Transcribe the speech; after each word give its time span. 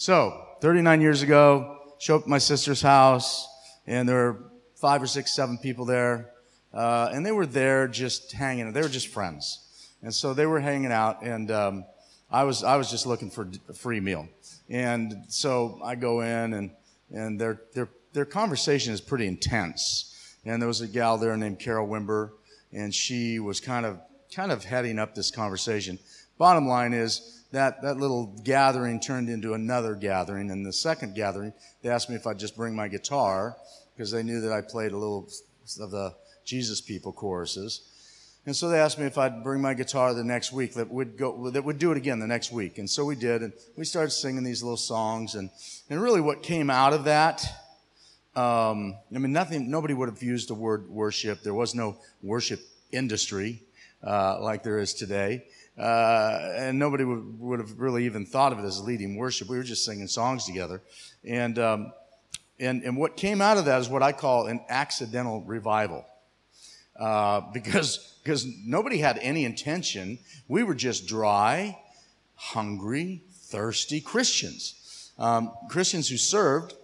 So, 0.00 0.46
39 0.62 1.02
years 1.02 1.20
ago, 1.20 1.76
show 1.98 2.16
up 2.16 2.22
at 2.22 2.26
my 2.26 2.38
sister's 2.38 2.80
house, 2.80 3.46
and 3.86 4.08
there 4.08 4.16
were 4.16 4.44
five 4.76 5.02
or 5.02 5.06
six, 5.06 5.36
seven 5.36 5.58
people 5.58 5.84
there, 5.84 6.30
uh, 6.72 7.10
and 7.12 7.26
they 7.26 7.32
were 7.32 7.44
there 7.44 7.86
just 7.86 8.32
hanging. 8.32 8.68
Out, 8.68 8.72
they 8.72 8.80
were 8.80 8.88
just 8.88 9.08
friends, 9.08 9.58
and 10.00 10.14
so 10.14 10.32
they 10.32 10.46
were 10.46 10.58
hanging 10.58 10.90
out, 10.90 11.20
and 11.20 11.50
um, 11.50 11.84
I 12.30 12.44
was 12.44 12.64
I 12.64 12.76
was 12.76 12.90
just 12.90 13.04
looking 13.04 13.28
for 13.28 13.46
a 13.68 13.74
free 13.74 14.00
meal, 14.00 14.26
and 14.70 15.18
so 15.28 15.78
I 15.84 15.96
go 15.96 16.22
in, 16.22 16.54
and 16.54 16.70
and 17.10 17.38
their 17.38 17.60
their 17.74 17.90
their 18.14 18.24
conversation 18.24 18.94
is 18.94 19.02
pretty 19.02 19.26
intense, 19.26 20.34
and 20.46 20.62
there 20.62 20.66
was 20.66 20.80
a 20.80 20.88
gal 20.88 21.18
there 21.18 21.36
named 21.36 21.58
Carol 21.58 21.86
Wimber, 21.86 22.30
and 22.72 22.94
she 22.94 23.38
was 23.38 23.60
kind 23.60 23.84
of 23.84 24.00
kind 24.34 24.50
of 24.50 24.64
heading 24.64 24.98
up 24.98 25.14
this 25.14 25.30
conversation. 25.30 25.98
Bottom 26.38 26.66
line 26.66 26.94
is 26.94 27.39
that 27.52 27.82
that 27.82 27.96
little 27.96 28.26
gathering 28.44 29.00
turned 29.00 29.28
into 29.28 29.54
another 29.54 29.94
gathering, 29.94 30.50
and 30.50 30.64
the 30.64 30.72
second 30.72 31.14
gathering, 31.14 31.52
they 31.82 31.88
asked 31.88 32.08
me 32.08 32.16
if 32.16 32.26
I'd 32.26 32.38
just 32.38 32.56
bring 32.56 32.74
my 32.74 32.88
guitar 32.88 33.56
because 33.94 34.10
they 34.10 34.22
knew 34.22 34.40
that 34.40 34.52
I 34.52 34.60
played 34.60 34.92
a 34.92 34.96
little 34.96 35.28
of 35.80 35.90
the 35.90 36.14
Jesus 36.44 36.80
People 36.80 37.12
choruses. 37.12 37.82
And 38.46 38.56
so 38.56 38.68
they 38.68 38.80
asked 38.80 38.98
me 38.98 39.04
if 39.04 39.18
I'd 39.18 39.44
bring 39.44 39.60
my 39.60 39.74
guitar 39.74 40.14
the 40.14 40.24
next 40.24 40.52
week 40.52 40.74
that 40.74 40.90
would 40.90 41.18
go 41.18 41.50
that 41.50 41.62
would 41.62 41.78
do 41.78 41.92
it 41.92 41.98
again 41.98 42.20
the 42.20 42.26
next 42.26 42.50
week. 42.50 42.78
And 42.78 42.88
so 42.88 43.04
we 43.04 43.14
did, 43.14 43.42
and 43.42 43.52
we 43.76 43.84
started 43.84 44.10
singing 44.10 44.42
these 44.42 44.62
little 44.62 44.78
songs. 44.78 45.34
And 45.34 45.50
and 45.90 46.00
really, 46.00 46.20
what 46.20 46.42
came 46.42 46.70
out 46.70 46.92
of 46.92 47.04
that, 47.04 47.44
um, 48.34 48.96
I 49.14 49.18
mean, 49.18 49.32
nothing. 49.32 49.70
Nobody 49.70 49.92
would 49.92 50.08
have 50.08 50.22
used 50.22 50.48
the 50.48 50.54
word 50.54 50.88
worship. 50.88 51.42
There 51.42 51.54
was 51.54 51.74
no 51.74 51.98
worship 52.22 52.60
industry 52.92 53.62
uh, 54.02 54.40
like 54.40 54.62
there 54.62 54.78
is 54.78 54.94
today. 54.94 55.44
Uh, 55.78 56.52
and 56.56 56.78
nobody 56.78 57.04
would, 57.04 57.40
would 57.40 57.58
have 57.58 57.78
really 57.78 58.04
even 58.04 58.26
thought 58.26 58.52
of 58.52 58.58
it 58.58 58.64
as 58.64 58.80
leading 58.82 59.16
worship. 59.16 59.48
We 59.48 59.56
were 59.56 59.62
just 59.62 59.84
singing 59.84 60.08
songs 60.08 60.44
together. 60.44 60.82
And, 61.24 61.58
um, 61.58 61.92
and, 62.58 62.82
and 62.82 62.96
what 62.96 63.16
came 63.16 63.40
out 63.40 63.56
of 63.56 63.64
that 63.64 63.80
is 63.80 63.88
what 63.88 64.02
I 64.02 64.12
call 64.12 64.46
an 64.46 64.60
accidental 64.68 65.42
revival. 65.42 66.04
Uh, 66.98 67.40
because, 67.52 68.18
because 68.22 68.46
nobody 68.64 68.98
had 68.98 69.18
any 69.18 69.44
intention. 69.44 70.18
We 70.48 70.62
were 70.62 70.74
just 70.74 71.06
dry, 71.06 71.78
hungry, 72.34 73.22
thirsty 73.30 74.00
Christians. 74.00 75.12
Um, 75.18 75.52
Christians 75.68 76.08
who 76.08 76.16
served 76.16 76.74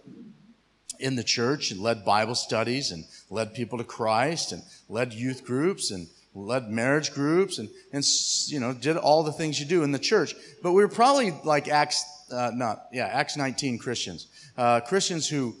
in 0.99 1.15
the 1.15 1.23
church 1.23 1.71
and 1.71 1.81
led 1.81 2.03
Bible 2.03 2.35
studies 2.35 2.91
and 2.91 3.05
led 3.29 3.53
people 3.53 3.77
to 3.77 3.83
Christ 3.83 4.51
and 4.51 4.63
led 4.89 5.13
youth 5.13 5.43
groups 5.45 5.91
and 5.91 6.07
led 6.37 6.69
marriage 6.69 7.13
groups 7.13 7.57
and, 7.57 7.69
and 7.91 8.05
you 8.47 8.59
know 8.59 8.73
did 8.73 8.97
all 8.97 9.23
the 9.23 9.31
things 9.31 9.59
you 9.59 9.65
do 9.65 9.83
in 9.83 9.91
the 9.91 9.99
church. 9.99 10.35
But 10.61 10.73
we 10.73 10.81
were 10.81 10.89
probably 10.89 11.31
like 11.43 11.67
acts 11.67 12.03
uh, 12.31 12.51
not 12.53 12.87
yeah 12.91 13.07
acts 13.07 13.37
19 13.37 13.79
christians. 13.79 14.27
Uh, 14.57 14.79
christians 14.81 15.27
who 15.27 15.55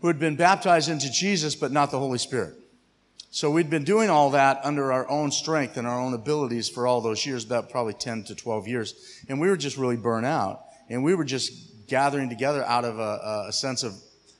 who 0.00 0.08
had 0.08 0.18
been 0.18 0.36
baptized 0.36 0.88
into 0.88 1.10
jesus 1.10 1.54
but 1.54 1.72
not 1.72 1.90
the 1.90 1.98
holy 1.98 2.18
spirit. 2.18 2.54
So 3.32 3.48
we'd 3.50 3.70
been 3.70 3.84
doing 3.84 4.10
all 4.10 4.30
that 4.30 4.60
under 4.64 4.92
our 4.92 5.08
own 5.08 5.30
strength 5.30 5.76
and 5.76 5.86
our 5.86 6.00
own 6.00 6.14
abilities 6.14 6.68
for 6.68 6.86
all 6.88 7.00
those 7.00 7.24
years 7.24 7.44
about 7.44 7.70
probably 7.70 7.92
10 7.94 8.24
to 8.24 8.34
12 8.34 8.66
years. 8.66 9.22
And 9.28 9.40
we 9.40 9.48
were 9.48 9.56
just 9.56 9.76
really 9.76 9.96
burnt 9.96 10.26
out. 10.26 10.62
And 10.88 11.04
we 11.04 11.14
were 11.14 11.24
just 11.24 11.86
gathering 11.86 12.28
together 12.28 12.64
out 12.64 12.84
of 12.84 12.98
a, 12.98 13.46
a 13.46 13.52
sense 13.52 13.84
of 13.84 13.94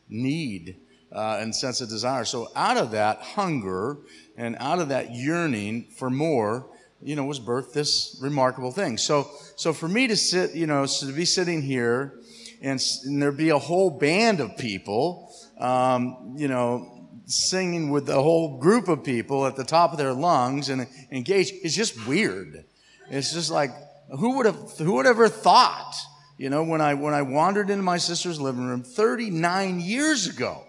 need 0.09 0.77
uh, 1.13 1.39
and 1.41 1.55
sense 1.55 1.81
of 1.81 1.89
desire 1.89 2.25
so 2.25 2.49
out 2.55 2.77
of 2.77 2.93
that 2.93 3.21
hunger 3.21 3.99
and 4.37 4.57
out 4.59 4.79
of 4.79 4.89
that 4.89 5.15
yearning 5.15 5.89
for 5.97 6.09
more, 6.09 6.71
you 7.03 7.17
know, 7.17 7.25
was 7.25 7.41
birthed 7.41 7.73
this 7.73 8.19
remarkable 8.23 8.73
thing. 8.73 8.97
So, 8.97 9.29
so 9.57 9.73
for 9.73 9.89
me 9.89 10.07
to 10.07 10.17
sit, 10.17 10.55
you 10.55 10.67
know, 10.67 10.87
to 10.87 11.13
be 11.13 11.25
sitting 11.25 11.63
here 11.63 12.21
and, 12.63 12.81
and 13.05 13.21
there 13.21 13.33
be 13.33 13.51
a 13.51 13.59
whole 13.59 13.91
band 13.91 14.41
of 14.41 14.57
people, 14.57 15.35
um, 15.59 16.35
you 16.37 16.49
know, 16.49 17.09
singing 17.27 17.91
with 17.91 18.09
a 18.09 18.21
whole 18.21 18.59
group 18.59 18.89
of 18.89 19.05
people 19.05 19.47
at 19.47 19.57
the 19.57 19.65
top 19.65 19.93
of 19.93 19.99
their 19.99 20.13
lungs 20.13 20.69
and 20.69 20.87
engaged, 21.11 21.55
it's 21.63 21.75
just 21.75 22.07
weird. 22.07 22.65
It's 23.11 23.33
just 23.33 23.51
like, 23.51 23.71
who 24.19 24.37
would 24.37 24.47
have, 24.47 24.79
who 24.79 24.95
would 24.95 25.07
ever 25.07 25.29
thought, 25.29 25.95
you 26.39 26.51
know, 26.51 26.65
when 26.65 26.81
I, 26.81 26.95
when 26.95 27.15
I 27.15 27.23
wandered 27.23 27.71
into 27.71 27.83
my 27.83 27.99
sister's 27.99 28.41
living 28.41 28.67
room 28.67 28.83
39 28.83 29.81
years 29.81 30.27
ago, 30.27 30.65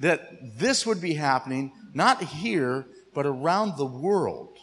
that 0.00 0.58
this 0.58 0.86
would 0.86 1.00
be 1.00 1.14
happening 1.14 1.72
not 1.94 2.22
here, 2.22 2.86
but 3.14 3.26
around 3.26 3.76
the 3.76 3.86
world. 3.86 4.58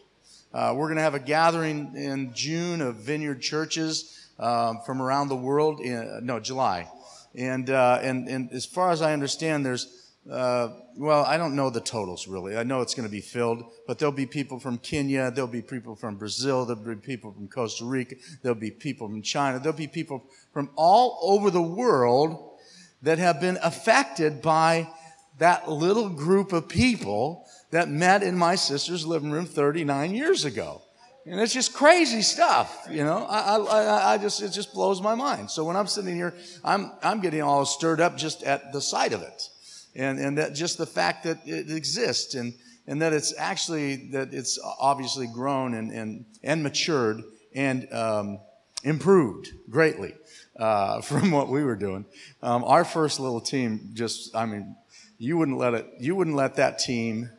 Uh, 0.54 0.74
we're 0.76 0.88
going 0.88 0.98
to 0.98 1.02
have 1.02 1.16
a 1.16 1.20
gathering 1.20 1.94
in 1.96 2.34
June 2.34 2.82
of 2.82 2.96
vineyard 2.96 3.42
churches 3.42 4.30
um, 4.40 4.80
from 4.86 5.02
around 5.02 5.28
the 5.28 5.36
world. 5.36 5.80
In, 5.80 6.26
no, 6.26 6.40
July, 6.40 6.90
and 7.36 7.70
uh, 7.70 8.00
and 8.02 8.28
and 8.28 8.52
as 8.52 8.66
far 8.66 8.92
as 8.92 9.02
I 9.02 9.14
understand, 9.14 9.66
there's 9.66 10.12
uh, 10.32 10.70
well, 10.96 11.24
I 11.24 11.38
don't 11.38 11.56
know 11.56 11.70
the 11.70 11.82
totals 11.82 12.28
really. 12.28 12.58
I 12.58 12.64
know 12.64 12.82
it's 12.82 12.96
going 12.96 13.08
to 13.08 13.12
be 13.12 13.22
filled, 13.22 13.64
but 13.86 14.00
there'll 14.00 14.12
be 14.12 14.26
people 14.26 14.60
from 14.60 14.78
Kenya, 14.78 15.32
there'll 15.32 15.48
be 15.48 15.62
people 15.62 15.96
from 15.96 16.16
Brazil, 16.16 16.66
there'll 16.66 16.84
be 16.84 16.96
people 16.96 17.32
from 17.32 17.48
Costa 17.48 17.86
Rica, 17.86 18.16
there'll 18.42 18.58
be 18.58 18.72
people 18.72 19.08
from 19.08 19.22
China, 19.22 19.60
there'll 19.60 19.78
be 19.78 19.88
people 19.88 20.26
from 20.54 20.70
all 20.76 21.20
over 21.22 21.52
the 21.52 21.62
world 21.62 22.58
that 23.02 23.20
have 23.20 23.40
been 23.40 23.58
affected 23.62 24.42
by 24.42 24.90
that 25.38 25.70
little 25.70 26.10
group 26.10 26.54
of 26.54 26.68
people 26.68 27.48
that 27.72 27.90
met 27.90 28.24
in 28.24 28.38
my 28.38 28.56
sister's 28.56 29.06
living 29.06 29.32
room 29.32 29.46
39 29.46 30.14
years 30.14 30.46
ago. 30.46 30.82
And 31.26 31.42
it's 31.42 31.54
just 31.54 31.74
crazy 31.74 32.22
stuff, 32.22 32.88
you 32.90 33.04
know. 33.04 33.26
I, 33.30 33.58
I, 33.58 34.14
I 34.14 34.18
just, 34.18 34.42
it 34.42 34.50
just 34.52 34.74
blows 34.74 35.02
my 35.02 35.14
mind. 35.14 35.52
So 35.52 35.66
when 35.66 35.76
I'm 35.76 35.88
sitting 35.88 36.16
here, 36.16 36.34
I'm, 36.64 36.92
I'm 37.04 37.20
getting 37.20 37.42
all 37.42 37.66
stirred 37.66 38.00
up 38.00 38.16
just 38.16 38.44
at 38.44 38.72
the 38.72 38.80
sight 38.80 39.12
of 39.12 39.22
it. 39.22 39.50
And, 39.94 40.20
and 40.20 40.38
that 40.38 40.54
just 40.54 40.78
the 40.78 40.86
fact 40.86 41.26
that 41.26 41.46
it 41.46 41.70
exists 41.70 42.36
and, 42.36 42.54
and 42.88 43.02
that 43.02 43.12
it's 43.12 43.38
actually, 43.38 44.10
that 44.12 44.34
it's 44.34 44.58
obviously 44.80 45.28
grown 45.28 45.74
and, 45.74 45.92
and, 45.92 46.26
and 46.44 46.64
matured 46.64 47.24
and, 47.54 47.92
um, 47.92 48.40
improved 48.84 49.52
greatly, 49.70 50.14
uh, 50.58 51.02
from 51.02 51.32
what 51.32 51.50
we 51.50 51.62
were 51.62 51.76
doing. 51.76 52.06
Um, 52.42 52.64
our 52.64 52.86
first 52.86 53.20
little 53.20 53.42
team 53.42 53.90
just, 53.94 54.34
I 54.34 54.46
mean, 54.46 54.78
you 55.18 55.38
wouldn't 55.38 55.58
let 55.58 55.74
it, 55.74 55.88
you 56.00 56.16
wouldn't 56.16 56.36
let 56.36 56.56
that 56.56 56.80
team 56.80 57.30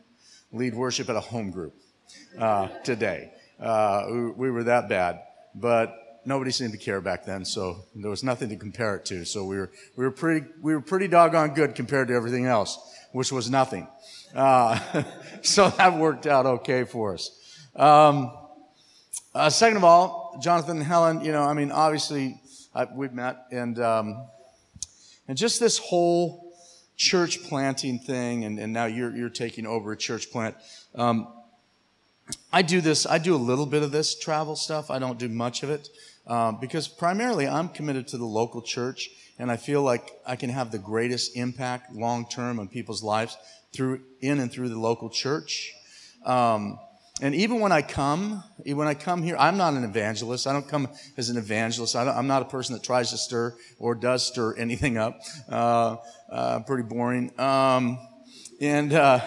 lead 0.51 0.75
worship 0.75 1.09
at 1.09 1.15
a 1.15 1.21
home 1.21 1.51
group 1.51 1.73
uh, 2.37 2.67
today. 2.83 3.31
Uh, 3.59 4.05
we, 4.09 4.31
we, 4.31 4.51
were 4.51 4.63
that 4.63 4.89
bad, 4.89 5.19
but 5.53 6.21
nobody 6.25 6.51
seemed 6.51 6.71
to 6.71 6.77
care 6.77 7.01
back 7.01 7.25
then, 7.25 7.43
so 7.45 7.85
there 7.95 8.09
was 8.09 8.23
nothing 8.23 8.49
to 8.49 8.55
compare 8.55 8.95
it 8.95 9.05
to. 9.05 9.25
So 9.25 9.45
we 9.45 9.57
were 9.57 9.71
we 9.95 10.05
were 10.05 10.11
pretty 10.11 10.47
we 10.61 10.73
were 10.73 10.81
pretty 10.81 11.07
doggone 11.07 11.53
good 11.53 11.75
compared 11.75 12.07
to 12.07 12.13
everything 12.13 12.45
else, 12.45 12.77
which 13.11 13.31
was 13.31 13.49
nothing. 13.49 13.87
Uh, 14.33 15.03
so 15.41 15.69
that 15.71 15.97
worked 15.97 16.27
out 16.27 16.45
okay 16.45 16.83
for 16.83 17.13
us. 17.13 17.31
Um, 17.75 18.31
uh, 19.33 19.49
second 19.49 19.77
of 19.77 19.83
all, 19.83 20.39
Jonathan 20.41 20.77
and 20.77 20.85
Helen, 20.85 21.23
you 21.23 21.31
know, 21.31 21.43
I 21.43 21.53
mean, 21.53 21.71
obviously 21.71 22.41
I, 22.73 22.85
we've 22.85 23.13
met, 23.13 23.45
and 23.51 23.79
um, 23.79 24.27
and 25.27 25.37
just 25.37 25.59
this 25.59 25.77
whole 25.77 26.48
church 26.99 27.41
planting 27.43 27.97
thing, 27.97 28.43
and, 28.43 28.59
and 28.59 28.73
now 28.73 28.85
you're, 28.85 29.15
you're 29.15 29.29
taking 29.29 29.65
over 29.65 29.93
a 29.93 29.97
church 29.97 30.31
plant. 30.31 30.53
Um, 30.93 31.29
I 32.51 32.61
do 32.61 32.81
this, 32.81 33.07
I 33.07 33.17
do 33.17 33.33
a 33.35 33.37
little 33.37 33.65
bit 33.65 33.83
of 33.83 33.91
this 33.91 34.19
travel 34.19 34.55
stuff. 34.57 34.91
I 34.91 34.99
don't 34.99 35.17
do 35.17 35.29
much 35.29 35.63
of 35.63 35.69
it 35.69 35.89
um, 36.27 36.59
because 36.59 36.89
primarily 36.89 37.47
I'm 37.47 37.69
committed 37.69 38.09
to 38.09 38.17
the 38.17 38.25
local 38.25 38.61
church, 38.61 39.09
and 39.39 39.49
I 39.49 39.55
feel 39.55 39.81
like 39.81 40.11
I 40.27 40.35
can 40.35 40.49
have 40.49 40.71
the 40.71 40.77
greatest 40.77 41.37
impact 41.37 41.93
long 41.93 42.27
term 42.27 42.59
on 42.59 42.67
people's 42.67 43.01
lives 43.01 43.37
through 43.71 44.01
in 44.19 44.39
and 44.39 44.51
through 44.51 44.67
the 44.67 44.79
local 44.79 45.09
church. 45.09 45.73
Um, 46.25 46.79
and 47.21 47.35
even 47.35 47.59
when 47.59 47.71
I 47.71 47.81
come, 47.81 48.43
when 48.65 48.87
I 48.87 48.93
come 48.93 49.23
here, 49.23 49.35
I'm 49.37 49.57
not 49.57 49.73
an 49.73 49.83
evangelist. 49.83 50.47
I 50.47 50.53
don't 50.53 50.67
come 50.67 50.87
as 51.17 51.29
an 51.29 51.37
evangelist. 51.37 51.95
I 51.95 52.17
am 52.17 52.27
not 52.27 52.41
a 52.41 52.45
person 52.45 52.73
that 52.73 52.83
tries 52.83 53.09
to 53.11 53.17
stir 53.17 53.55
or 53.77 53.93
does 53.93 54.25
stir 54.25 54.55
anything 54.55 54.97
up. 54.97 55.19
Uh, 55.49 55.97
uh, 56.31 56.59
pretty 56.61 56.83
boring. 56.83 57.37
Um, 57.39 57.99
and 58.61 58.93
uh, 58.93 59.19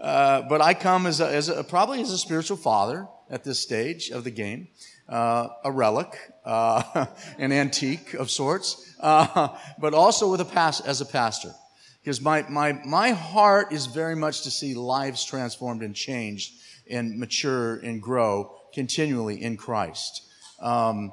uh 0.00 0.42
but 0.42 0.60
I 0.60 0.74
come 0.74 1.06
as, 1.06 1.20
a, 1.20 1.28
as 1.28 1.48
a, 1.48 1.64
probably 1.64 2.00
as 2.02 2.12
a 2.12 2.18
spiritual 2.18 2.56
father 2.56 3.08
at 3.30 3.42
this 3.42 3.58
stage 3.58 4.10
of 4.10 4.22
the 4.22 4.30
game, 4.30 4.68
uh, 5.08 5.48
a 5.64 5.72
relic, 5.72 6.16
uh, 6.44 7.06
an 7.38 7.50
antique 7.50 8.14
of 8.14 8.30
sorts, 8.30 8.94
but 9.00 9.92
also 9.92 10.30
with 10.30 10.40
a 10.40 10.44
past 10.44 10.86
as 10.86 11.00
a 11.00 11.06
pastor. 11.06 11.52
Because 12.00 12.20
my, 12.20 12.42
my, 12.48 12.72
my 12.86 13.10
heart 13.10 13.72
is 13.72 13.86
very 13.86 14.14
much 14.14 14.42
to 14.42 14.50
see 14.50 14.74
lives 14.74 15.24
transformed 15.24 15.82
and 15.82 15.96
changed 15.96 16.52
and 16.90 17.18
mature 17.18 17.76
and 17.76 18.02
grow 18.02 18.54
continually 18.72 19.42
in 19.42 19.56
Christ. 19.56 20.22
Um, 20.60 21.12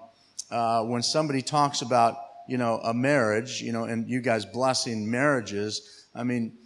uh, 0.51 0.83
when 0.83 1.01
somebody 1.01 1.42
talks 1.42 1.81
about, 1.81 2.18
you 2.48 2.57
know, 2.57 2.80
a 2.83 2.94
marriage, 2.94 3.62
you 3.62 3.72
know, 3.72 3.86
and 3.86 4.07
you 4.07 4.22
guys 4.22 4.45
blessing 4.45 5.10
marriages, 5.10 6.07
I 6.13 6.24
mean, 6.24 6.57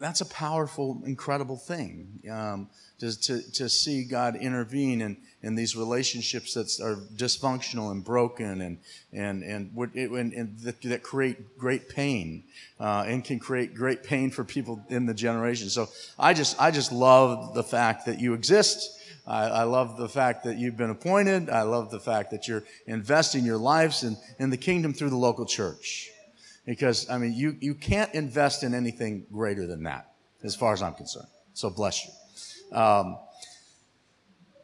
that's 0.00 0.20
a 0.20 0.26
powerful, 0.26 1.02
incredible 1.04 1.56
thing 1.56 2.20
um, 2.30 2.68
to, 3.00 3.20
to, 3.20 3.52
to 3.52 3.68
see 3.68 4.04
God 4.04 4.36
intervene 4.36 5.00
in, 5.00 5.16
in 5.42 5.56
these 5.56 5.76
relationships 5.76 6.54
that 6.54 6.80
are 6.80 6.96
dysfunctional 7.16 7.90
and 7.90 8.04
broken 8.04 8.60
and, 8.60 8.78
and, 9.12 9.42
and, 9.42 9.72
and, 9.94 10.32
and 10.32 10.58
that, 10.60 10.80
that, 10.82 11.02
create 11.02 11.58
great 11.58 11.88
pain 11.88 12.44
uh, 12.78 13.04
and 13.06 13.24
can 13.24 13.40
create 13.40 13.74
great 13.74 14.04
pain 14.04 14.30
for 14.30 14.44
people 14.44 14.84
in 14.88 15.06
the 15.06 15.14
generation. 15.14 15.68
So 15.68 15.88
I 16.18 16.32
just, 16.32 16.60
I 16.60 16.70
just 16.70 16.92
love 16.92 17.54
the 17.54 17.64
fact 17.64 18.06
that 18.06 18.20
you 18.20 18.34
exist. 18.34 19.00
I, 19.26 19.44
I, 19.46 19.62
love 19.64 19.96
the 19.96 20.08
fact 20.08 20.44
that 20.44 20.56
you've 20.58 20.76
been 20.76 20.90
appointed. 20.90 21.50
I 21.50 21.62
love 21.62 21.90
the 21.90 22.00
fact 22.00 22.30
that 22.30 22.46
you're 22.46 22.64
investing 22.86 23.44
your 23.44 23.58
lives 23.58 24.04
in, 24.04 24.16
in 24.38 24.50
the 24.50 24.56
kingdom 24.56 24.94
through 24.94 25.10
the 25.10 25.16
local 25.16 25.44
church. 25.44 26.10
Because, 26.68 27.08
I 27.08 27.16
mean, 27.16 27.32
you, 27.32 27.56
you 27.60 27.74
can't 27.74 28.12
invest 28.12 28.62
in 28.62 28.74
anything 28.74 29.24
greater 29.32 29.66
than 29.66 29.84
that, 29.84 30.12
as 30.44 30.54
far 30.54 30.74
as 30.74 30.82
I'm 30.82 30.92
concerned. 30.92 31.28
So 31.54 31.70
bless 31.70 32.04
you. 32.04 32.76
Um, 32.76 33.16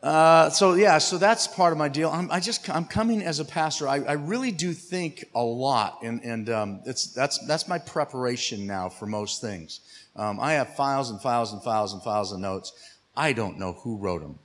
uh, 0.02 0.50
so 0.50 0.74
yeah, 0.74 0.98
so 0.98 1.16
that's 1.16 1.46
part 1.48 1.72
of 1.72 1.78
my 1.78 1.88
deal. 1.88 2.10
I'm, 2.10 2.30
I 2.30 2.38
just 2.38 2.68
I'm 2.68 2.84
coming 2.84 3.22
as 3.22 3.40
a 3.40 3.44
pastor. 3.44 3.88
I, 3.88 4.00
I 4.00 4.12
really 4.12 4.50
do 4.50 4.74
think 4.74 5.24
a 5.34 5.42
lot, 5.42 6.00
and 6.02 6.22
and 6.22 6.50
um, 6.50 6.82
it's 6.84 7.06
that's 7.14 7.38
that's 7.46 7.66
my 7.68 7.78
preparation 7.78 8.66
now 8.66 8.90
for 8.90 9.06
most 9.06 9.40
things. 9.40 9.80
Um, 10.14 10.38
I 10.40 10.52
have 10.52 10.76
files 10.76 11.08
and 11.08 11.18
files 11.22 11.54
and 11.54 11.62
files 11.62 11.94
and 11.94 12.02
files 12.02 12.32
of 12.32 12.38
notes. 12.38 12.74
I 13.16 13.32
don't 13.32 13.58
know 13.58 13.72
who 13.72 13.96
wrote 13.96 14.20
them. 14.20 14.38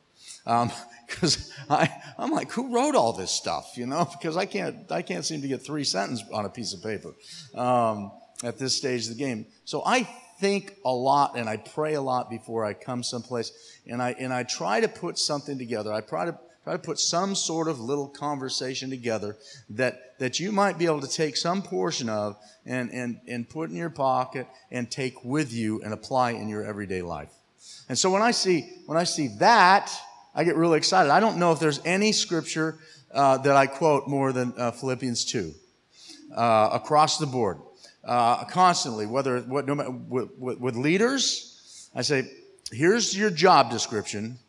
Um, 0.46 0.72
because 1.10 1.52
I'm 1.70 2.32
like, 2.32 2.52
who 2.52 2.74
wrote 2.74 2.96
all 2.96 3.14
this 3.14 3.32
stuff? 3.32 3.74
You 3.76 3.86
know, 3.86 4.08
because 4.20 4.38
I 4.38 4.46
can't, 4.46 4.92
I 4.92 5.02
can't 5.02 5.26
seem 5.26 5.42
to 5.42 5.48
get 5.48 5.64
three 5.64 5.84
sentences 5.84 6.26
on 6.32 6.46
a 6.46 6.50
piece 6.50 6.74
of 6.74 6.84
paper 6.84 7.14
um, 7.56 8.12
at 8.44 8.58
this 8.58 8.76
stage 8.76 9.04
of 9.04 9.10
the 9.10 9.24
game. 9.24 9.46
So 9.66 9.84
I 9.86 10.08
think 10.40 10.76
a 10.86 10.92
lot 10.92 11.38
and 11.38 11.50
I 11.50 11.58
pray 11.58 11.96
a 11.96 12.02
lot 12.02 12.30
before 12.30 12.64
I 12.64 12.74
come 12.74 13.04
someplace, 13.04 13.52
and 13.88 14.02
I 14.02 14.12
and 14.12 14.34
I 14.34 14.44
try 14.44 14.80
to 14.80 14.88
put 14.88 15.18
something 15.18 15.58
together. 15.58 15.92
I 15.92 16.02
try 16.02 16.26
to 16.26 16.38
try 16.64 16.74
to 16.74 16.80
put 16.80 17.00
some 17.00 17.36
sort 17.36 17.68
of 17.68 17.80
little 17.80 18.08
conversation 18.08 18.90
together 18.90 19.38
that 19.72 20.18
that 20.20 20.40
you 20.40 20.52
might 20.52 20.78
be 20.78 20.86
able 20.86 21.02
to 21.02 21.10
take 21.10 21.36
some 21.36 21.62
portion 21.62 22.10
of 22.10 22.38
and 22.66 22.90
and 22.92 23.20
and 23.28 23.50
put 23.50 23.70
in 23.70 23.76
your 23.76 23.90
pocket 23.90 24.48
and 24.72 24.90
take 24.90 25.24
with 25.24 25.52
you 25.52 25.82
and 25.82 25.94
apply 25.94 26.32
in 26.32 26.48
your 26.48 26.64
everyday 26.64 27.02
life. 27.02 27.30
And 27.90 27.98
so 27.98 28.10
when 28.10 28.22
I 28.22 28.32
see 28.32 28.70
when 28.86 28.98
I 28.98 29.04
see 29.04 29.28
that 29.40 29.92
I 30.40 30.46
get 30.46 30.56
really 30.56 30.78
excited. 30.78 31.12
I 31.12 31.20
don't 31.20 31.36
know 31.36 31.52
if 31.52 31.60
there's 31.60 31.82
any 31.84 32.14
scripture 32.14 32.78
uh, 33.12 33.40
that 33.40 33.58
I 33.58 33.68
quote 33.68 34.08
more 34.08 34.32
than 34.32 34.54
uh, 34.56 34.72
Philippians 34.72 35.26
2 35.26 35.54
uh, 36.34 36.70
across 36.72 37.18
the 37.18 37.26
board, 37.26 37.58
uh, 38.06 38.46
constantly, 38.46 39.06
whether 39.06 39.42
what, 39.42 39.68
no 39.68 39.76
matter, 39.76 39.92
with, 39.92 40.30
with, 40.38 40.58
with, 40.62 40.78
leaders, 40.78 41.90
I 41.94 42.04
say, 42.04 42.32
here's 42.72 43.18
your 43.18 43.30
job 43.30 43.70
description 43.70 44.40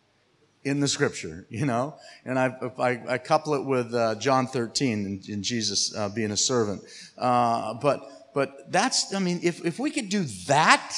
in 0.62 0.78
the 0.78 0.86
scripture, 0.86 1.44
you 1.50 1.66
know, 1.66 1.96
and 2.24 2.38
I, 2.38 2.54
I, 2.78 3.14
I 3.14 3.18
couple 3.18 3.54
it 3.54 3.64
with 3.64 3.92
uh, 3.92 4.14
John 4.14 4.46
13 4.46 5.24
and, 5.28 5.42
Jesus 5.42 5.92
uh, 5.96 6.08
being 6.08 6.30
a 6.30 6.36
servant. 6.36 6.82
but, 7.16 8.30
but 8.32 8.70
that's, 8.70 9.12
I 9.12 9.18
mean, 9.18 9.40
if, 9.42 9.64
if 9.64 9.80
we 9.80 9.90
could 9.90 10.08
do 10.08 10.22
that, 10.46 10.96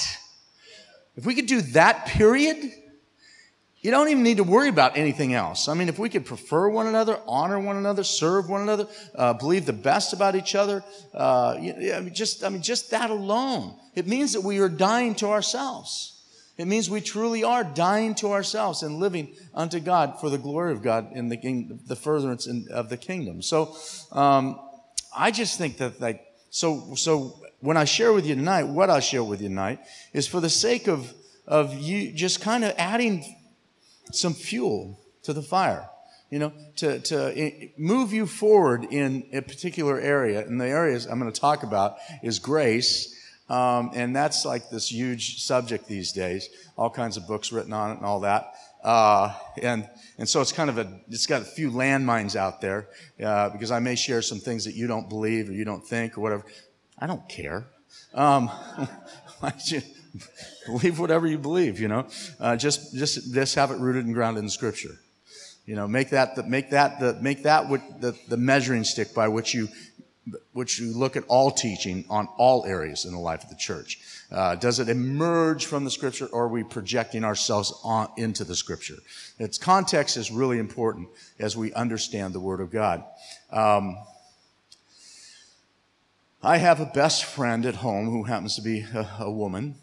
if 1.17 1.25
we 1.25 1.35
could 1.35 1.47
do 1.47 1.62
that 1.62 2.09
period, 2.09 2.73
you 3.82 3.90
don't 3.90 4.08
even 4.08 4.23
need 4.23 4.37
to 4.37 4.44
worry 4.44 4.69
about 4.69 4.96
anything 4.96 5.34
else. 5.34 5.67
I 5.67 5.75
mean, 5.75 5.88
if 5.88 5.99
we 5.99 6.08
could 6.08 6.25
prefer 6.25 6.69
one 6.69 6.87
another, 6.87 7.19
honor 7.26 7.58
one 7.58 7.76
another, 7.76 8.05
serve 8.05 8.49
one 8.49 8.62
another, 8.62 8.87
uh, 9.17 9.34
believe 9.34 9.67
the 9.67 9.73
best 9.73 10.12
about 10.12 10.37
each 10.37 10.55
other, 10.55 10.84
uh, 11.12 11.56
I 11.56 12.00
mean, 12.00 12.14
just 12.14 12.44
I 12.44 12.49
mean, 12.49 12.62
just 12.62 12.93
that 12.93 13.11
alone, 13.11 13.75
it 13.96 14.06
means 14.06 14.34
that 14.34 14.43
we 14.43 14.61
are 14.61 14.69
dying 14.69 15.17
to 15.17 15.26
ourselves. 15.26 16.11
It 16.56 16.69
means 16.69 16.88
we 16.88 17.00
truly 17.00 17.43
are 17.43 17.64
dying 17.64 18.14
to 18.17 18.29
ourselves 18.32 18.84
and 18.84 19.00
living 19.00 19.34
unto 19.52 19.81
God 19.81 20.20
for 20.20 20.31
the 20.31 20.38
glory 20.38 20.73
of 20.73 20.82
God 20.82 21.11
in 21.12 21.29
the, 21.29 21.79
the 21.87 21.96
furtherance 21.96 22.46
in, 22.46 22.69
of 22.70 22.88
the 22.88 22.96
kingdom. 22.96 23.43
So, 23.43 23.75
um, 24.12 24.61
I 25.17 25.32
just 25.32 25.58
think 25.58 25.79
that 25.79 26.00
like 26.00 26.25
so 26.50 26.94
so 26.94 27.40
when 27.61 27.76
I 27.76 27.84
share 27.84 28.12
with 28.12 28.26
you 28.26 28.37
tonight, 28.37 28.64
what 28.64 28.90
I 28.90 29.00
share 29.00 29.25
with 29.25 29.43
you 29.43 29.49
tonight 29.49 29.81
is 30.12 30.29
for 30.29 30.40
the 30.40 30.50
sake 30.50 30.87
of 30.87 31.12
of 31.49 31.75
you 31.75 32.12
just 32.12 32.40
kind 32.40 32.62
of 32.64 32.75
adding 32.79 33.25
some 34.10 34.34
fuel 34.34 34.99
to 35.22 35.32
the 35.32 35.43
fire, 35.43 35.88
you 36.31 36.38
know, 36.38 36.52
to, 36.76 36.99
to 37.00 37.70
move 37.76 38.12
you 38.12 38.26
forward 38.26 38.84
in 38.90 39.25
a 39.32 39.40
particular 39.40 40.00
area. 40.00 40.44
And 40.46 40.60
the 40.60 40.69
areas 40.69 41.06
I'm 41.06 41.19
going 41.19 41.32
to 41.32 41.40
talk 41.40 41.62
about 41.62 41.96
is 42.22 42.38
grace. 42.38 43.19
Um, 43.49 43.90
and 43.94 44.14
that's 44.16 44.44
like 44.44 44.70
this 44.70 44.90
huge 44.90 45.43
subject 45.43 45.87
these 45.87 46.12
days. 46.12 46.49
All 46.76 46.90
kinds 46.90 47.16
of 47.16 47.26
books 47.26 47.52
written 47.52 47.72
on 47.72 47.90
it 47.93 47.96
and 47.99 48.06
all 48.06 48.20
that. 48.20 48.54
Uh, 48.82 49.32
and 49.62 49.88
and 50.19 50.28
so 50.28 50.40
it's 50.40 50.50
kind 50.50 50.69
of 50.69 50.78
a 50.78 51.00
it's 51.08 51.26
got 51.26 51.43
a 51.43 51.44
few 51.44 51.70
landmines 51.70 52.34
out 52.34 52.60
there 52.60 52.88
uh, 53.22 53.48
because 53.50 53.70
I 53.70 53.78
may 53.78 53.94
share 53.94 54.22
some 54.22 54.38
things 54.38 54.64
that 54.64 54.75
you 54.75 54.88
don't 54.88 55.08
believe 55.08 55.48
or 55.48 55.52
you 55.52 55.64
don't 55.64 55.87
think 55.87 56.19
or 56.19 56.20
whatever. 56.20 56.44
I 56.98 57.06
don't 57.06 57.28
care. 57.28 57.66
Um, 58.14 58.50
believe 60.67 60.99
whatever 60.99 61.26
you 61.26 61.38
believe, 61.38 61.81
you 61.81 61.88
know. 61.88 62.06
Uh, 62.38 62.56
just, 62.56 62.94
just, 62.94 63.32
just 63.32 63.55
have 63.55 63.70
it 63.70 63.79
rooted 63.79 64.05
and 64.05 64.14
grounded 64.14 64.43
in 64.43 64.50
Scripture. 64.50 64.99
You 65.67 65.76
know, 65.76 65.87
make 65.87 66.11
that 66.11 66.35
the, 66.35 66.43
make 66.43 66.70
that 66.70 66.99
the, 66.99 67.14
make 67.20 67.44
that 67.44 67.69
the, 68.00 68.17
the 68.29 68.37
measuring 68.37 68.85
stick 68.85 69.14
by 69.14 69.29
which 69.29 69.55
you, 69.55 69.69
which 70.53 70.81
you 70.81 70.93
look 70.93 71.17
at 71.17 71.25
all 71.29 71.53
teaching 71.53 72.05
on 72.11 72.26
all 72.37 72.67
areas 72.67 73.05
in 73.05 73.12
the 73.12 73.19
life 73.19 73.44
of 73.44 73.50
the 73.50 73.56
church. 73.56 74.00
Uh, 74.31 74.56
does 74.56 74.81
it 74.81 74.88
emerge 74.88 75.67
from 75.67 75.85
the 75.85 75.91
Scripture, 75.91 76.26
or 76.26 76.44
are 76.44 76.49
we 76.49 76.65
projecting 76.65 77.23
ourselves 77.23 77.73
on, 77.85 78.08
into 78.17 78.43
the 78.44 78.56
Scripture? 78.56 78.97
Its 79.38 79.56
context 79.56 80.17
is 80.17 80.31
really 80.31 80.58
important 80.58 81.08
as 81.38 81.56
we 81.56 81.73
understand 81.75 82.35
the 82.35 82.41
Word 82.41 82.61
of 82.61 82.70
God. 82.70 83.05
Um, 83.50 83.97
I 86.43 86.56
have 86.56 86.81
a 86.81 86.87
best 86.87 87.25
friend 87.25 87.65
at 87.67 87.76
home 87.76 88.06
who 88.06 88.25
happens 88.25 88.56
to 88.56 88.62
be 88.62 88.81
a, 88.81 89.08
a 89.20 89.31
woman 89.31 89.76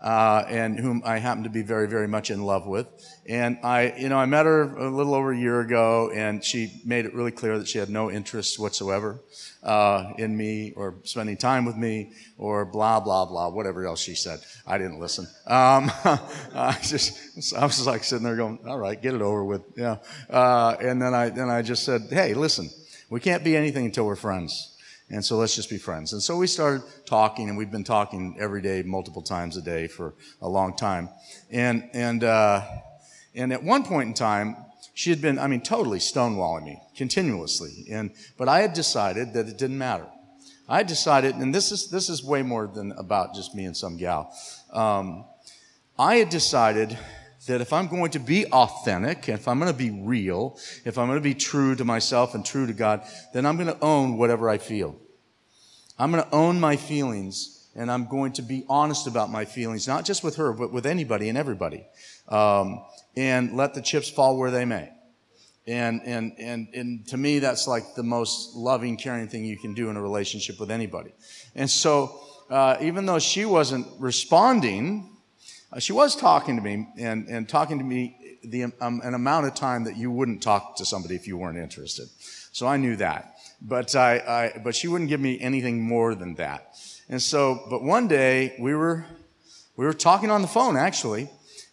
uh, 0.00 0.44
and 0.48 0.78
whom 0.78 1.02
I 1.04 1.18
happen 1.18 1.44
to 1.44 1.50
be 1.50 1.62
very, 1.62 1.86
very 1.86 2.08
much 2.08 2.30
in 2.30 2.42
love 2.42 2.66
with. 2.66 2.86
And 3.28 3.58
I, 3.62 3.94
you 3.98 4.08
know, 4.08 4.16
I 4.16 4.26
met 4.26 4.46
her 4.46 4.62
a 4.76 4.88
little 4.90 5.14
over 5.14 5.32
a 5.32 5.38
year 5.38 5.60
ago, 5.60 6.10
and 6.10 6.42
she 6.42 6.80
made 6.84 7.04
it 7.04 7.14
really 7.14 7.30
clear 7.30 7.58
that 7.58 7.68
she 7.68 7.78
had 7.78 7.90
no 7.90 8.10
interest 8.10 8.58
whatsoever 8.58 9.20
uh, 9.62 10.12
in 10.16 10.36
me 10.36 10.72
or 10.74 10.94
spending 11.04 11.36
time 11.36 11.64
with 11.64 11.76
me 11.76 12.12
or 12.38 12.64
blah 12.64 13.00
blah 13.00 13.26
blah, 13.26 13.48
whatever 13.48 13.86
else 13.86 14.00
she 14.00 14.14
said. 14.14 14.40
I 14.66 14.78
didn't 14.78 15.00
listen. 15.00 15.26
Um, 15.46 15.90
I 16.54 16.78
just, 16.82 17.54
I 17.54 17.66
was 17.66 17.86
like 17.86 18.04
sitting 18.04 18.24
there 18.24 18.36
going, 18.36 18.58
"All 18.66 18.78
right, 18.78 19.00
get 19.00 19.14
it 19.14 19.22
over 19.22 19.44
with," 19.44 19.62
yeah. 19.76 19.98
Uh, 20.30 20.76
and 20.80 21.00
then 21.00 21.14
I, 21.14 21.28
then 21.28 21.50
I 21.50 21.62
just 21.62 21.84
said, 21.84 22.02
"Hey, 22.10 22.32
listen, 22.32 22.70
we 23.10 23.20
can't 23.20 23.44
be 23.44 23.56
anything 23.56 23.84
until 23.84 24.06
we're 24.06 24.16
friends." 24.16 24.69
And 25.10 25.24
so 25.24 25.36
let's 25.36 25.56
just 25.56 25.68
be 25.68 25.78
friends. 25.78 26.12
And 26.12 26.22
so 26.22 26.36
we 26.36 26.46
started 26.46 26.82
talking, 27.04 27.48
and 27.48 27.58
we've 27.58 27.70
been 27.70 27.84
talking 27.84 28.36
every 28.38 28.62
day, 28.62 28.82
multiple 28.82 29.22
times 29.22 29.56
a 29.56 29.62
day 29.62 29.88
for 29.88 30.14
a 30.40 30.48
long 30.48 30.76
time. 30.76 31.08
And, 31.50 31.90
and, 31.92 32.22
uh, 32.22 32.62
and 33.34 33.52
at 33.52 33.62
one 33.62 33.84
point 33.84 34.08
in 34.08 34.14
time, 34.14 34.56
she 34.94 35.10
had 35.10 35.20
been, 35.20 35.38
I 35.38 35.48
mean, 35.48 35.62
totally 35.62 35.98
stonewalling 35.98 36.64
me 36.64 36.80
continuously. 36.96 37.86
And, 37.90 38.12
but 38.38 38.48
I 38.48 38.60
had 38.60 38.72
decided 38.72 39.34
that 39.34 39.48
it 39.48 39.58
didn't 39.58 39.78
matter. 39.78 40.06
I 40.68 40.84
decided, 40.84 41.34
and 41.34 41.52
this 41.52 41.72
is, 41.72 41.90
this 41.90 42.08
is 42.08 42.22
way 42.22 42.42
more 42.42 42.68
than 42.68 42.92
about 42.92 43.34
just 43.34 43.54
me 43.54 43.64
and 43.64 43.76
some 43.76 43.96
gal. 43.96 44.32
Um, 44.72 45.24
I 45.98 46.16
had 46.16 46.28
decided 46.28 46.96
that 47.46 47.60
if 47.60 47.72
I'm 47.72 47.88
going 47.88 48.12
to 48.12 48.18
be 48.20 48.46
authentic, 48.46 49.28
if 49.28 49.48
I'm 49.48 49.58
going 49.58 49.72
to 49.72 49.76
be 49.76 49.90
real, 49.90 50.58
if 50.84 50.98
I'm 50.98 51.06
going 51.08 51.18
to 51.18 51.22
be 51.22 51.34
true 51.34 51.74
to 51.74 51.84
myself 51.84 52.34
and 52.34 52.44
true 52.44 52.66
to 52.66 52.72
God, 52.72 53.02
then 53.32 53.46
I'm 53.46 53.56
going 53.56 53.68
to 53.68 53.80
own 53.80 54.16
whatever 54.16 54.48
I 54.48 54.58
feel. 54.58 54.96
I'm 56.00 56.10
going 56.10 56.24
to 56.24 56.34
own 56.34 56.58
my 56.58 56.76
feelings 56.76 57.68
and 57.76 57.90
I'm 57.90 58.06
going 58.06 58.32
to 58.32 58.42
be 58.42 58.64
honest 58.70 59.06
about 59.06 59.30
my 59.30 59.44
feelings, 59.44 59.86
not 59.86 60.06
just 60.06 60.24
with 60.24 60.36
her, 60.36 60.54
but 60.54 60.72
with 60.72 60.86
anybody 60.86 61.28
and 61.28 61.36
everybody. 61.36 61.86
Um, 62.26 62.82
and 63.16 63.54
let 63.54 63.74
the 63.74 63.82
chips 63.82 64.08
fall 64.08 64.38
where 64.38 64.50
they 64.50 64.64
may. 64.64 64.90
And, 65.66 66.00
and, 66.06 66.32
and, 66.38 66.68
and 66.72 67.06
to 67.08 67.18
me, 67.18 67.38
that's 67.38 67.68
like 67.68 67.94
the 67.96 68.02
most 68.02 68.56
loving, 68.56 68.96
caring 68.96 69.28
thing 69.28 69.44
you 69.44 69.58
can 69.58 69.74
do 69.74 69.90
in 69.90 69.96
a 69.96 70.02
relationship 70.02 70.58
with 70.58 70.70
anybody. 70.70 71.12
And 71.54 71.70
so, 71.70 72.18
uh, 72.48 72.78
even 72.80 73.04
though 73.04 73.18
she 73.18 73.44
wasn't 73.44 73.86
responding, 73.98 75.16
uh, 75.70 75.80
she 75.80 75.92
was 75.92 76.16
talking 76.16 76.56
to 76.56 76.62
me 76.62 76.88
and, 76.98 77.28
and 77.28 77.46
talking 77.46 77.78
to 77.78 77.84
me 77.84 78.16
the, 78.42 78.72
um, 78.80 79.02
an 79.04 79.12
amount 79.12 79.46
of 79.46 79.54
time 79.54 79.84
that 79.84 79.98
you 79.98 80.10
wouldn't 80.10 80.42
talk 80.42 80.76
to 80.76 80.86
somebody 80.86 81.14
if 81.14 81.28
you 81.28 81.36
weren't 81.36 81.58
interested. 81.58 82.08
So 82.52 82.66
I 82.66 82.78
knew 82.78 82.96
that. 82.96 83.34
But, 83.62 83.94
I, 83.94 84.52
I, 84.54 84.58
but 84.62 84.74
she 84.74 84.88
wouldn't 84.88 85.10
give 85.10 85.20
me 85.20 85.38
anything 85.40 85.82
more 85.82 86.14
than 86.14 86.34
that. 86.36 86.74
And 87.08 87.20
so, 87.20 87.66
but 87.68 87.82
one 87.82 88.08
day 88.08 88.56
we 88.58 88.74
were, 88.74 89.04
we 89.76 89.84
were 89.84 89.92
talking 89.92 90.30
on 90.30 90.42
the 90.42 90.48
phone 90.48 90.76
actually, 90.76 91.28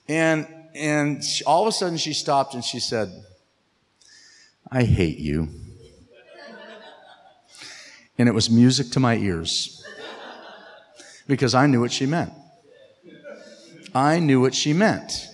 and, 0.10 0.48
and 0.76 1.24
she, 1.24 1.44
all 1.46 1.62
of 1.62 1.68
a 1.68 1.72
sudden 1.72 1.98
she 1.98 2.14
stopped 2.14 2.54
and 2.54 2.64
she 2.64 2.80
said, 2.80 3.10
I 4.70 4.84
hate 4.84 5.18
you. 5.18 5.48
And 8.18 8.28
it 8.28 8.32
was 8.34 8.50
music 8.50 8.90
to 8.92 9.00
my 9.00 9.16
ears 9.16 9.84
because 11.28 11.54
I 11.54 11.68
knew 11.68 11.80
what 11.80 11.92
she 11.92 12.06
meant. 12.06 12.34
I 13.94 14.20
knew 14.20 14.42
what 14.42 14.56
she 14.56 14.74
meant. 14.74 15.28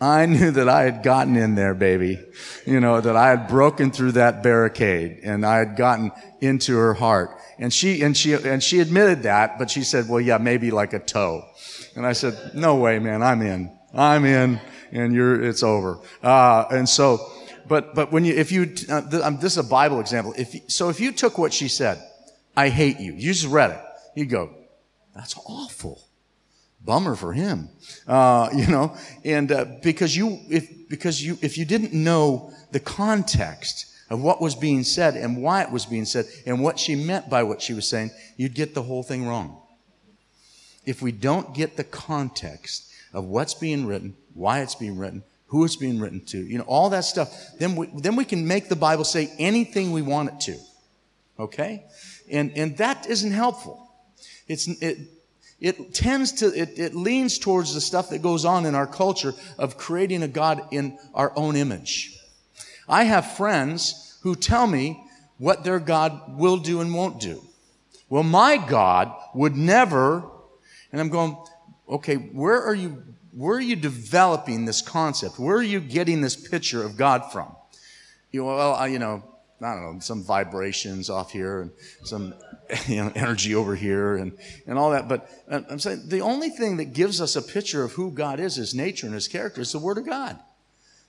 I 0.00 0.26
knew 0.26 0.52
that 0.52 0.68
I 0.68 0.82
had 0.82 1.02
gotten 1.02 1.36
in 1.36 1.56
there, 1.56 1.74
baby. 1.74 2.20
You 2.64 2.78
know, 2.78 3.00
that 3.00 3.16
I 3.16 3.30
had 3.30 3.48
broken 3.48 3.90
through 3.90 4.12
that 4.12 4.42
barricade 4.42 5.20
and 5.24 5.44
I 5.44 5.56
had 5.58 5.76
gotten 5.76 6.12
into 6.40 6.76
her 6.76 6.94
heart. 6.94 7.30
And 7.58 7.72
she, 7.72 8.02
and 8.02 8.16
she, 8.16 8.34
and 8.34 8.62
she 8.62 8.78
admitted 8.78 9.24
that, 9.24 9.58
but 9.58 9.70
she 9.70 9.82
said, 9.82 10.08
well, 10.08 10.20
yeah, 10.20 10.38
maybe 10.38 10.70
like 10.70 10.92
a 10.92 11.00
toe. 11.00 11.44
And 11.96 12.06
I 12.06 12.12
said, 12.12 12.52
no 12.54 12.76
way, 12.76 13.00
man, 13.00 13.22
I'm 13.22 13.42
in. 13.42 13.76
I'm 13.92 14.24
in 14.24 14.60
and 14.92 15.12
you're, 15.12 15.42
it's 15.42 15.64
over. 15.64 15.98
Uh, 16.22 16.66
and 16.70 16.88
so, 16.88 17.18
but, 17.66 17.96
but 17.96 18.12
when 18.12 18.24
you, 18.24 18.34
if 18.34 18.52
you, 18.52 18.72
uh, 18.88 19.02
th- 19.02 19.22
um, 19.22 19.38
this 19.40 19.52
is 19.52 19.58
a 19.58 19.68
Bible 19.68 19.98
example. 19.98 20.32
If, 20.38 20.54
you, 20.54 20.60
so 20.68 20.90
if 20.90 21.00
you 21.00 21.10
took 21.10 21.38
what 21.38 21.52
she 21.52 21.66
said, 21.66 22.00
I 22.56 22.68
hate 22.68 23.00
you, 23.00 23.14
you 23.14 23.32
just 23.32 23.46
read 23.46 23.70
it, 23.70 23.80
you'd 24.14 24.30
go, 24.30 24.54
that's 25.14 25.36
awful 25.44 26.07
bummer 26.88 27.14
for 27.14 27.32
him 27.32 27.68
uh, 28.06 28.48
you 28.54 28.66
know? 28.66 28.96
And 29.24 29.52
uh, 29.52 29.66
because 29.82 30.16
you 30.16 30.40
if 30.48 30.88
because 30.88 31.22
you 31.22 31.38
if 31.42 31.58
you 31.58 31.64
didn't 31.64 31.92
know 31.92 32.52
the 32.72 32.80
context 32.80 33.86
of 34.10 34.20
what 34.22 34.40
was 34.40 34.54
being 34.54 34.84
said 34.84 35.14
and 35.14 35.42
why 35.42 35.62
it 35.62 35.70
was 35.70 35.84
being 35.84 36.06
said 36.06 36.24
and 36.46 36.62
what 36.62 36.78
she 36.78 36.94
meant 36.96 37.28
by 37.28 37.42
what 37.42 37.60
she 37.60 37.74
was 37.74 37.86
saying 37.86 38.10
you'd 38.36 38.54
get 38.54 38.74
the 38.74 38.82
whole 38.82 39.02
thing 39.02 39.26
wrong. 39.26 39.60
If 40.86 41.02
we 41.02 41.12
don't 41.12 41.54
get 41.54 41.76
the 41.76 41.84
context 41.84 42.90
of 43.12 43.24
what's 43.24 43.54
being 43.54 43.86
written 43.86 44.16
why 44.34 44.60
it's 44.60 44.74
being 44.74 44.96
written 44.98 45.22
who 45.48 45.64
it's 45.64 45.76
being 45.76 46.00
written 46.00 46.24
to 46.26 46.38
you 46.38 46.58
know 46.58 46.64
all 46.64 46.90
that 46.90 47.04
stuff 47.04 47.28
then 47.58 47.76
we, 47.76 47.86
then 47.96 48.16
we 48.16 48.24
can 48.24 48.46
make 48.46 48.68
the 48.68 48.76
bible 48.76 49.04
say 49.04 49.30
anything 49.38 49.92
we 49.92 50.02
want 50.02 50.30
it 50.30 50.40
to 50.40 50.58
okay? 51.38 51.84
And 52.30 52.52
and 52.56 52.76
that 52.78 53.06
isn't 53.08 53.32
helpful. 53.32 53.90
It's 54.46 54.66
it, 54.82 54.98
it 55.60 55.92
tends 55.92 56.32
to, 56.32 56.46
it, 56.46 56.78
it 56.78 56.94
leans 56.94 57.38
towards 57.38 57.74
the 57.74 57.80
stuff 57.80 58.10
that 58.10 58.22
goes 58.22 58.44
on 58.44 58.64
in 58.64 58.74
our 58.74 58.86
culture 58.86 59.34
of 59.58 59.76
creating 59.76 60.22
a 60.22 60.28
God 60.28 60.62
in 60.70 60.98
our 61.14 61.32
own 61.34 61.56
image. 61.56 62.16
I 62.88 63.04
have 63.04 63.36
friends 63.36 64.18
who 64.22 64.36
tell 64.36 64.66
me 64.66 65.02
what 65.38 65.64
their 65.64 65.80
God 65.80 66.38
will 66.38 66.58
do 66.58 66.80
and 66.80 66.94
won't 66.94 67.20
do. 67.20 67.42
Well, 68.08 68.22
my 68.22 68.56
God 68.56 69.12
would 69.34 69.56
never, 69.56 70.24
and 70.92 71.00
I'm 71.00 71.10
going, 71.10 71.36
okay, 71.88 72.14
where 72.14 72.62
are 72.62 72.74
you, 72.74 73.02
where 73.32 73.56
are 73.56 73.60
you 73.60 73.76
developing 73.76 74.64
this 74.64 74.80
concept? 74.80 75.38
Where 75.38 75.56
are 75.56 75.62
you 75.62 75.80
getting 75.80 76.20
this 76.20 76.36
picture 76.36 76.84
of 76.84 76.96
God 76.96 77.30
from? 77.32 77.54
You 78.30 78.42
know, 78.42 78.46
well, 78.46 78.74
I, 78.74 78.86
you 78.86 78.98
know, 78.98 79.22
I 79.60 79.74
don't 79.74 79.94
know, 79.94 80.00
some 80.00 80.22
vibrations 80.22 81.10
off 81.10 81.32
here 81.32 81.62
and 81.62 81.70
some 82.04 82.34
you 82.86 82.96
know, 82.96 83.12
energy 83.14 83.54
over 83.54 83.74
here 83.74 84.16
and, 84.16 84.36
and 84.66 84.78
all 84.78 84.90
that. 84.90 85.08
But 85.08 85.28
uh, 85.50 85.62
I'm 85.70 85.78
saying 85.78 86.02
the 86.06 86.20
only 86.20 86.50
thing 86.50 86.76
that 86.78 86.92
gives 86.92 87.20
us 87.20 87.36
a 87.36 87.42
picture 87.42 87.84
of 87.84 87.92
who 87.92 88.10
God 88.10 88.40
is, 88.40 88.56
his 88.56 88.74
nature 88.74 89.06
and 89.06 89.14
his 89.14 89.28
character, 89.28 89.60
is 89.60 89.72
the 89.72 89.78
Word 89.78 89.98
of 89.98 90.06
God. 90.06 90.38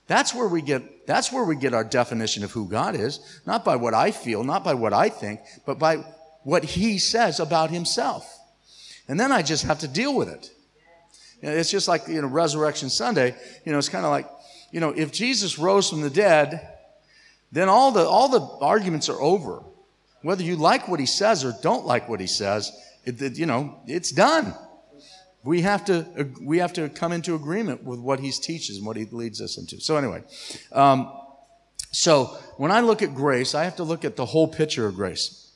That's 0.06 0.34
where 0.34 0.48
we 0.48 0.60
get, 0.60 1.06
that's 1.06 1.32
where 1.32 1.44
we 1.44 1.54
get 1.54 1.72
our 1.72 1.84
definition 1.84 2.42
of 2.42 2.50
who 2.50 2.68
God 2.68 2.96
is, 2.96 3.20
not 3.46 3.64
by 3.64 3.76
what 3.76 3.94
I 3.94 4.10
feel, 4.10 4.42
not 4.42 4.64
by 4.64 4.74
what 4.74 4.92
I 4.92 5.08
think, 5.08 5.40
but 5.64 5.78
by 5.78 5.98
what 6.42 6.64
he 6.64 6.98
says 6.98 7.38
about 7.38 7.70
himself. 7.70 8.38
And 9.06 9.20
then 9.20 9.30
I 9.30 9.42
just 9.42 9.64
have 9.64 9.80
to 9.80 9.88
deal 9.88 10.16
with 10.16 10.28
it. 10.28 10.50
You 11.42 11.48
know, 11.48 11.54
it's 11.54 11.70
just 11.70 11.88
like, 11.88 12.08
you 12.08 12.20
know, 12.20 12.28
Resurrection 12.28 12.90
Sunday, 12.90 13.36
you 13.64 13.72
know, 13.72 13.78
it's 13.78 13.88
kind 13.88 14.04
of 14.04 14.10
like, 14.10 14.28
you 14.72 14.80
know, 14.80 14.90
if 14.90 15.12
Jesus 15.12 15.58
rose 15.58 15.88
from 15.88 16.00
the 16.00 16.10
dead, 16.10 16.68
then 17.52 17.68
all 17.68 17.92
the, 17.92 18.04
all 18.04 18.28
the 18.28 18.40
arguments 18.64 19.08
are 19.08 19.20
over. 19.20 19.62
Whether 20.22 20.42
you 20.42 20.56
like 20.56 20.88
what 20.88 21.00
he 21.00 21.06
says 21.06 21.44
or 21.44 21.54
don't 21.62 21.86
like 21.86 22.08
what 22.08 22.20
he 22.20 22.26
says, 22.26 22.70
it, 23.04 23.20
it, 23.22 23.38
you 23.38 23.46
know, 23.46 23.80
it's 23.86 24.10
done. 24.10 24.54
We 25.42 25.62
have 25.62 25.86
to, 25.86 26.06
we 26.42 26.58
have 26.58 26.74
to 26.74 26.90
come 26.90 27.12
into 27.12 27.34
agreement 27.34 27.82
with 27.82 27.98
what 27.98 28.20
he 28.20 28.30
teaches 28.30 28.76
and 28.76 28.86
what 28.86 28.96
he 28.96 29.06
leads 29.06 29.40
us 29.40 29.56
into. 29.56 29.80
So 29.80 29.96
anyway, 29.96 30.22
um, 30.72 31.10
so 31.92 32.36
when 32.58 32.70
I 32.70 32.80
look 32.80 33.00
at 33.00 33.14
grace, 33.14 33.54
I 33.54 33.64
have 33.64 33.76
to 33.76 33.84
look 33.84 34.04
at 34.04 34.16
the 34.16 34.26
whole 34.26 34.46
picture 34.46 34.86
of 34.86 34.94
grace. 34.94 35.50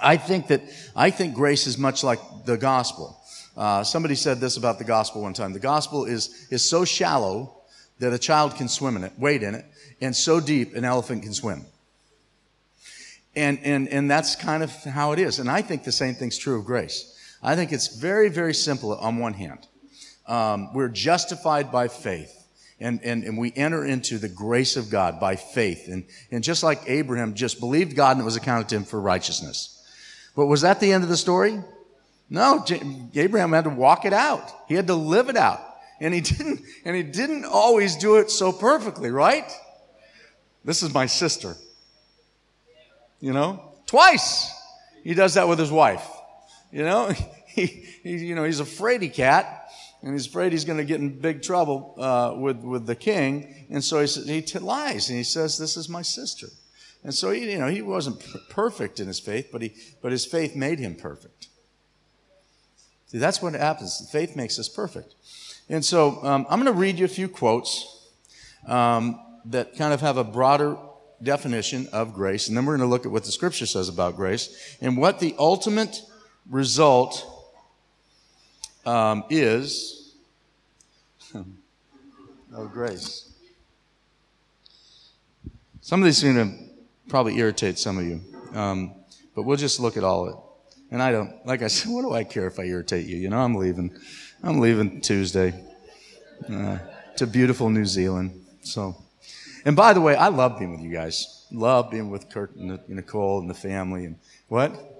I 0.00 0.16
think 0.16 0.48
that, 0.48 0.62
I 0.96 1.10
think 1.10 1.34
grace 1.34 1.66
is 1.66 1.78
much 1.78 2.02
like 2.02 2.18
the 2.44 2.56
gospel. 2.56 3.20
Uh, 3.56 3.84
somebody 3.84 4.14
said 4.14 4.40
this 4.40 4.56
about 4.56 4.78
the 4.78 4.84
gospel 4.84 5.22
one 5.22 5.34
time. 5.34 5.52
The 5.52 5.60
gospel 5.60 6.04
is, 6.04 6.48
is 6.50 6.68
so 6.68 6.84
shallow 6.84 7.62
that 7.98 8.12
a 8.12 8.18
child 8.18 8.56
can 8.56 8.68
swim 8.68 8.96
in 8.96 9.04
it, 9.04 9.12
wade 9.18 9.42
in 9.42 9.54
it, 9.54 9.66
and 10.00 10.16
so 10.16 10.40
deep 10.40 10.74
an 10.74 10.84
elephant 10.84 11.22
can 11.22 11.34
swim. 11.34 11.64
And, 13.34 13.58
and, 13.62 13.88
and 13.88 14.10
that's 14.10 14.36
kind 14.36 14.62
of 14.62 14.72
how 14.84 15.12
it 15.12 15.18
is. 15.18 15.38
And 15.38 15.50
I 15.50 15.62
think 15.62 15.84
the 15.84 15.92
same 15.92 16.14
thing's 16.14 16.36
true 16.36 16.58
of 16.58 16.64
grace. 16.64 17.18
I 17.42 17.56
think 17.56 17.72
it's 17.72 17.96
very, 17.96 18.28
very 18.28 18.54
simple 18.54 18.94
on 18.94 19.18
one 19.18 19.32
hand. 19.32 19.66
Um, 20.26 20.72
we're 20.74 20.88
justified 20.88 21.72
by 21.72 21.88
faith. 21.88 22.38
And, 22.78 23.00
and, 23.02 23.22
and 23.24 23.38
we 23.38 23.52
enter 23.54 23.84
into 23.84 24.18
the 24.18 24.28
grace 24.28 24.76
of 24.76 24.90
God 24.90 25.20
by 25.20 25.36
faith. 25.36 25.88
And, 25.88 26.04
and 26.30 26.42
just 26.42 26.62
like 26.62 26.82
Abraham 26.86 27.34
just 27.34 27.60
believed 27.60 27.94
God 27.96 28.12
and 28.12 28.20
it 28.20 28.24
was 28.24 28.36
accounted 28.36 28.68
to 28.70 28.76
him 28.76 28.84
for 28.84 29.00
righteousness. 29.00 29.78
But 30.34 30.46
was 30.46 30.62
that 30.62 30.80
the 30.80 30.92
end 30.92 31.04
of 31.04 31.08
the 31.08 31.16
story? 31.16 31.60
No, 32.28 32.64
Abraham 33.14 33.52
had 33.52 33.64
to 33.64 33.70
walk 33.70 34.04
it 34.04 34.12
out. 34.12 34.50
He 34.66 34.74
had 34.74 34.86
to 34.86 34.94
live 34.94 35.28
it 35.28 35.36
out. 35.36 35.60
And 36.00 36.12
he 36.12 36.20
didn't, 36.20 36.62
and 36.84 36.96
he 36.96 37.02
didn't 37.02 37.44
always 37.44 37.94
do 37.96 38.16
it 38.16 38.30
so 38.30 38.52
perfectly, 38.52 39.10
right? 39.10 39.44
This 40.64 40.82
is 40.82 40.92
my 40.92 41.06
sister. 41.06 41.56
You 43.22 43.32
know, 43.32 43.62
twice 43.86 44.52
he 45.04 45.14
does 45.14 45.34
that 45.34 45.46
with 45.46 45.60
his 45.60 45.70
wife. 45.70 46.06
You 46.72 46.82
know, 46.82 47.14
he, 47.46 47.66
he 47.66 48.16
you 48.18 48.34
know, 48.34 48.42
he's 48.42 48.60
a 48.60 48.64
fraidy 48.64 49.14
cat 49.14 49.70
and 50.02 50.12
he's 50.12 50.26
afraid 50.26 50.50
he's 50.50 50.64
going 50.64 50.78
to 50.78 50.84
get 50.84 51.00
in 51.00 51.20
big 51.20 51.40
trouble 51.40 51.94
uh, 51.98 52.34
with 52.36 52.58
with 52.58 52.86
the 52.86 52.96
king, 52.96 53.66
and 53.70 53.82
so 53.82 54.04
he 54.04 54.06
he 54.06 54.42
t- 54.42 54.58
lies 54.58 55.08
and 55.08 55.16
he 55.16 55.22
says, 55.24 55.56
"This 55.56 55.76
is 55.76 55.88
my 55.88 56.02
sister." 56.02 56.48
And 57.04 57.14
so 57.14 57.30
he, 57.30 57.50
you 57.52 57.58
know, 57.58 57.68
he 57.68 57.82
wasn't 57.82 58.20
p- 58.20 58.38
perfect 58.48 59.00
in 59.00 59.06
his 59.06 59.20
faith, 59.20 59.50
but 59.52 59.62
he 59.62 59.72
but 60.02 60.10
his 60.10 60.26
faith 60.26 60.56
made 60.56 60.80
him 60.80 60.96
perfect. 60.96 61.46
See, 63.06 63.18
that's 63.18 63.40
what 63.40 63.54
happens. 63.54 64.08
Faith 64.10 64.34
makes 64.34 64.58
us 64.58 64.68
perfect. 64.68 65.14
And 65.68 65.84
so 65.84 66.24
um, 66.24 66.46
I'm 66.50 66.60
going 66.60 66.72
to 66.72 66.78
read 66.78 66.98
you 66.98 67.04
a 67.04 67.08
few 67.08 67.28
quotes 67.28 68.08
um, 68.66 69.20
that 69.46 69.76
kind 69.76 69.94
of 69.94 70.00
have 70.00 70.16
a 70.16 70.24
broader 70.24 70.76
definition 71.22 71.88
of 71.92 72.14
grace, 72.14 72.48
and 72.48 72.56
then 72.56 72.64
we're 72.64 72.76
going 72.76 72.88
to 72.88 72.90
look 72.90 73.06
at 73.06 73.12
what 73.12 73.24
the 73.24 73.32
scripture 73.32 73.66
says 73.66 73.88
about 73.88 74.16
grace 74.16 74.76
and 74.80 74.96
what 74.96 75.20
the 75.20 75.34
ultimate 75.38 76.02
result 76.48 77.26
um, 78.84 79.24
is 79.30 80.14
of 81.34 82.72
grace. 82.72 83.30
Some 85.80 86.00
of 86.00 86.06
these 86.06 86.22
are 86.24 86.32
going 86.32 86.50
to 86.50 87.10
probably 87.10 87.38
irritate 87.38 87.78
some 87.78 87.98
of 87.98 88.04
you, 88.04 88.20
um, 88.54 88.92
but 89.34 89.42
we'll 89.42 89.56
just 89.56 89.80
look 89.80 89.96
at 89.96 90.04
all 90.04 90.28
of 90.28 90.34
it. 90.34 90.36
And 90.92 91.02
I 91.02 91.10
don't, 91.10 91.44
like 91.46 91.62
I 91.62 91.68
said, 91.68 91.90
what 91.92 92.02
do 92.02 92.12
I 92.12 92.24
care 92.24 92.46
if 92.46 92.58
I 92.58 92.64
irritate 92.64 93.06
you? 93.06 93.16
You 93.16 93.30
know, 93.30 93.38
I'm 93.38 93.54
leaving. 93.54 93.96
I'm 94.44 94.58
leaving 94.58 95.00
Tuesday 95.00 95.54
uh, 96.50 96.78
to 97.16 97.26
beautiful 97.26 97.70
New 97.70 97.86
Zealand. 97.86 98.44
So. 98.62 99.01
And 99.64 99.76
by 99.76 99.92
the 99.92 100.00
way, 100.00 100.16
I 100.16 100.28
love 100.28 100.58
being 100.58 100.72
with 100.72 100.80
you 100.80 100.90
guys. 100.90 101.46
Love 101.52 101.90
being 101.90 102.10
with 102.10 102.28
Kurt 102.30 102.56
and 102.56 102.80
Nicole 102.88 103.40
and 103.40 103.48
the 103.48 103.54
family. 103.54 104.06
And 104.06 104.16
what? 104.48 104.92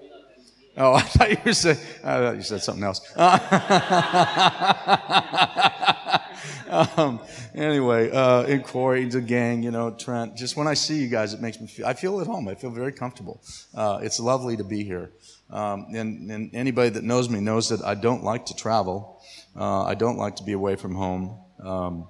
Oh, 0.75 0.93
I 0.95 1.01
thought 1.01 1.31
you 1.31 1.37
were 1.45 1.53
saying, 1.53 1.77
I 2.03 2.19
thought 2.19 2.35
you 2.35 2.41
said 2.41 2.61
something 2.61 2.83
else. 2.83 3.01
um, 6.97 7.19
anyway, 7.53 8.11
uh, 8.11 8.43
and 8.43 8.63
Corey, 8.63 9.05
the 9.05 9.21
gang, 9.21 9.63
you 9.63 9.71
know, 9.71 9.91
Trent. 9.91 10.35
Just 10.35 10.57
when 10.57 10.67
I 10.67 10.73
see 10.73 11.01
you 11.01 11.07
guys, 11.07 11.33
it 11.33 11.41
makes 11.41 11.59
me 11.59 11.67
feel, 11.67 11.85
I 11.85 11.93
feel 11.93 12.19
at 12.21 12.27
home. 12.27 12.47
I 12.47 12.55
feel 12.55 12.71
very 12.71 12.91
comfortable. 12.91 13.41
Uh, 13.75 13.99
it's 14.01 14.19
lovely 14.19 14.57
to 14.57 14.63
be 14.63 14.83
here. 14.83 15.11
Um, 15.49 15.87
and, 15.93 16.31
and, 16.31 16.55
anybody 16.55 16.89
that 16.89 17.03
knows 17.03 17.29
me 17.29 17.39
knows 17.39 17.69
that 17.69 17.83
I 17.83 17.93
don't 17.93 18.23
like 18.23 18.47
to 18.47 18.55
travel. 18.55 19.21
Uh, 19.55 19.83
I 19.83 19.93
don't 19.93 20.17
like 20.17 20.37
to 20.37 20.43
be 20.43 20.53
away 20.53 20.75
from 20.75 20.95
home. 20.95 21.37
Um, 21.61 22.07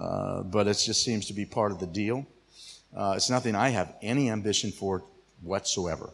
uh, 0.00 0.42
but 0.42 0.66
it 0.66 0.78
just 0.78 1.04
seems 1.04 1.26
to 1.26 1.34
be 1.34 1.44
part 1.44 1.72
of 1.72 1.78
the 1.78 1.86
deal. 1.86 2.26
Uh, 2.96 3.12
it's 3.16 3.30
nothing 3.30 3.54
I 3.54 3.68
have 3.68 3.94
any 4.02 4.30
ambition 4.30 4.72
for 4.72 5.04
whatsoever. 5.42 6.10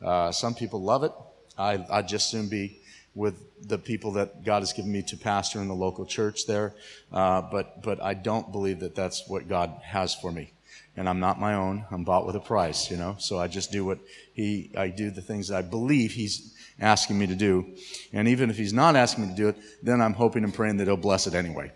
Uh, 0.00 0.30
some 0.30 0.54
people 0.54 0.80
love 0.82 1.02
it. 1.02 1.12
I, 1.58 1.84
I'd 1.90 2.08
just 2.08 2.30
soon 2.30 2.48
be 2.48 2.80
with 3.14 3.68
the 3.68 3.78
people 3.78 4.12
that 4.12 4.44
God 4.44 4.60
has 4.60 4.72
given 4.72 4.90
me 4.90 5.02
to 5.02 5.16
pastor 5.16 5.60
in 5.60 5.68
the 5.68 5.74
local 5.74 6.06
church 6.06 6.46
there. 6.46 6.74
Uh, 7.12 7.42
but, 7.42 7.82
but 7.82 8.02
I 8.02 8.14
don't 8.14 8.50
believe 8.52 8.80
that 8.80 8.94
that's 8.94 9.28
what 9.28 9.48
God 9.48 9.80
has 9.82 10.14
for 10.14 10.32
me. 10.32 10.52
And 10.96 11.08
I'm 11.08 11.20
not 11.20 11.40
my 11.40 11.54
own. 11.54 11.84
I'm 11.90 12.04
bought 12.04 12.26
with 12.26 12.36
a 12.36 12.40
price, 12.40 12.90
you 12.90 12.96
know. 12.96 13.16
So 13.18 13.38
I 13.38 13.48
just 13.48 13.72
do 13.72 13.84
what 13.84 13.98
He, 14.32 14.70
I 14.76 14.88
do 14.88 15.10
the 15.10 15.22
things 15.22 15.48
that 15.48 15.56
I 15.56 15.62
believe 15.62 16.12
He's 16.12 16.54
asking 16.80 17.18
me 17.18 17.26
to 17.26 17.34
do. 17.34 17.74
And 18.12 18.28
even 18.28 18.48
if 18.48 18.56
He's 18.56 18.72
not 18.72 18.94
asking 18.94 19.24
me 19.24 19.30
to 19.30 19.36
do 19.36 19.48
it, 19.48 19.56
then 19.82 20.00
I'm 20.00 20.14
hoping 20.14 20.44
and 20.44 20.54
praying 20.54 20.76
that 20.78 20.86
He'll 20.86 20.96
bless 20.96 21.26
it 21.26 21.34
anyway. 21.34 21.72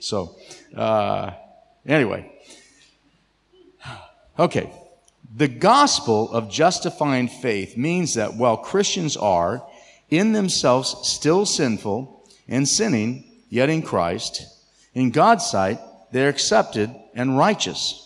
So, 0.00 0.36
uh, 0.76 1.32
anyway. 1.86 2.30
Okay. 4.38 4.72
The 5.34 5.48
gospel 5.48 6.30
of 6.30 6.50
justifying 6.50 7.28
faith 7.28 7.76
means 7.76 8.14
that 8.14 8.34
while 8.34 8.56
Christians 8.56 9.16
are, 9.16 9.66
in 10.10 10.32
themselves, 10.32 10.94
still 11.08 11.46
sinful 11.46 12.28
and 12.48 12.68
sinning, 12.68 13.24
yet 13.48 13.70
in 13.70 13.82
Christ, 13.82 14.46
in 14.94 15.10
God's 15.10 15.46
sight, 15.46 15.78
they're 16.12 16.28
accepted 16.28 16.94
and 17.14 17.38
righteous. 17.38 17.98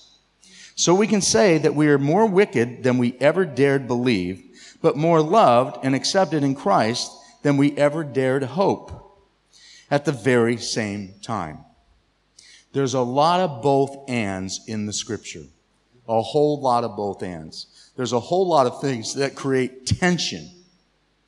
So 0.76 0.94
we 0.94 1.06
can 1.06 1.20
say 1.20 1.58
that 1.58 1.74
we 1.74 1.88
are 1.88 1.98
more 1.98 2.26
wicked 2.26 2.82
than 2.82 2.98
we 2.98 3.16
ever 3.18 3.44
dared 3.44 3.88
believe, 3.88 4.42
but 4.82 4.96
more 4.96 5.20
loved 5.20 5.78
and 5.82 5.94
accepted 5.94 6.44
in 6.44 6.54
Christ 6.54 7.10
than 7.42 7.56
we 7.56 7.76
ever 7.76 8.04
dared 8.04 8.44
hope 8.44 9.05
at 9.90 10.04
the 10.04 10.12
very 10.12 10.56
same 10.56 11.14
time. 11.22 11.58
There's 12.72 12.94
a 12.94 13.00
lot 13.00 13.40
of 13.40 13.62
both 13.62 14.08
ands 14.08 14.60
in 14.66 14.86
the 14.86 14.92
scripture. 14.92 15.44
A 16.08 16.22
whole 16.22 16.60
lot 16.60 16.84
of 16.84 16.96
both 16.96 17.22
ands. 17.22 17.90
There's 17.96 18.12
a 18.12 18.20
whole 18.20 18.46
lot 18.46 18.66
of 18.66 18.80
things 18.80 19.14
that 19.14 19.34
create 19.34 19.86
tension. 19.86 20.50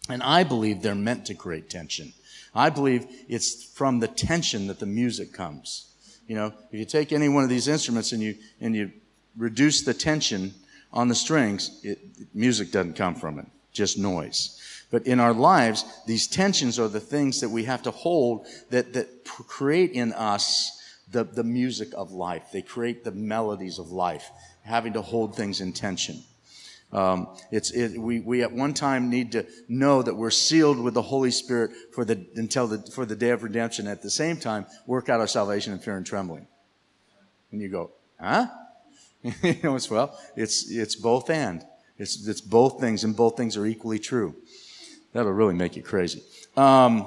And 0.09 0.23
I 0.23 0.45
believe 0.45 0.83
they're 0.83 0.95
meant 0.95 1.27
to 1.27 1.35
create 1.35 1.71
tension. 1.71 2.13
I 2.55 2.71
believe 2.71 3.07
it's 3.29 3.65
from 3.65 4.01
the 4.01 4.09
tension 4.09 4.67
that 4.67 4.79
the 4.79 4.87
music 4.87 5.33
comes. 5.33 5.87
You 6.27 6.37
know, 6.37 6.53
if 6.71 6.79
you 6.79 6.85
take 6.85 7.13
any 7.13 7.29
one 7.29 7.45
of 7.45 7.49
these 7.49 7.69
instruments 7.69 8.13
and 8.13 8.23
you, 8.23 8.35
and 8.61 8.75
you 8.75 8.91
reduce 9.37 9.83
the 9.83 9.95
tension 9.95 10.55
on 10.93 11.09
the 11.09 11.15
strings, 11.15 11.81
it, 11.83 11.99
music 12.35 12.71
doesn't 12.71 12.95
come 12.95 13.15
from 13.15 13.39
it, 13.39 13.47
just 13.73 13.99
noise. 13.99 14.58
But 14.91 15.07
in 15.07 15.21
our 15.21 15.35
lives, 15.35 15.85
these 16.07 16.27
tensions 16.27 16.79
are 16.79 16.89
the 16.89 17.01
things 17.01 17.41
that 17.41 17.51
we 17.51 17.65
have 17.65 17.83
to 17.83 17.91
hold 17.91 18.47
that, 18.71 18.95
that 18.95 19.25
create 19.25 19.93
in 19.93 20.13
us 20.15 20.83
the, 21.11 21.25
the 21.25 21.45
music 21.45 21.91
of 21.95 22.13
life. 22.13 22.45
They 22.53 22.63
create 22.63 23.05
the 23.05 23.11
melodies 23.11 23.79
of 23.79 23.91
life, 23.91 24.31
having 24.63 24.95
to 24.95 25.03
hold 25.03 25.37
things 25.37 25.61
in 25.61 25.73
tension. 25.73 26.23
Um, 26.91 27.29
it's, 27.51 27.71
it, 27.71 27.99
we, 27.99 28.21
we 28.21 28.43
at 28.43 28.53
one 28.53 28.73
time 28.73 29.11
need 29.11 29.33
to 29.33 29.47
know 29.69 30.03
that 30.03 30.15
we're 30.15 30.31
sealed 30.31 30.79
with 30.79 30.95
the 30.95 31.03
Holy 31.03 31.31
Spirit 31.31 31.73
for 31.93 32.05
the, 32.05 32.27
until 32.37 32.67
the, 32.67 32.79
for 32.91 33.05
the 33.05 33.17
day 33.17 33.31
of 33.31 33.43
redemption. 33.43 33.87
At 33.87 34.03
the 34.03 34.11
same 34.11 34.39
time, 34.39 34.65
work 34.87 35.11
out 35.11 35.21
our 35.21 35.27
salvation 35.27 35.75
in 35.75 35.81
fear 35.81 35.99
and 35.99 36.07
trembling. 36.07 36.47
And 37.53 37.61
you 37.61 37.69
go, 37.69 37.91
huh? 38.19 38.47
you 39.23 39.57
know, 39.63 39.77
it's, 39.77 39.91
well, 39.91 40.19
it's, 40.35 40.71
it's 40.71 40.97
both 40.97 41.29
and. 41.29 41.63
It's, 41.99 42.27
it's 42.27 42.41
both 42.41 42.81
things, 42.81 43.05
and 43.05 43.15
both 43.15 43.37
things 43.37 43.57
are 43.57 43.67
equally 43.67 43.99
true. 43.99 44.37
That'll 45.13 45.33
really 45.33 45.55
make 45.55 45.77
you 45.77 45.83
crazy. 45.83 46.23
Um, 46.57 47.07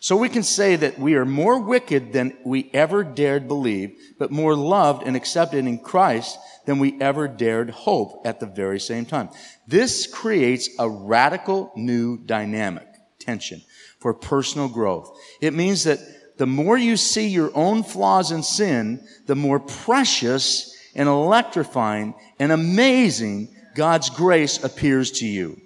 so 0.00 0.16
we 0.16 0.28
can 0.28 0.44
say 0.44 0.76
that 0.76 0.98
we 0.98 1.16
are 1.16 1.24
more 1.24 1.58
wicked 1.58 2.12
than 2.12 2.36
we 2.44 2.70
ever 2.72 3.02
dared 3.02 3.48
believe, 3.48 3.98
but 4.18 4.30
more 4.30 4.54
loved 4.54 5.02
and 5.04 5.16
accepted 5.16 5.66
in 5.66 5.78
Christ 5.78 6.38
than 6.66 6.78
we 6.78 7.00
ever 7.00 7.26
dared 7.26 7.70
hope 7.70 8.22
at 8.24 8.38
the 8.38 8.46
very 8.46 8.78
same 8.78 9.06
time. 9.06 9.28
This 9.66 10.06
creates 10.06 10.68
a 10.78 10.88
radical 10.88 11.72
new 11.74 12.16
dynamic, 12.18 12.86
tension, 13.18 13.62
for 13.98 14.14
personal 14.14 14.68
growth. 14.68 15.10
It 15.40 15.52
means 15.52 15.84
that 15.84 15.98
the 16.38 16.46
more 16.46 16.78
you 16.78 16.96
see 16.96 17.26
your 17.26 17.50
own 17.54 17.82
flaws 17.82 18.30
and 18.30 18.44
sin, 18.44 19.04
the 19.26 19.34
more 19.34 19.58
precious 19.58 20.76
and 20.94 21.08
electrifying 21.08 22.14
and 22.38 22.52
amazing 22.52 23.48
God's 23.74 24.10
grace 24.10 24.62
appears 24.62 25.10
to 25.12 25.26
you. 25.26 25.60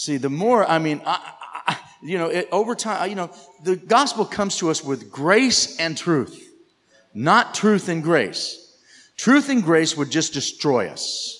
See, 0.00 0.16
the 0.16 0.30
more, 0.30 0.64
I 0.64 0.78
mean, 0.78 1.02
I, 1.04 1.20
I, 1.66 1.76
you 2.00 2.16
know, 2.16 2.28
it, 2.28 2.48
over 2.50 2.74
time, 2.74 3.10
you 3.10 3.16
know, 3.16 3.28
the 3.62 3.76
gospel 3.76 4.24
comes 4.24 4.56
to 4.56 4.70
us 4.70 4.82
with 4.82 5.12
grace 5.12 5.78
and 5.78 5.94
truth, 5.94 6.42
not 7.12 7.52
truth 7.52 7.90
and 7.90 8.02
grace. 8.02 8.78
Truth 9.18 9.50
and 9.50 9.62
grace 9.62 9.98
would 9.98 10.08
just 10.08 10.32
destroy 10.32 10.88
us. 10.88 11.36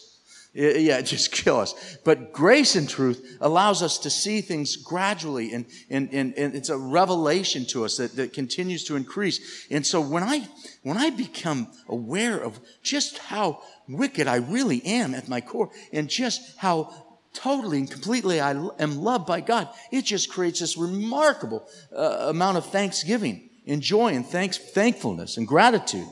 Yeah, 0.53 1.01
just 1.15 1.33
kill 1.33 1.59
us. 1.59 1.97
But 2.05 2.35
grace 2.35 2.77
and 2.77 2.87
truth 2.87 3.39
allows 3.41 3.83
us 3.83 3.97
to 4.01 4.11
see 4.11 4.43
things 4.43 4.77
gradually 4.77 5.55
and, 5.55 5.65
and, 5.89 6.11
and, 6.13 6.35
and 6.35 6.55
it's 6.55 6.69
a 6.69 6.77
revelation 6.77 7.65
to 7.69 7.87
us 7.87 7.97
that, 7.97 8.15
that 8.17 8.35
continues 8.35 8.85
to 8.85 8.97
increase. 8.97 9.69
And 9.71 9.87
so 9.87 10.03
when 10.03 10.23
I, 10.23 10.47
when 10.83 10.99
I 10.99 11.09
become 11.09 11.69
aware 11.89 12.37
of 12.37 12.61
just 12.83 13.17
how 13.17 13.63
wicked 13.89 14.29
I 14.29 14.37
really 14.37 14.85
am 14.85 15.15
at 15.15 15.31
my 15.31 15.41
core 15.41 15.71
and 15.95 16.11
just 16.11 16.59
how 16.59 17.07
totally 17.33 17.79
and 17.79 17.91
completely 17.91 18.41
I 18.41 18.51
am 18.51 18.99
loved 18.99 19.27
by 19.27 19.41
God, 19.41 19.69
it 19.91 20.05
just 20.05 20.31
creates 20.31 20.61
this 20.61 20.77
remarkable 20.77 21.69
uh, 21.95 22.27
amount 22.29 22.57
of 22.59 22.67
thanksgiving 22.67 23.51
and 23.67 23.81
joy 23.81 24.15
and 24.15 24.27
thanks, 24.27 24.59
thankfulness 24.59 25.37
and 25.37 25.47
gratitude. 25.47 26.09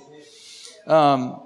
Um, 0.87 1.42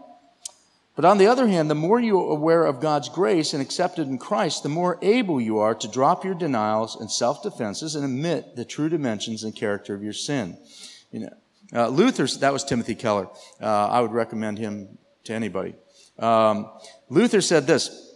but 0.94 1.06
on 1.06 1.16
the 1.16 1.26
other 1.26 1.48
hand, 1.48 1.70
the 1.70 1.74
more 1.74 1.98
you 1.98 2.20
are 2.20 2.32
aware 2.32 2.64
of 2.66 2.80
God's 2.80 3.08
grace 3.08 3.54
and 3.54 3.62
accepted 3.62 4.08
in 4.08 4.18
Christ, 4.18 4.62
the 4.62 4.68
more 4.68 4.98
able 5.00 5.40
you 5.40 5.58
are 5.58 5.74
to 5.74 5.88
drop 5.88 6.22
your 6.24 6.34
denials 6.34 7.00
and 7.00 7.10
self 7.10 7.42
defenses 7.42 7.94
and 7.94 8.04
admit 8.04 8.56
the 8.56 8.64
true 8.64 8.90
dimensions 8.90 9.42
and 9.42 9.56
character 9.56 9.94
of 9.94 10.02
your 10.02 10.12
sin. 10.12 10.58
You 11.10 11.20
know, 11.20 11.36
uh, 11.74 11.88
Luther, 11.88 12.26
that 12.40 12.52
was 12.52 12.62
Timothy 12.62 12.94
Keller. 12.94 13.28
Uh, 13.60 13.88
I 13.88 14.00
would 14.02 14.12
recommend 14.12 14.58
him 14.58 14.98
to 15.24 15.32
anybody. 15.32 15.74
Um, 16.18 16.70
Luther 17.08 17.40
said 17.40 17.66
this 17.66 18.11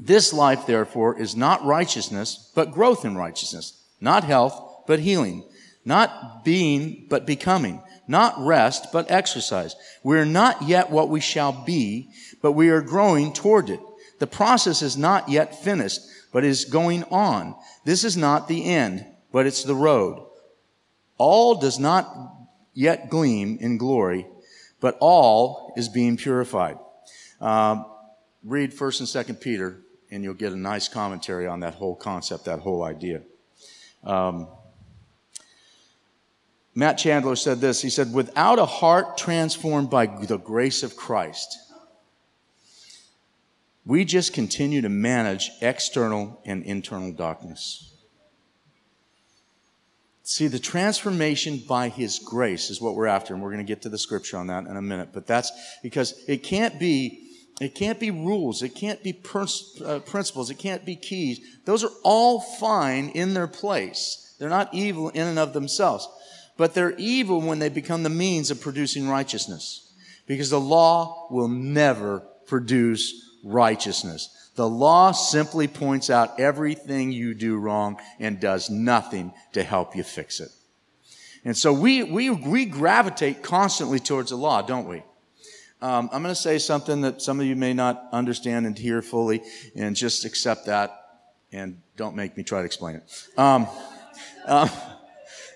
This 0.00 0.32
life, 0.32 0.66
therefore, 0.66 1.18
is 1.18 1.34
not 1.34 1.64
righteousness, 1.64 2.52
but 2.54 2.72
growth 2.72 3.04
in 3.04 3.16
righteousness, 3.16 3.82
not 4.00 4.24
health, 4.24 4.84
but 4.86 5.00
healing, 5.00 5.44
not 5.84 6.44
being, 6.44 7.06
but 7.08 7.26
becoming 7.26 7.82
not 8.08 8.34
rest, 8.38 8.86
but 8.90 9.10
exercise. 9.10 9.76
We're 10.02 10.24
not 10.24 10.62
yet 10.62 10.90
what 10.90 11.10
we 11.10 11.20
shall 11.20 11.52
be, 11.52 12.10
but 12.40 12.52
we 12.52 12.70
are 12.70 12.80
growing 12.80 13.32
toward 13.32 13.68
it. 13.68 13.80
The 14.18 14.26
process 14.26 14.82
is 14.82 14.96
not 14.96 15.28
yet 15.28 15.62
finished, 15.62 16.00
but 16.32 16.42
is 16.42 16.64
going 16.64 17.04
on. 17.04 17.54
This 17.84 18.02
is 18.02 18.16
not 18.16 18.48
the 18.48 18.64
end, 18.64 19.06
but 19.30 19.46
it's 19.46 19.62
the 19.62 19.74
road. 19.74 20.26
All 21.18 21.56
does 21.56 21.78
not 21.78 22.08
yet 22.72 23.10
gleam 23.10 23.58
in 23.60 23.76
glory, 23.76 24.26
but 24.80 24.96
all 25.00 25.74
is 25.76 25.88
being 25.88 26.16
purified. 26.16 26.78
Um, 27.40 27.84
read 28.42 28.72
First 28.72 29.00
and 29.00 29.08
Second 29.08 29.36
Peter, 29.36 29.82
and 30.10 30.24
you'll 30.24 30.34
get 30.34 30.52
a 30.52 30.56
nice 30.56 30.88
commentary 30.88 31.46
on 31.46 31.60
that 31.60 31.74
whole 31.74 31.94
concept, 31.94 32.44
that 32.46 32.60
whole 32.60 32.82
idea. 32.82 33.22
Um, 34.04 34.48
Matt 36.74 36.98
Chandler 36.98 37.36
said 37.36 37.60
this. 37.60 37.82
He 37.82 37.90
said, 37.90 38.12
without 38.12 38.58
a 38.58 38.64
heart 38.64 39.18
transformed 39.18 39.90
by 39.90 40.06
the 40.06 40.38
grace 40.38 40.82
of 40.82 40.96
Christ, 40.96 41.58
we 43.84 44.04
just 44.04 44.32
continue 44.32 44.82
to 44.82 44.88
manage 44.88 45.50
external 45.60 46.40
and 46.44 46.62
internal 46.62 47.10
darkness. 47.10 47.92
See, 50.22 50.46
the 50.46 50.58
transformation 50.58 51.62
by 51.66 51.88
His 51.88 52.18
grace 52.18 52.68
is 52.68 52.82
what 52.82 52.94
we're 52.94 53.06
after, 53.06 53.32
and 53.32 53.42
we're 53.42 53.50
going 53.50 53.64
to 53.64 53.68
get 53.68 53.80
to 53.82 53.88
the 53.88 53.96
scripture 53.96 54.36
on 54.36 54.48
that 54.48 54.66
in 54.66 54.76
a 54.76 54.82
minute. 54.82 55.08
But 55.14 55.26
that's 55.26 55.50
because 55.82 56.22
it 56.28 56.42
can't 56.42 56.78
be, 56.78 57.27
it 57.60 57.74
can't 57.74 57.98
be 57.98 58.10
rules, 58.10 58.62
it 58.62 58.74
can't 58.74 59.02
be 59.02 59.18
uh, 59.84 59.98
principles, 60.00 60.50
it 60.50 60.58
can't 60.58 60.84
be 60.84 60.96
keys. 60.96 61.40
Those 61.64 61.84
are 61.84 61.90
all 62.04 62.40
fine 62.40 63.08
in 63.10 63.34
their 63.34 63.48
place. 63.48 64.36
They're 64.38 64.48
not 64.48 64.72
evil 64.72 65.08
in 65.08 65.26
and 65.26 65.38
of 65.38 65.52
themselves 65.52 66.08
but 66.58 66.74
they're 66.74 66.96
evil 66.98 67.40
when 67.40 67.60
they 67.60 67.70
become 67.70 68.02
the 68.02 68.10
means 68.10 68.50
of 68.50 68.60
producing 68.60 69.08
righteousness. 69.08 69.90
Because 70.26 70.50
the 70.50 70.60
law 70.60 71.28
will 71.30 71.48
never 71.48 72.20
produce 72.46 73.14
righteousness. 73.42 74.50
The 74.56 74.68
law 74.68 75.12
simply 75.12 75.68
points 75.68 76.10
out 76.10 76.38
everything 76.38 77.12
you 77.12 77.32
do 77.32 77.56
wrong 77.56 77.98
and 78.18 78.40
does 78.40 78.68
nothing 78.68 79.32
to 79.52 79.62
help 79.62 79.96
you 79.96 80.02
fix 80.02 80.40
it. 80.40 80.50
And 81.44 81.56
so 81.56 81.72
we, 81.72 82.02
we, 82.02 82.28
we 82.28 82.66
gravitate 82.66 83.44
constantly 83.44 84.00
towards 84.00 84.30
the 84.30 84.36
law, 84.36 84.60
don't 84.60 84.88
we? 84.88 85.04
Um, 85.80 86.10
I'm 86.12 86.22
going 86.22 86.34
to 86.34 86.40
say 86.40 86.58
something 86.58 87.02
that 87.02 87.22
some 87.22 87.38
of 87.38 87.46
you 87.46 87.54
may 87.54 87.72
not 87.72 88.08
understand 88.12 88.66
and 88.66 88.76
hear 88.76 89.00
fully, 89.00 89.42
and 89.76 89.94
just 89.94 90.24
accept 90.24 90.66
that 90.66 90.98
and 91.52 91.80
don't 91.96 92.16
make 92.16 92.36
me 92.36 92.42
try 92.42 92.60
to 92.60 92.66
explain 92.66 92.96
it. 92.96 93.28
Um, 93.38 93.66
um, 94.46 94.70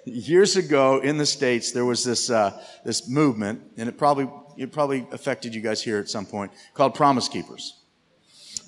years 0.04 0.56
ago 0.56 0.98
in 1.00 1.18
the 1.18 1.26
states 1.26 1.72
there 1.72 1.84
was 1.84 2.04
this 2.04 2.30
uh, 2.30 2.62
this 2.84 3.08
movement, 3.08 3.62
and 3.76 3.88
it 3.88 3.98
probably 3.98 4.30
it 4.56 4.72
probably 4.72 5.06
affected 5.12 5.54
you 5.54 5.60
guys 5.60 5.82
here 5.82 5.98
at 5.98 6.08
some 6.08 6.26
point 6.26 6.52
called 6.74 6.94
Promise 6.94 7.28
Keepers. 7.28 7.78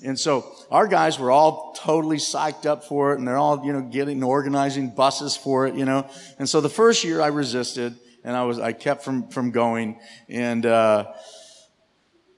And 0.03 0.19
so 0.19 0.45
our 0.69 0.87
guys 0.87 1.17
were 1.17 1.31
all 1.31 1.73
totally 1.73 2.17
psyched 2.17 2.65
up 2.65 2.83
for 2.83 3.13
it, 3.13 3.19
and 3.19 3.27
they're 3.27 3.37
all 3.37 3.65
you 3.65 3.73
know 3.73 3.81
getting 3.81 4.23
organizing 4.23 4.89
buses 4.89 5.35
for 5.35 5.67
it, 5.67 5.75
you 5.75 5.85
know. 5.85 6.09
And 6.37 6.47
so 6.47 6.61
the 6.61 6.69
first 6.69 7.03
year 7.03 7.21
I 7.21 7.27
resisted, 7.27 7.95
and 8.23 8.35
I 8.35 8.43
was 8.43 8.59
I 8.59 8.73
kept 8.73 9.03
from 9.03 9.29
from 9.29 9.51
going, 9.51 9.99
and. 10.27 10.65
Uh, 10.65 11.13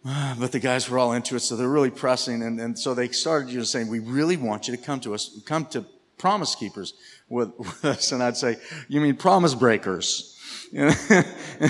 but 0.39 0.51
the 0.51 0.59
guys 0.59 0.89
were 0.89 0.99
all 0.99 1.13
into 1.13 1.35
it, 1.35 1.39
so 1.39 1.55
they're 1.55 1.67
really 1.67 1.89
pressing, 1.89 2.41
and, 2.41 2.59
and 2.59 2.77
so 2.77 2.93
they 2.93 3.09
started 3.09 3.49
you 3.49 3.59
know, 3.59 3.63
saying, 3.63 3.87
"We 3.87 3.99
really 3.99 4.37
want 4.37 4.67
you 4.67 4.75
to 4.75 4.81
come 4.81 4.99
to 5.01 5.13
us, 5.13 5.41
come 5.45 5.65
to 5.67 5.85
Promise 6.17 6.55
Keepers." 6.55 6.93
with, 7.29 7.53
with 7.57 7.85
us, 7.85 8.11
and 8.11 8.23
I'd 8.23 8.37
say, 8.37 8.57
"You 8.87 9.01
mean 9.01 9.15
promise 9.15 9.55
breakers?" 9.55 10.33
and 10.73 10.93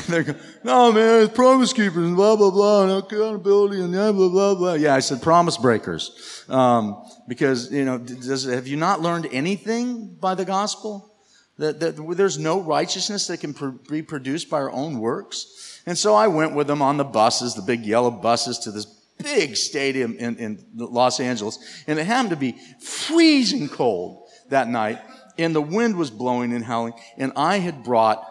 they're 0.08 0.24
going, 0.24 0.40
"No, 0.64 0.92
man, 0.92 1.24
it's 1.24 1.34
promise 1.34 1.74
keepers, 1.74 2.06
and 2.06 2.16
blah 2.16 2.36
blah 2.36 2.52
blah, 2.52 2.84
and 2.84 2.92
accountability, 3.04 3.82
and 3.82 3.92
blah 3.92 4.12
blah 4.12 4.30
blah 4.30 4.56
blah." 4.56 4.74
Yeah, 4.74 4.96
I 4.96 5.00
said 5.00 5.22
promise 5.22 5.58
breakers, 5.58 6.46
um, 6.50 7.04
because 7.28 7.72
you 7.72 7.86
know, 7.86 7.98
does, 7.98 8.46
have 8.46 8.68
you 8.68 8.78
not 8.78 9.02
learned 9.02 9.28
anything 9.32 10.16
by 10.20 10.36
the 10.36 10.46
gospel? 10.46 11.14
That, 11.60 11.80
that 11.80 12.16
there's 12.16 12.38
no 12.38 12.62
righteousness 12.62 13.26
that 13.28 13.40
can 13.40 13.56
pr- 13.56 13.70
be 13.90 14.04
produced 14.04 14.48
by 14.48 14.58
our 14.58 14.70
own 14.70 15.00
works. 15.00 15.77
And 15.88 15.98
so 15.98 16.14
I 16.14 16.28
went 16.28 16.54
with 16.54 16.68
them 16.68 16.82
on 16.82 16.98
the 16.98 17.06
buses, 17.06 17.56
the 17.56 17.62
big 17.62 17.86
yellow 17.86 18.12
buses, 18.12 18.60
to 18.60 18.72
this 18.72 18.86
big 19.24 19.56
stadium 19.56 20.18
in, 20.18 20.36
in 20.36 20.66
Los 20.76 21.22
Angeles. 21.22 21.58
And 21.88 21.98
it 21.98 22.06
happened 22.06 22.32
to 22.32 22.36
be 22.36 22.58
freezing 22.82 23.70
cold 23.70 24.28
that 24.50 24.68
night. 24.68 25.00
And 25.38 25.56
the 25.56 25.62
wind 25.62 25.96
was 25.96 26.12
blowing 26.12 26.52
and 26.54 26.64
howling. 26.64 26.94
And 27.18 27.32
I 27.38 27.60
had 27.60 27.84
brought 27.84 28.22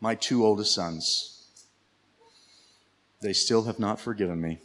my 0.00 0.16
two 0.16 0.44
oldest 0.44 0.74
sons. 0.74 1.46
They 3.22 3.32
still 3.32 3.62
have 3.64 3.78
not 3.78 4.00
forgiven 4.00 4.40
me. 4.40 4.58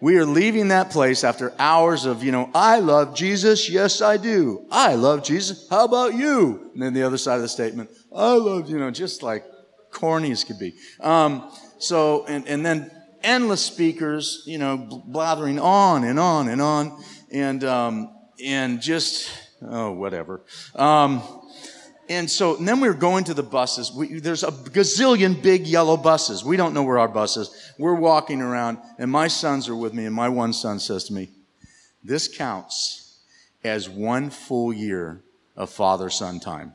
We 0.00 0.18
are 0.18 0.26
leaving 0.26 0.68
that 0.68 0.90
place 0.90 1.22
after 1.22 1.54
hours 1.60 2.06
of, 2.06 2.24
you 2.24 2.32
know, 2.32 2.50
I 2.54 2.80
love 2.80 3.14
Jesus. 3.14 3.70
Yes, 3.70 4.02
I 4.02 4.16
do. 4.16 4.66
I 4.70 4.94
love 4.94 5.22
Jesus. 5.22 5.68
How 5.70 5.84
about 5.84 6.14
you? 6.14 6.70
And 6.74 6.82
then 6.82 6.92
the 6.92 7.04
other 7.04 7.18
side 7.18 7.36
of 7.36 7.42
the 7.42 7.48
statement, 7.48 7.90
I 8.14 8.32
love, 8.32 8.68
you 8.68 8.78
know, 8.78 8.90
just 8.90 9.22
like 9.22 9.44
corny 9.96 10.30
as 10.30 10.44
could 10.44 10.58
be. 10.58 10.74
Um, 11.00 11.50
so, 11.78 12.24
and, 12.26 12.46
and 12.46 12.64
then 12.64 12.90
endless 13.22 13.62
speakers, 13.62 14.42
you 14.46 14.58
know, 14.58 14.76
blathering 14.76 15.58
on 15.58 16.04
and 16.04 16.18
on 16.18 16.48
and 16.48 16.62
on. 16.62 17.02
And, 17.32 17.64
um, 17.64 18.14
and 18.44 18.80
just, 18.80 19.30
oh, 19.62 19.92
whatever. 19.92 20.42
Um, 20.74 21.22
and 22.08 22.30
so 22.30 22.56
and 22.56 22.68
then 22.68 22.80
we 22.80 22.88
were 22.88 22.94
going 22.94 23.24
to 23.24 23.34
the 23.34 23.42
buses. 23.42 23.92
We, 23.92 24.20
there's 24.20 24.44
a 24.44 24.52
gazillion 24.52 25.42
big 25.42 25.66
yellow 25.66 25.96
buses. 25.96 26.44
We 26.44 26.56
don't 26.56 26.72
know 26.72 26.84
where 26.84 26.98
our 26.98 27.08
bus 27.08 27.36
is. 27.36 27.72
We're 27.78 27.94
walking 27.94 28.40
around, 28.40 28.78
and 28.98 29.10
my 29.10 29.28
sons 29.28 29.68
are 29.68 29.74
with 29.76 29.92
me, 29.92 30.04
and 30.04 30.14
my 30.14 30.28
one 30.28 30.52
son 30.52 30.78
says 30.78 31.04
to 31.04 31.12
me, 31.12 31.30
This 32.04 32.28
counts 32.28 33.18
as 33.64 33.88
one 33.88 34.30
full 34.30 34.72
year 34.72 35.22
of 35.56 35.70
father 35.70 36.10
son 36.10 36.38
time. 36.38 36.74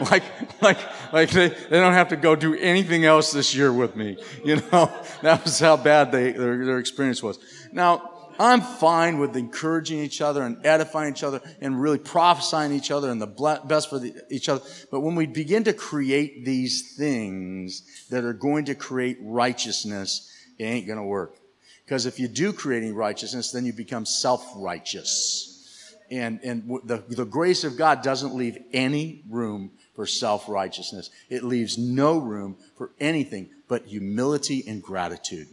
Like, 0.00 0.22
like, 0.62 0.78
like 1.12 1.30
they, 1.30 1.48
they 1.48 1.80
don't 1.80 1.92
have 1.92 2.08
to 2.08 2.16
go 2.16 2.34
do 2.36 2.54
anything 2.54 3.04
else 3.04 3.32
this 3.32 3.54
year 3.54 3.72
with 3.72 3.96
me. 3.96 4.16
You 4.44 4.56
know, 4.56 4.90
that 5.22 5.44
was 5.44 5.58
how 5.58 5.76
bad 5.76 6.12
they, 6.12 6.32
their, 6.32 6.64
their 6.64 6.78
experience 6.78 7.22
was. 7.22 7.38
Now, 7.72 8.10
I'm 8.40 8.62
fine 8.62 9.18
with 9.18 9.36
encouraging 9.36 9.98
each 9.98 10.22
other 10.22 10.42
and 10.42 10.64
edifying 10.64 11.12
each 11.12 11.22
other 11.22 11.42
and 11.60 11.78
really 11.78 11.98
prophesying 11.98 12.72
each 12.72 12.90
other 12.90 13.10
and 13.10 13.20
the 13.20 13.60
best 13.66 13.90
for 13.90 13.98
the, 13.98 14.14
each 14.30 14.48
other. 14.48 14.64
But 14.90 15.00
when 15.00 15.14
we 15.14 15.26
begin 15.26 15.64
to 15.64 15.74
create 15.74 16.46
these 16.46 16.96
things 16.96 17.82
that 18.08 18.24
are 18.24 18.32
going 18.32 18.64
to 18.64 18.74
create 18.74 19.18
righteousness, 19.20 20.32
it 20.58 20.64
ain't 20.64 20.86
going 20.86 20.98
to 20.98 21.04
work. 21.04 21.36
Because 21.84 22.06
if 22.06 22.18
you 22.18 22.28
do 22.28 22.54
create 22.54 22.82
any 22.82 22.92
righteousness, 22.92 23.52
then 23.52 23.66
you 23.66 23.74
become 23.74 24.06
self-righteous. 24.06 25.96
And, 26.10 26.40
and 26.42 26.80
the, 26.84 27.04
the 27.08 27.26
grace 27.26 27.62
of 27.62 27.76
God 27.76 28.02
doesn't 28.02 28.34
leave 28.34 28.56
any 28.72 29.22
room 29.28 29.70
for 30.00 30.06
self-righteousness. 30.06 31.10
It 31.28 31.44
leaves 31.44 31.76
no 31.76 32.16
room 32.16 32.56
for 32.78 32.90
anything 32.98 33.50
but 33.68 33.84
humility 33.84 34.64
and 34.66 34.82
gratitude 34.82 35.48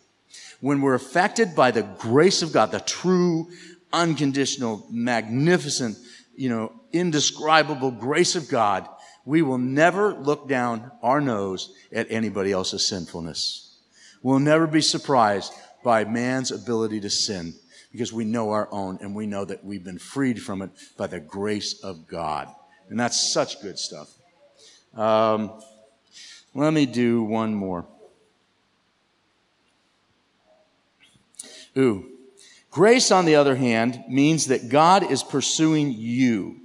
when 0.62 0.80
we're 0.80 0.94
affected 0.94 1.54
by 1.54 1.72
the 1.72 1.84
grace 1.84 2.42
of 2.42 2.54
God, 2.54 2.72
the 2.72 2.80
true, 2.80 3.50
unconditional, 3.94 4.86
magnificent, 4.90 5.98
you 6.34 6.48
know, 6.48 6.72
indescribable 6.94 7.92
grace 7.92 8.36
of 8.38 8.48
God, 8.50 8.88
we 9.26 9.42
will 9.42 9.58
never 9.58 10.14
look 10.14 10.48
down 10.48 10.92
our 11.04 11.20
nose 11.20 11.74
at 11.92 12.08
anybody 12.10 12.54
else's 12.54 12.88
sinfulness. 12.88 13.76
We'll 14.24 14.40
never 14.40 14.66
be 14.66 14.82
surprised 14.82 15.52
by 15.84 16.06
man's 16.06 16.52
ability 16.52 17.02
to 17.02 17.10
sin 17.10 17.54
because 17.92 18.14
we 18.14 18.24
know 18.24 18.52
our 18.52 18.68
own 18.72 19.00
and 19.02 19.14
we 19.14 19.26
know 19.26 19.46
that 19.46 19.64
we've 19.66 19.84
been 19.84 20.00
freed 20.00 20.42
from 20.42 20.62
it 20.62 20.70
by 20.98 21.08
the 21.08 21.20
grace 21.20 21.84
of 21.84 22.08
God. 22.08 22.48
And 22.90 23.00
that's 23.00 23.32
such 23.32 23.62
good 23.62 23.78
stuff. 23.78 24.17
Um, 24.96 25.62
let 26.54 26.74
me 26.74 26.86
do 26.86 27.24
one 27.24 27.54
more. 27.54 27.86
Ooh. 31.78 32.12
Grace, 32.72 33.12
on 33.12 33.26
the 33.26 33.36
other 33.36 33.56
hand, 33.56 34.04
means 34.08 34.48
that 34.48 34.70
God 34.70 35.10
is 35.10 35.24
pursuing 35.24 35.92
you, 35.92 36.62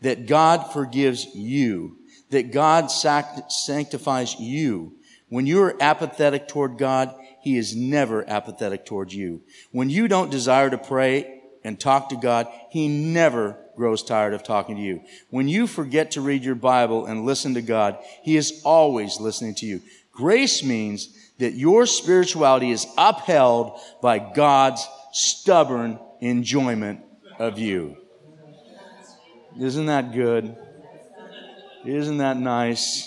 that 0.00 0.26
God 0.26 0.72
forgives 0.72 1.26
you, 1.34 1.98
that 2.30 2.52
God 2.52 2.90
sanctifies 2.90 4.38
you. 4.38 4.94
When 5.28 5.46
you 5.46 5.62
are 5.62 5.76
apathetic 5.80 6.48
toward 6.48 6.78
God, 6.78 7.14
He 7.42 7.56
is 7.56 7.76
never 7.76 8.28
apathetic 8.28 8.84
toward 8.84 9.12
you. 9.12 9.42
When 9.70 9.90
you 9.90 10.08
don't 10.08 10.30
desire 10.30 10.70
to 10.70 10.78
pray 10.78 11.40
and 11.64 11.78
talk 11.78 12.08
to 12.08 12.16
God, 12.16 12.48
He 12.70 12.88
never 12.88 13.58
grows 13.80 14.02
tired 14.02 14.34
of 14.34 14.42
talking 14.42 14.76
to 14.76 14.82
you. 14.82 15.00
When 15.30 15.48
you 15.48 15.66
forget 15.66 16.10
to 16.10 16.20
read 16.20 16.44
your 16.44 16.54
Bible 16.54 17.06
and 17.06 17.24
listen 17.24 17.54
to 17.54 17.62
God, 17.62 17.96
He 18.22 18.36
is 18.36 18.60
always 18.62 19.18
listening 19.18 19.54
to 19.54 19.66
you. 19.66 19.80
Grace 20.12 20.62
means 20.62 21.08
that 21.38 21.54
your 21.54 21.86
spirituality 21.86 22.72
is 22.72 22.86
upheld 22.98 23.80
by 24.02 24.18
God's 24.18 24.86
stubborn 25.12 25.98
enjoyment 26.20 27.00
of 27.38 27.58
you. 27.58 27.96
Isn't 29.58 29.86
that 29.86 30.12
good? 30.12 30.54
Isn't 31.86 32.18
that 32.18 32.36
nice? 32.36 33.06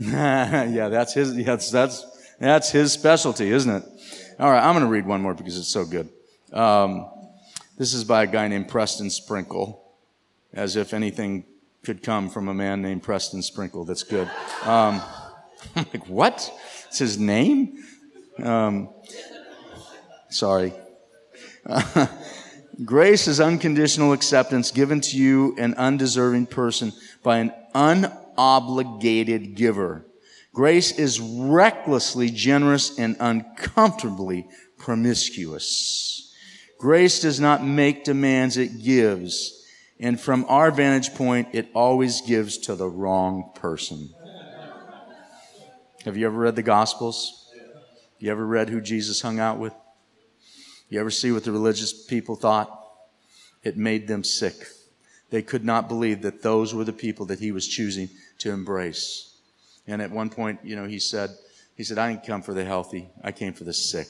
yeah, 0.00 0.88
that's 0.88 1.14
his. 1.14 1.36
That's 1.44 1.70
that's 1.70 2.06
that's 2.40 2.70
his 2.70 2.90
specialty, 2.90 3.52
isn't 3.52 3.70
it? 3.70 3.89
All 4.40 4.50
right, 4.50 4.64
I'm 4.64 4.72
going 4.72 4.86
to 4.86 4.90
read 4.90 5.04
one 5.04 5.20
more 5.20 5.34
because 5.34 5.58
it's 5.58 5.68
so 5.68 5.84
good. 5.84 6.08
Um, 6.50 7.10
this 7.76 7.92
is 7.92 8.04
by 8.04 8.22
a 8.22 8.26
guy 8.26 8.48
named 8.48 8.68
Preston 8.68 9.10
Sprinkle, 9.10 9.84
as 10.54 10.76
if 10.76 10.94
anything 10.94 11.44
could 11.84 12.02
come 12.02 12.30
from 12.30 12.48
a 12.48 12.54
man 12.54 12.80
named 12.80 13.02
Preston 13.02 13.42
Sprinkle. 13.42 13.84
That's 13.84 14.02
good. 14.02 14.30
Um, 14.62 15.02
I'm 15.76 15.84
like, 15.92 16.08
what? 16.08 16.50
It's 16.88 16.98
his 16.98 17.18
name? 17.18 17.84
Um, 18.42 18.88
sorry. 20.30 20.72
grace 22.82 23.28
is 23.28 23.42
unconditional 23.42 24.14
acceptance 24.14 24.70
given 24.70 25.02
to 25.02 25.18
you, 25.18 25.54
an 25.58 25.74
undeserving 25.74 26.46
person, 26.46 26.94
by 27.22 27.40
an 27.40 27.52
unobligated 27.74 29.54
giver. 29.54 30.06
Grace 30.52 30.98
is 30.98 31.20
recklessly 31.20 32.28
generous 32.28 32.98
and 32.98 33.16
uncomfortably 33.20 34.48
promiscuous. 34.78 36.34
Grace 36.78 37.20
does 37.20 37.38
not 37.38 37.64
make 37.64 38.04
demands, 38.04 38.56
it 38.56 38.82
gives. 38.82 39.64
And 40.00 40.18
from 40.18 40.44
our 40.48 40.70
vantage 40.70 41.14
point, 41.14 41.48
it 41.52 41.68
always 41.74 42.22
gives 42.22 42.56
to 42.58 42.74
the 42.74 42.88
wrong 42.88 43.52
person. 43.54 44.10
Have 46.04 46.16
you 46.16 46.26
ever 46.26 46.38
read 46.38 46.56
the 46.56 46.62
Gospels? 46.62 47.52
You 48.18 48.30
ever 48.30 48.44
read 48.44 48.70
who 48.70 48.80
Jesus 48.80 49.20
hung 49.20 49.38
out 49.38 49.58
with? 49.58 49.74
You 50.88 50.98
ever 50.98 51.10
see 51.10 51.30
what 51.30 51.44
the 51.44 51.52
religious 51.52 51.92
people 51.92 52.34
thought? 52.34 52.76
It 53.62 53.76
made 53.76 54.08
them 54.08 54.24
sick. 54.24 54.56
They 55.28 55.42
could 55.42 55.64
not 55.64 55.88
believe 55.88 56.22
that 56.22 56.42
those 56.42 56.74
were 56.74 56.84
the 56.84 56.92
people 56.92 57.26
that 57.26 57.38
he 57.38 57.52
was 57.52 57.68
choosing 57.68 58.08
to 58.38 58.50
embrace. 58.50 59.29
And 59.86 60.00
at 60.02 60.10
one 60.10 60.30
point, 60.30 60.60
you 60.62 60.76
know, 60.76 60.86
he 60.86 60.98
said, 60.98 61.30
he 61.76 61.84
said, 61.84 61.98
I 61.98 62.12
didn't 62.12 62.26
come 62.26 62.42
for 62.42 62.54
the 62.54 62.64
healthy. 62.64 63.08
I 63.22 63.32
came 63.32 63.52
for 63.52 63.64
the 63.64 63.72
sick. 63.72 64.06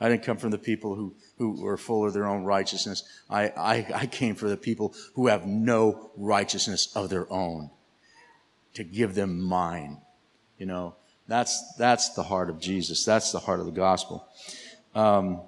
I 0.00 0.08
didn't 0.08 0.22
come 0.22 0.36
from 0.36 0.50
the 0.50 0.58
people 0.58 0.94
who, 0.94 1.14
who 1.38 1.66
are 1.66 1.76
full 1.76 2.06
of 2.06 2.12
their 2.12 2.26
own 2.26 2.44
righteousness. 2.44 3.02
I, 3.28 3.48
I, 3.48 3.86
I 3.94 4.06
came 4.06 4.34
for 4.34 4.48
the 4.48 4.56
people 4.56 4.94
who 5.14 5.26
have 5.26 5.46
no 5.46 6.10
righteousness 6.16 6.94
of 6.94 7.10
their 7.10 7.30
own 7.32 7.70
to 8.74 8.84
give 8.84 9.14
them 9.14 9.42
mine. 9.42 9.98
You 10.56 10.66
know, 10.66 10.94
that's, 11.26 11.74
that's 11.74 12.10
the 12.10 12.22
heart 12.22 12.48
of 12.48 12.60
Jesus. 12.60 13.04
That's 13.04 13.32
the 13.32 13.40
heart 13.40 13.60
of 13.60 13.66
the 13.66 13.72
gospel. 13.72 14.26
Um, 14.94 15.40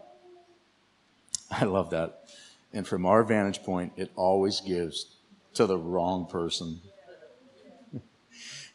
I 1.50 1.64
love 1.64 1.90
that. 1.90 2.24
And 2.72 2.86
from 2.86 3.06
our 3.06 3.24
vantage 3.24 3.62
point, 3.62 3.92
it 3.96 4.10
always 4.14 4.60
gives 4.60 5.06
to 5.54 5.66
the 5.66 5.78
wrong 5.78 6.26
person. 6.26 6.80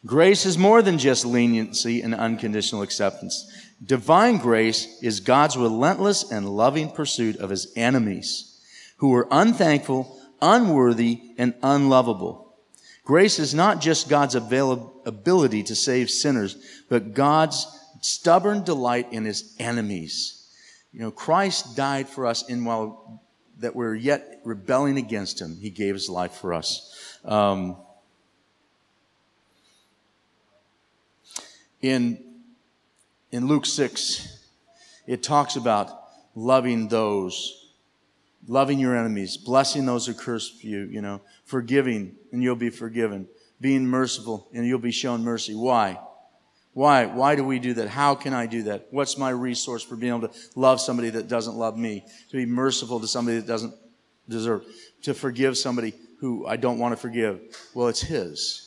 Grace 0.06 0.46
is 0.46 0.56
more 0.56 0.82
than 0.82 0.98
just 0.98 1.26
leniency 1.26 2.00
and 2.00 2.14
unconditional 2.14 2.82
acceptance. 2.82 3.50
Divine 3.84 4.38
grace 4.38 5.02
is 5.02 5.20
God's 5.20 5.56
relentless 5.56 6.30
and 6.30 6.48
loving 6.48 6.90
pursuit 6.90 7.36
of 7.36 7.50
his 7.50 7.72
enemies 7.76 8.58
who 8.98 9.12
are 9.14 9.26
unthankful, 9.30 10.18
unworthy, 10.40 11.20
and 11.36 11.54
unlovable. 11.62 12.54
Grace 13.04 13.38
is 13.38 13.54
not 13.54 13.80
just 13.80 14.08
God's 14.08 14.34
ability 14.36 15.62
to 15.64 15.74
save 15.74 16.08
sinners, 16.08 16.56
but 16.88 17.12
God's 17.12 17.66
stubborn 18.00 18.62
delight 18.62 19.12
in 19.12 19.24
his 19.24 19.54
enemies. 19.58 20.48
You 20.92 21.00
know, 21.00 21.10
Christ 21.10 21.76
died 21.76 22.08
for 22.08 22.26
us 22.26 22.48
in 22.48 22.64
while 22.64 23.22
that 23.58 23.74
we're 23.74 23.94
yet 23.94 24.40
rebelling 24.44 24.98
against 24.98 25.40
him. 25.40 25.56
He 25.60 25.70
gave 25.70 25.94
his 25.94 26.08
life 26.08 26.32
for 26.32 26.54
us. 26.54 27.20
Um, 27.24 27.76
in 31.80 32.22
in 33.32 33.48
Luke 33.48 33.66
6, 33.66 34.48
it 35.06 35.22
talks 35.22 35.56
about 35.56 35.90
loving 36.34 36.88
those, 36.88 37.74
loving 38.46 38.78
your 38.78 38.96
enemies, 38.96 39.36
blessing 39.36 39.84
those 39.84 40.06
who 40.06 40.14
curse 40.14 40.58
you, 40.62 40.88
you 40.90 41.00
know, 41.00 41.20
forgiving 41.44 42.14
and 42.32 42.42
you'll 42.42 42.56
be 42.56 42.70
forgiven, 42.70 43.26
being 43.60 43.86
merciful 43.86 44.48
and 44.54 44.66
you'll 44.66 44.78
be 44.78 44.92
shown 44.92 45.24
mercy. 45.24 45.54
Why? 45.54 45.98
Why? 46.72 47.06
Why 47.06 47.36
do 47.36 47.44
we 47.44 47.58
do 47.58 47.74
that? 47.74 47.88
How 47.88 48.14
can 48.14 48.34
I 48.34 48.46
do 48.46 48.64
that? 48.64 48.88
What's 48.90 49.16
my 49.16 49.30
resource 49.30 49.82
for 49.82 49.96
being 49.96 50.14
able 50.14 50.28
to 50.28 50.34
love 50.54 50.80
somebody 50.80 51.10
that 51.10 51.26
doesn't 51.26 51.56
love 51.56 51.76
me? 51.76 52.04
To 52.30 52.36
be 52.36 52.46
merciful 52.46 53.00
to 53.00 53.06
somebody 53.06 53.38
that 53.38 53.46
doesn't 53.46 53.74
deserve? 54.28 54.64
To 55.02 55.14
forgive 55.14 55.56
somebody 55.56 55.94
who 56.20 56.46
I 56.46 56.56
don't 56.56 56.78
want 56.78 56.92
to 56.92 56.96
forgive? 56.96 57.40
Well, 57.74 57.88
it's 57.88 58.02
His. 58.02 58.65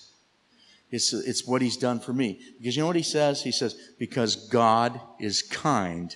It's, 0.92 1.14
it's 1.14 1.46
what 1.46 1.62
He's 1.62 1.78
done 1.78 2.00
for 2.00 2.14
me. 2.14 2.40
Because 2.58 2.76
you 2.76 2.82
know 2.82 2.88
what 2.88 2.96
He 2.96 3.04
says? 3.04 3.44
He 3.44 3.52
says, 3.52 3.76
because 3.98 4.48
God 4.48 5.00
is 5.20 5.42
kind 5.42 6.16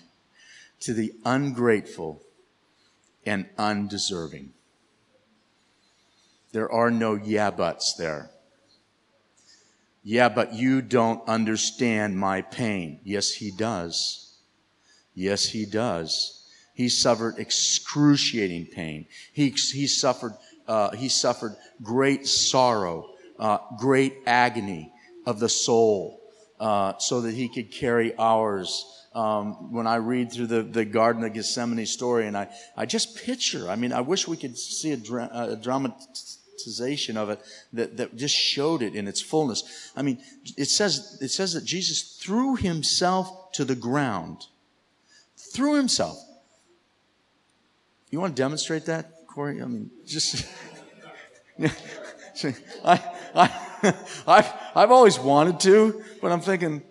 to 0.81 0.93
the 0.93 1.13
ungrateful 1.25 2.21
and 3.25 3.47
undeserving. 3.57 4.53
There 6.51 6.71
are 6.71 6.91
no 6.91 7.15
yeah 7.15 7.51
buts 7.51 7.93
there. 7.93 8.29
Yeah, 10.03 10.29
but 10.29 10.53
you 10.53 10.81
don't 10.81 11.27
understand 11.27 12.17
my 12.17 12.41
pain. 12.41 12.99
Yes, 13.03 13.31
he 13.31 13.51
does. 13.51 14.35
Yes, 15.15 15.45
he 15.45 15.65
does. 15.65 16.45
He 16.73 16.89
suffered 16.89 17.35
excruciating 17.37 18.67
pain. 18.67 19.05
He, 19.31 19.49
he 19.49 19.87
suffered, 19.87 20.33
uh, 20.67 20.91
he 20.91 21.07
suffered 21.07 21.55
great 21.81 22.27
sorrow, 22.27 23.12
uh, 23.43 23.57
great 23.77 24.15
agony 24.25 24.89
of 25.25 25.39
the 25.39 25.49
soul, 25.49 26.21
uh, 26.61 26.97
so 26.97 27.21
that 27.21 27.33
he 27.33 27.49
could 27.49 27.71
carry 27.71 28.15
ours. 28.17 28.85
Um, 29.13 29.71
when 29.71 29.85
I 29.85 29.97
read 29.97 30.31
through 30.31 30.47
the, 30.47 30.63
the 30.63 30.85
Garden 30.85 31.23
of 31.25 31.33
Gethsemane 31.33 31.85
story, 31.85 32.25
and 32.25 32.37
I, 32.37 32.47
I 32.77 32.85
just 32.85 33.17
picture, 33.17 33.69
I 33.69 33.75
mean, 33.75 33.91
I 33.91 33.99
wish 34.01 34.27
we 34.29 34.37
could 34.37 34.57
see 34.57 34.93
a, 34.93 34.97
dra- 34.97 35.29
a 35.31 35.55
drama, 35.57 35.95
of 37.17 37.29
it 37.29 37.39
that, 37.73 37.97
that 37.97 38.15
just 38.15 38.33
showed 38.33 38.81
it 38.81 38.95
in 38.95 39.09
its 39.09 39.21
fullness. 39.21 39.91
I 39.93 40.03
mean, 40.03 40.19
it 40.57 40.69
says, 40.69 41.17
it 41.21 41.29
says 41.29 41.53
that 41.53 41.65
Jesus 41.65 42.17
threw 42.21 42.55
himself 42.55 43.51
to 43.53 43.65
the 43.65 43.75
ground. 43.75 44.45
Threw 45.35 45.75
himself. 45.75 46.17
You 48.09 48.21
want 48.21 48.37
to 48.37 48.41
demonstrate 48.41 48.85
that, 48.85 49.27
Corey? 49.27 49.61
I 49.61 49.65
mean, 49.65 49.91
just. 50.05 50.47
I, 52.85 53.12
I, 53.35 53.49
I've, 54.27 54.53
I've 54.75 54.91
always 54.91 55.19
wanted 55.19 55.59
to, 55.61 56.03
but 56.21 56.31
I'm 56.31 56.41
thinking, 56.41 56.81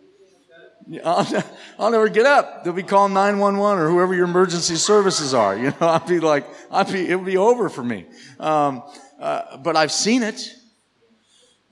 I'll, 1.05 1.45
I'll, 1.79 1.91
never 1.91 2.09
get 2.09 2.27
up. 2.27 2.65
They'll 2.65 2.73
be 2.73 2.83
calling 2.83 3.15
911 3.15 3.83
or 3.83 3.89
whoever 3.91 4.15
your 4.15 4.25
emergency 4.27 4.77
services 4.77 5.35
are. 5.35 5.57
You 5.63 5.73
know, 5.81 5.89
I'd 5.89 6.07
be 6.07 6.21
like, 6.21 6.47
I'd 6.71 6.93
be, 6.93 7.09
it 7.09 7.17
would 7.17 7.27
be 7.27 7.37
over 7.37 7.69
for 7.69 7.85
me. 7.85 8.07
Um, 8.41 8.83
uh, 9.21 9.57
but 9.59 9.77
I've 9.77 9.93
seen 9.93 10.23
it. 10.23 10.55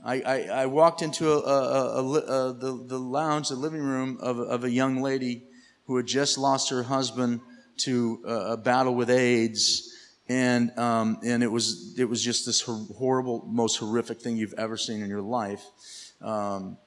I, 0.05 0.21
I, 0.21 0.37
I 0.63 0.67
walked 0.67 1.03
into 1.03 1.31
a, 1.31 1.37
a, 1.37 2.03
a, 2.03 2.53
the, 2.55 2.85
the 2.87 2.99
lounge, 2.99 3.49
the 3.49 3.57
living 3.57 3.83
room 3.83 4.19
of, 4.21 4.39
of 4.39 4.65
a 4.65 4.71
young 4.71 5.03
lady 5.03 5.45
who 5.85 5.97
had 5.97 6.07
just 6.07 6.39
lost 6.39 6.71
her 6.71 6.85
husband 6.85 7.41
to 7.79 8.23
a 8.25 8.57
battle 8.57 8.95
with 8.95 9.11
AIDS. 9.11 9.95
And, 10.31 10.79
um, 10.79 11.19
and 11.25 11.43
it 11.43 11.51
was, 11.51 11.99
it 11.99 12.05
was 12.05 12.23
just 12.23 12.47
this 12.47 12.61
horrible, 12.61 13.45
most 13.49 13.79
horrific 13.79 14.23
thing 14.23 14.37
you've 14.37 14.55
ever 14.57 14.77
seen 14.77 15.03
in 15.03 15.09
your 15.09 15.21
life. 15.21 15.65
Um, 16.23 16.79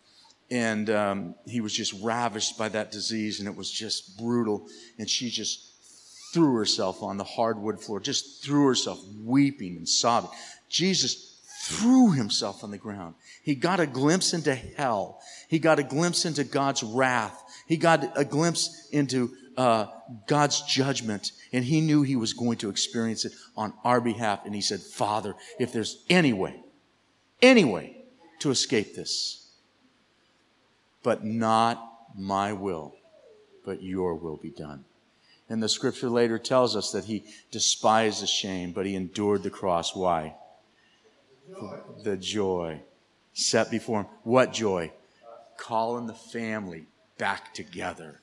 and 0.49 0.89
um, 0.89 1.35
he 1.45 1.59
was 1.59 1.73
just 1.73 1.91
ravished 2.01 2.57
by 2.57 2.69
that 2.69 2.89
disease, 2.89 3.41
and 3.41 3.49
it 3.49 3.55
was 3.57 3.69
just 3.69 4.17
brutal. 4.17 4.69
And 4.97 5.09
she 5.09 5.29
just 5.29 6.31
threw 6.33 6.55
herself 6.55 7.03
on 7.03 7.17
the 7.17 7.25
hardwood 7.25 7.81
floor, 7.81 7.99
just 7.99 8.41
threw 8.45 8.65
herself, 8.65 9.03
weeping 9.21 9.75
and 9.75 9.89
sobbing. 9.89 10.29
Jesus 10.69 11.41
threw 11.63 12.11
himself 12.11 12.63
on 12.63 12.71
the 12.71 12.77
ground. 12.77 13.15
He 13.43 13.55
got 13.55 13.81
a 13.81 13.85
glimpse 13.85 14.33
into 14.33 14.55
hell. 14.55 15.19
He 15.49 15.59
got 15.59 15.79
a 15.79 15.83
glimpse 15.83 16.23
into 16.23 16.45
God's 16.45 16.81
wrath. 16.81 17.43
He 17.67 17.75
got 17.75 18.17
a 18.17 18.23
glimpse 18.23 18.87
into 18.93 19.31
uh, 19.57 19.87
God's 20.27 20.61
judgment, 20.61 21.31
and 21.51 21.63
he 21.63 21.81
knew 21.81 22.01
he 22.01 22.15
was 22.15 22.33
going 22.33 22.57
to 22.57 22.69
experience 22.69 23.25
it 23.25 23.33
on 23.55 23.73
our 23.83 24.01
behalf. 24.01 24.45
And 24.45 24.53
he 24.55 24.61
said, 24.61 24.81
Father, 24.81 25.35
if 25.59 25.71
there's 25.71 26.03
any 26.09 26.33
way, 26.33 26.59
any 27.41 27.63
way 27.63 27.97
to 28.39 28.51
escape 28.51 28.95
this, 28.95 29.51
but 31.03 31.23
not 31.23 31.83
my 32.17 32.53
will, 32.53 32.95
but 33.65 33.81
your 33.81 34.15
will 34.15 34.37
be 34.37 34.51
done. 34.51 34.85
And 35.49 35.61
the 35.61 35.69
scripture 35.69 36.09
later 36.09 36.39
tells 36.39 36.75
us 36.75 36.91
that 36.91 37.05
he 37.05 37.25
despised 37.51 38.23
the 38.23 38.27
shame, 38.27 38.71
but 38.71 38.85
he 38.85 38.95
endured 38.95 39.43
the 39.43 39.49
cross. 39.49 39.95
Why? 39.95 40.35
the 42.03 42.17
joy 42.17 42.81
set 43.33 43.69
before 43.69 44.01
him. 44.01 44.07
What 44.23 44.53
joy? 44.53 44.91
Calling 45.57 46.07
the 46.07 46.13
family 46.13 46.85
back 47.17 47.53
together. 47.53 48.21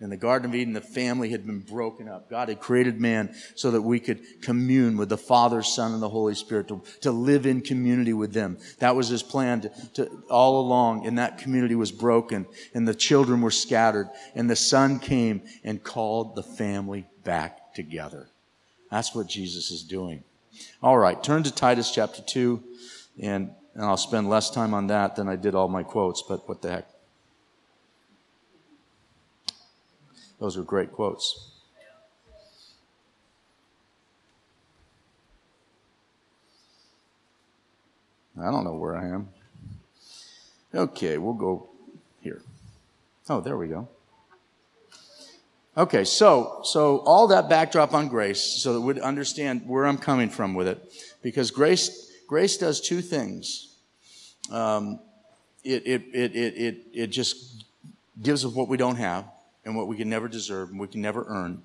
In 0.00 0.08
the 0.08 0.16
Garden 0.16 0.48
of 0.48 0.54
Eden, 0.54 0.72
the 0.72 0.80
family 0.80 1.30
had 1.30 1.46
been 1.46 1.60
broken 1.60 2.08
up. 2.08 2.30
God 2.30 2.48
had 2.48 2.58
created 2.58 2.98
man 2.98 3.34
so 3.54 3.70
that 3.72 3.82
we 3.82 4.00
could 4.00 4.40
commune 4.40 4.96
with 4.96 5.10
the 5.10 5.18
Father, 5.18 5.62
Son, 5.62 5.92
and 5.92 6.02
the 6.02 6.08
Holy 6.08 6.34
Spirit, 6.34 6.68
to, 6.68 6.82
to 7.02 7.12
live 7.12 7.44
in 7.44 7.60
community 7.60 8.14
with 8.14 8.32
them. 8.32 8.56
That 8.78 8.96
was 8.96 9.08
his 9.08 9.22
plan 9.22 9.60
to, 9.60 9.70
to, 9.94 10.22
all 10.30 10.60
along, 10.60 11.06
and 11.06 11.18
that 11.18 11.36
community 11.36 11.74
was 11.74 11.92
broken, 11.92 12.46
and 12.72 12.88
the 12.88 12.94
children 12.94 13.42
were 13.42 13.50
scattered, 13.50 14.08
and 14.34 14.48
the 14.48 14.56
Son 14.56 14.98
came 15.00 15.42
and 15.64 15.84
called 15.84 16.34
the 16.34 16.42
family 16.42 17.06
back 17.22 17.74
together. 17.74 18.28
That's 18.90 19.14
what 19.14 19.26
Jesus 19.26 19.70
is 19.70 19.82
doing. 19.82 20.24
All 20.82 20.96
right, 20.96 21.22
turn 21.22 21.42
to 21.42 21.54
Titus 21.54 21.90
chapter 21.90 22.22
2, 22.22 22.62
and, 23.20 23.50
and 23.74 23.84
I'll 23.84 23.98
spend 23.98 24.30
less 24.30 24.50
time 24.50 24.72
on 24.72 24.86
that 24.86 25.16
than 25.16 25.28
I 25.28 25.36
did 25.36 25.54
all 25.54 25.68
my 25.68 25.82
quotes, 25.82 26.22
but 26.22 26.48
what 26.48 26.62
the 26.62 26.70
heck. 26.70 26.89
Those 30.40 30.56
are 30.56 30.62
great 30.62 30.90
quotes. 30.90 31.50
I 38.40 38.50
don't 38.50 38.64
know 38.64 38.74
where 38.74 38.96
I 38.96 39.06
am. 39.08 39.28
Okay, 40.74 41.18
we'll 41.18 41.34
go 41.34 41.68
here. 42.22 42.40
Oh, 43.28 43.42
there 43.42 43.58
we 43.58 43.68
go. 43.68 43.86
Okay, 45.76 46.04
so 46.04 46.60
so 46.64 46.98
all 47.00 47.28
that 47.28 47.50
backdrop 47.50 47.92
on 47.92 48.08
grace, 48.08 48.40
so 48.40 48.72
that 48.72 48.80
we'd 48.80 48.98
understand 48.98 49.66
where 49.66 49.86
I'm 49.86 49.98
coming 49.98 50.30
from 50.30 50.54
with 50.54 50.68
it, 50.68 50.80
because 51.22 51.50
grace 51.50 52.10
grace 52.26 52.56
does 52.56 52.80
two 52.80 53.02
things. 53.02 53.74
Um, 54.50 55.00
it, 55.62 55.86
it, 55.86 56.02
it, 56.14 56.34
it, 56.34 56.56
it, 56.56 56.76
it 56.94 57.06
just 57.08 57.66
gives 58.22 58.44
us 58.46 58.52
what 58.54 58.68
we 58.68 58.78
don't 58.78 58.96
have 58.96 59.26
and 59.64 59.76
what 59.76 59.88
we 59.88 59.96
can 59.96 60.08
never 60.08 60.28
deserve 60.28 60.70
and 60.70 60.78
we 60.78 60.88
can 60.88 61.00
never 61.00 61.24
earn. 61.28 61.62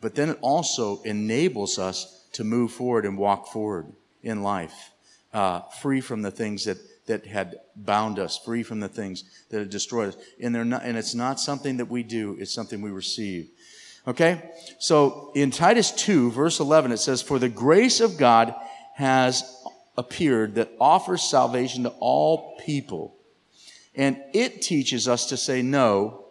But 0.00 0.14
then 0.14 0.30
it 0.30 0.38
also 0.40 1.02
enables 1.02 1.78
us 1.78 2.26
to 2.32 2.44
move 2.44 2.72
forward 2.72 3.06
and 3.06 3.16
walk 3.16 3.48
forward 3.48 3.92
in 4.22 4.42
life, 4.42 4.90
uh, 5.32 5.60
free 5.60 6.00
from 6.00 6.22
the 6.22 6.30
things 6.30 6.64
that 6.64 6.78
that 7.06 7.26
had 7.26 7.56
bound 7.76 8.18
us, 8.18 8.38
free 8.38 8.62
from 8.62 8.80
the 8.80 8.88
things 8.88 9.24
that 9.50 9.58
had 9.58 9.70
destroyed 9.70 10.08
us. 10.08 10.16
And, 10.40 10.54
they're 10.54 10.64
not, 10.64 10.82
and 10.84 10.96
it's 10.96 11.14
not 11.14 11.38
something 11.38 11.76
that 11.78 11.86
we 11.86 12.02
do, 12.02 12.36
it's 12.38 12.52
something 12.52 12.80
we 12.80 12.90
receive. 12.90 13.50
Okay? 14.06 14.50
So 14.78 15.32
in 15.34 15.50
Titus 15.50 15.90
2, 15.92 16.30
verse 16.30 16.60
11, 16.60 16.92
it 16.92 16.98
says, 16.98 17.22
For 17.22 17.38
the 17.38 17.48
grace 17.48 18.00
of 18.00 18.16
God 18.16 18.54
has 18.94 19.44
appeared 19.96 20.54
that 20.56 20.72
offers 20.80 21.22
salvation 21.22 21.84
to 21.84 21.90
all 22.00 22.56
people. 22.64 23.16
And 23.94 24.20
it 24.32 24.62
teaches 24.62 25.06
us 25.06 25.26
to 25.26 25.36
say 25.36 25.62
no 25.62 26.23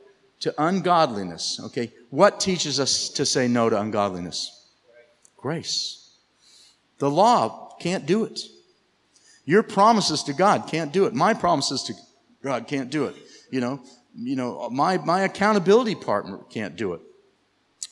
to 0.43 0.53
ungodliness. 0.61 1.59
Okay? 1.63 1.93
What 2.09 2.41
teaches 2.41 2.77
us 2.77 3.07
to 3.09 3.25
say 3.25 3.47
no 3.47 3.69
to 3.69 3.79
ungodliness? 3.79 4.67
Grace. 5.37 6.17
The 6.99 7.09
law 7.09 7.75
can't 7.79 8.05
do 8.05 8.25
it. 8.25 8.41
Your 9.45 9.63
promises 9.63 10.23
to 10.23 10.33
God 10.33 10.67
can't 10.67 10.91
do 10.91 11.05
it. 11.05 11.13
My 11.13 11.33
promises 11.33 11.83
to 11.83 11.93
God 12.43 12.67
can't 12.67 12.89
do 12.89 13.05
it. 13.05 13.15
You 13.51 13.61
know, 13.61 13.81
you 14.15 14.35
know, 14.35 14.69
my, 14.69 14.97
my 14.97 15.21
accountability 15.21 15.95
partner 15.95 16.39
can't 16.49 16.75
do 16.75 16.93
it. 16.93 17.01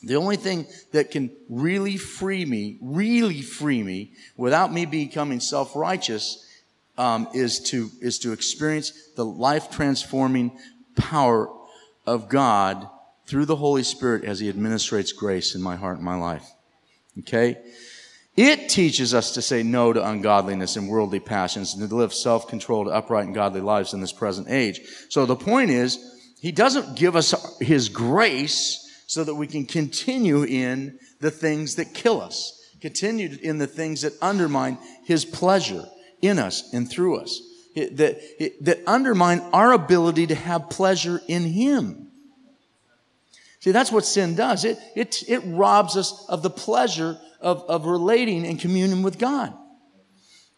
The 0.03 0.15
only 0.15 0.35
thing 0.35 0.67
that 0.91 1.11
can 1.11 1.31
really 1.47 1.95
free 1.95 2.43
me, 2.43 2.79
really 2.81 3.41
free 3.41 3.81
me, 3.81 4.11
without 4.35 4.73
me 4.73 4.85
becoming 4.85 5.39
self-righteous, 5.39 6.45
um, 6.97 7.29
is 7.33 7.59
to 7.59 7.89
is 8.01 8.19
to 8.19 8.33
experience 8.33 8.91
the 9.15 9.23
life 9.23 9.71
transforming 9.71 10.59
power 10.95 11.49
of 12.11 12.29
God 12.29 12.87
through 13.25 13.45
the 13.45 13.55
Holy 13.55 13.83
Spirit 13.83 14.23
as 14.23 14.39
He 14.39 14.51
administrates 14.51 15.15
grace 15.15 15.55
in 15.55 15.61
my 15.61 15.75
heart 15.75 15.97
and 15.97 16.05
my 16.05 16.15
life. 16.15 16.45
Okay. 17.19 17.57
It 18.37 18.69
teaches 18.69 19.13
us 19.13 19.33
to 19.33 19.41
say 19.41 19.61
no 19.61 19.91
to 19.91 20.07
ungodliness 20.07 20.77
and 20.77 20.87
worldly 20.87 21.19
passions 21.19 21.73
and 21.73 21.87
to 21.87 21.95
live 21.95 22.13
self-controlled, 22.13 22.87
upright, 22.87 23.25
and 23.25 23.35
godly 23.35 23.61
lives 23.61 23.93
in 23.93 23.99
this 23.99 24.13
present 24.13 24.47
age. 24.49 24.79
So 25.09 25.25
the 25.25 25.35
point 25.35 25.69
is, 25.71 25.99
He 26.39 26.51
doesn't 26.51 26.95
give 26.95 27.15
us 27.15 27.33
His 27.59 27.89
grace 27.89 29.03
so 29.07 29.23
that 29.25 29.35
we 29.35 29.47
can 29.47 29.65
continue 29.65 30.43
in 30.43 30.97
the 31.19 31.31
things 31.31 31.75
that 31.75 31.93
kill 31.93 32.21
us, 32.21 32.57
continue 32.79 33.37
in 33.41 33.57
the 33.57 33.67
things 33.67 34.01
that 34.03 34.13
undermine 34.21 34.77
His 35.03 35.25
pleasure 35.25 35.85
in 36.21 36.39
us 36.39 36.73
and 36.73 36.89
through 36.89 37.17
us, 37.17 37.41
that, 37.75 38.21
that 38.61 38.79
undermine 38.87 39.39
our 39.53 39.73
ability 39.73 40.27
to 40.27 40.35
have 40.35 40.69
pleasure 40.69 41.21
in 41.27 41.43
Him. 41.43 42.07
See, 43.59 43.71
that's 43.71 43.91
what 43.91 44.05
sin 44.05 44.35
does. 44.35 44.65
It, 44.65 44.79
it, 44.95 45.23
it 45.27 45.39
robs 45.45 45.95
us 45.95 46.25
of 46.27 46.41
the 46.41 46.49
pleasure 46.49 47.19
of, 47.39 47.63
of 47.67 47.85
relating 47.85 48.45
and 48.45 48.59
communion 48.59 49.03
with 49.03 49.19
God. 49.19 49.53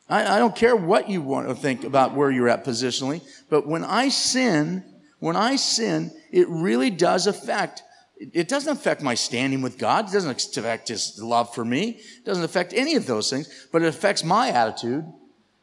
I, 0.07 0.35
I 0.35 0.39
don't 0.39 0.55
care 0.55 0.75
what 0.75 1.09
you 1.09 1.21
want 1.21 1.49
to 1.49 1.55
think 1.55 1.83
about 1.83 2.15
where 2.15 2.31
you're 2.31 2.49
at 2.49 2.65
positionally, 2.65 3.21
but 3.49 3.67
when 3.67 3.83
I 3.83 4.09
sin, 4.09 4.83
when 5.19 5.35
I 5.35 5.57
sin, 5.57 6.11
it 6.31 6.47
really 6.49 6.89
does 6.89 7.27
affect 7.27 7.83
it 8.31 8.47
doesn't 8.47 8.71
affect 8.71 9.01
my 9.01 9.15
standing 9.15 9.61
with 9.61 9.77
God. 9.77 10.07
It 10.07 10.13
doesn't 10.13 10.57
affect 10.57 10.87
His 10.87 11.21
love 11.21 11.53
for 11.53 11.65
me. 11.65 11.99
It 11.99 12.25
doesn't 12.25 12.43
affect 12.43 12.71
any 12.73 12.95
of 12.95 13.05
those 13.05 13.29
things, 13.29 13.67
but 13.71 13.81
it 13.81 13.87
affects 13.87 14.23
my 14.23 14.49
attitude. 14.49 15.05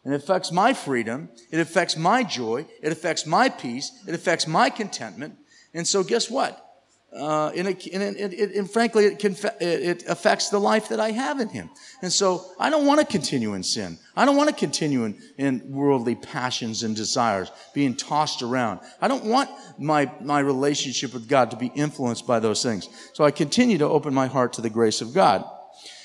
It 0.04 0.12
affects 0.12 0.50
my 0.50 0.72
freedom. 0.72 1.28
It 1.50 1.60
affects 1.60 1.96
my 1.96 2.22
joy. 2.22 2.66
It 2.82 2.92
affects 2.92 3.26
my 3.26 3.48
peace. 3.48 3.92
It 4.06 4.14
affects 4.14 4.46
my 4.46 4.70
contentment. 4.70 5.36
And 5.74 5.86
so, 5.86 6.02
guess 6.02 6.30
what? 6.30 6.66
Uh, 7.12 7.50
and, 7.56 7.66
it, 7.66 7.86
and, 7.88 8.16
it, 8.16 8.32
it, 8.32 8.54
and, 8.54 8.70
frankly, 8.70 9.04
it, 9.04 9.18
can, 9.18 9.34
it 9.60 10.04
affects 10.06 10.48
the 10.48 10.60
life 10.60 10.88
that 10.90 11.00
I 11.00 11.10
have 11.10 11.40
in 11.40 11.48
Him. 11.48 11.68
And 12.02 12.12
so 12.12 12.46
I 12.58 12.70
don't 12.70 12.86
want 12.86 13.00
to 13.00 13.06
continue 13.06 13.54
in 13.54 13.64
sin. 13.64 13.98
I 14.14 14.24
don't 14.24 14.36
want 14.36 14.48
to 14.48 14.54
continue 14.54 15.04
in, 15.04 15.20
in 15.36 15.72
worldly 15.72 16.14
passions 16.14 16.84
and 16.84 16.94
desires, 16.94 17.50
being 17.74 17.96
tossed 17.96 18.42
around. 18.42 18.78
I 19.00 19.08
don't 19.08 19.24
want 19.24 19.50
my, 19.76 20.10
my 20.20 20.38
relationship 20.38 21.12
with 21.12 21.28
God 21.28 21.50
to 21.50 21.56
be 21.56 21.72
influenced 21.74 22.28
by 22.28 22.38
those 22.38 22.62
things. 22.62 22.88
So 23.12 23.24
I 23.24 23.32
continue 23.32 23.78
to 23.78 23.86
open 23.86 24.14
my 24.14 24.28
heart 24.28 24.52
to 24.54 24.60
the 24.60 24.70
grace 24.70 25.00
of 25.00 25.12
God. 25.12 25.44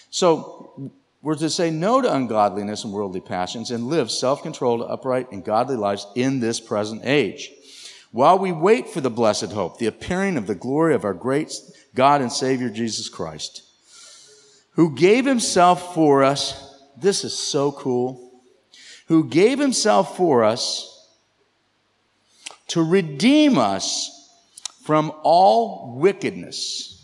So 0.09 0.91
we're 1.25 1.33
to 1.33 1.49
say 1.49 1.71
no 1.71 2.01
to 2.01 2.13
ungodliness 2.13 2.83
and 2.83 2.93
worldly 2.93 3.19
passions 3.19 3.71
and 3.71 3.87
live 3.87 4.11
self 4.11 4.43
controlled, 4.43 4.85
upright, 4.87 5.31
and 5.31 5.43
godly 5.43 5.75
lives 5.75 6.05
in 6.13 6.39
this 6.39 6.59
present 6.59 7.01
age 7.03 7.49
while 8.11 8.37
we 8.37 8.51
wait 8.51 8.87
for 8.87 9.01
the 9.01 9.09
blessed 9.09 9.51
hope, 9.51 9.79
the 9.79 9.87
appearing 9.87 10.37
of 10.37 10.45
the 10.45 10.53
glory 10.53 10.93
of 10.93 11.03
our 11.03 11.15
great 11.15 11.51
God 11.95 12.21
and 12.21 12.31
Savior 12.31 12.69
Jesus 12.69 13.09
Christ, 13.09 13.63
who 14.73 14.93
gave 14.93 15.25
himself 15.25 15.95
for 15.95 16.23
us. 16.23 16.79
This 16.95 17.23
is 17.23 17.35
so 17.35 17.71
cool. 17.71 18.43
Who 19.07 19.27
gave 19.27 19.57
himself 19.57 20.15
for 20.15 20.43
us 20.43 21.09
to 22.67 22.83
redeem 22.83 23.57
us 23.57 24.29
from 24.83 25.11
all 25.23 25.97
wickedness 25.97 27.03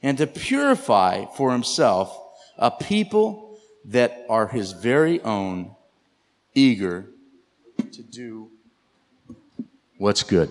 and 0.00 0.16
to 0.18 0.28
purify 0.28 1.24
for 1.36 1.50
himself 1.50 2.16
a 2.56 2.70
people 2.70 3.47
that 3.88 4.26
are 4.28 4.46
his 4.46 4.72
very 4.72 5.20
own, 5.22 5.74
eager 6.54 7.06
to 7.92 8.02
do 8.02 8.50
what's 9.96 10.22
good. 10.22 10.50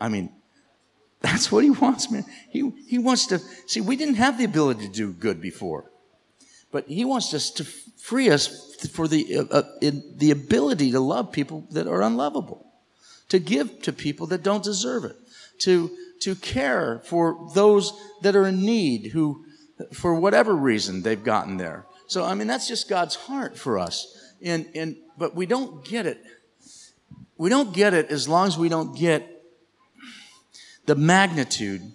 I 0.00 0.08
mean, 0.08 0.30
that's 1.20 1.50
what 1.50 1.64
he 1.64 1.70
wants, 1.70 2.10
man. 2.10 2.24
He, 2.48 2.70
he 2.86 2.98
wants 2.98 3.26
to, 3.26 3.38
see, 3.66 3.80
we 3.80 3.96
didn't 3.96 4.16
have 4.16 4.38
the 4.38 4.44
ability 4.44 4.86
to 4.86 4.92
do 4.92 5.12
good 5.12 5.40
before, 5.40 5.90
but 6.70 6.86
he 6.86 7.04
wants 7.04 7.34
us 7.34 7.50
to 7.52 7.64
free 7.64 8.30
us 8.30 8.76
for 8.92 9.08
the, 9.08 9.38
uh, 9.38 9.44
uh 9.58 9.62
the 9.80 10.30
ability 10.30 10.92
to 10.92 11.00
love 11.00 11.32
people 11.32 11.66
that 11.72 11.88
are 11.88 12.02
unlovable, 12.02 12.64
to 13.30 13.38
give 13.38 13.82
to 13.82 13.92
people 13.92 14.28
that 14.28 14.44
don't 14.44 14.62
deserve 14.62 15.04
it, 15.04 15.16
to, 15.58 15.90
to 16.20 16.36
care 16.36 17.00
for 17.04 17.50
those 17.54 17.92
that 18.22 18.36
are 18.36 18.46
in 18.46 18.60
need 18.60 19.06
who, 19.06 19.44
for 19.92 20.14
whatever 20.14 20.54
reason, 20.54 21.02
they've 21.02 21.24
gotten 21.24 21.56
there. 21.56 21.84
So, 22.06 22.24
I 22.24 22.34
mean, 22.34 22.46
that's 22.46 22.68
just 22.68 22.88
God's 22.88 23.14
heart 23.14 23.58
for 23.58 23.78
us. 23.78 24.34
And, 24.42 24.66
and, 24.74 24.96
but 25.18 25.34
we 25.34 25.46
don't 25.46 25.84
get 25.84 26.06
it 26.06 26.22
we 27.38 27.50
don't 27.50 27.72
get 27.72 27.94
it 27.94 28.10
as 28.10 28.28
long 28.28 28.46
as 28.46 28.56
we 28.56 28.68
don't 28.68 28.96
get 28.96 29.44
the 30.86 30.94
magnitude 30.94 31.92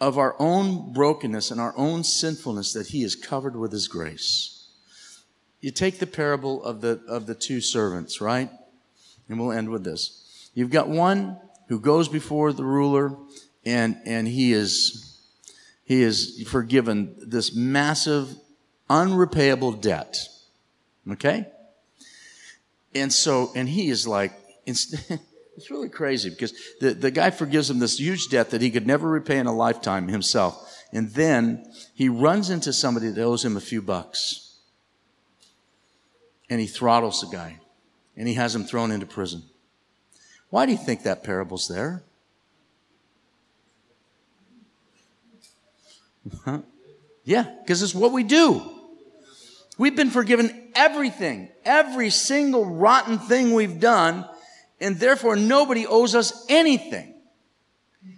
of 0.00 0.18
our 0.18 0.34
own 0.38 0.92
brokenness 0.92 1.50
and 1.50 1.60
our 1.60 1.74
own 1.76 2.02
sinfulness 2.02 2.72
that 2.72 2.88
He 2.88 3.02
is 3.02 3.14
covered 3.14 3.56
with 3.56 3.72
His 3.72 3.86
grace. 3.86 4.68
You 5.60 5.70
take 5.70 5.98
the 5.98 6.06
parable 6.06 6.62
of 6.64 6.80
the, 6.80 7.00
of 7.08 7.26
the 7.26 7.34
two 7.34 7.60
servants, 7.60 8.20
right? 8.20 8.50
And 9.28 9.38
we'll 9.38 9.52
end 9.52 9.70
with 9.70 9.84
this. 9.84 10.50
You've 10.54 10.70
got 10.70 10.88
one 10.88 11.38
who 11.68 11.80
goes 11.80 12.08
before 12.08 12.52
the 12.52 12.64
ruler 12.64 13.16
and, 13.64 13.96
and 14.04 14.28
he 14.28 14.52
is, 14.52 15.18
he 15.84 16.02
is 16.02 16.46
forgiven 16.50 17.14
this 17.18 17.54
massive, 17.54 18.36
unrepayable 18.94 19.72
debt. 19.72 20.28
Okay? 21.10 21.46
And 22.94 23.12
so, 23.12 23.50
and 23.56 23.68
he 23.68 23.90
is 23.90 24.06
like, 24.06 24.32
it's, 24.66 24.94
really 25.70 25.88
crazy 25.88 26.30
because 26.30 26.52
the, 26.80 26.94
the 26.94 27.10
guy 27.10 27.30
forgives 27.30 27.70
him 27.70 27.78
this 27.78 27.98
huge 27.98 28.28
debt 28.28 28.50
that 28.50 28.62
he 28.62 28.70
could 28.70 28.86
never 28.86 29.08
repay 29.08 29.38
in 29.38 29.46
a 29.46 29.54
lifetime 29.54 30.08
himself. 30.08 30.70
And 30.92 31.10
then 31.10 31.64
he 31.94 32.08
runs 32.08 32.50
into 32.50 32.72
somebody 32.72 33.08
that 33.08 33.22
owes 33.22 33.44
him 33.44 33.56
a 33.56 33.60
few 33.60 33.82
bucks. 33.82 34.58
And 36.48 36.60
he 36.60 36.66
throttles 36.66 37.20
the 37.20 37.28
guy. 37.28 37.58
And 38.16 38.28
he 38.28 38.34
has 38.34 38.54
him 38.54 38.64
thrown 38.64 38.92
into 38.92 39.06
prison. 39.06 39.42
Why 40.50 40.66
do 40.66 40.72
you 40.72 40.78
think 40.78 41.02
that 41.02 41.24
parable's 41.24 41.66
there? 41.66 42.04
Yeah, 47.24 47.50
because 47.62 47.82
it's 47.82 47.94
what 47.94 48.12
we 48.12 48.22
do. 48.22 48.73
We've 49.76 49.96
been 49.96 50.10
forgiven 50.10 50.70
everything, 50.74 51.48
every 51.64 52.10
single 52.10 52.64
rotten 52.64 53.18
thing 53.18 53.54
we've 53.54 53.80
done, 53.80 54.28
and 54.80 54.98
therefore 54.98 55.36
nobody 55.36 55.86
owes 55.86 56.14
us 56.14 56.46
anything. 56.48 57.14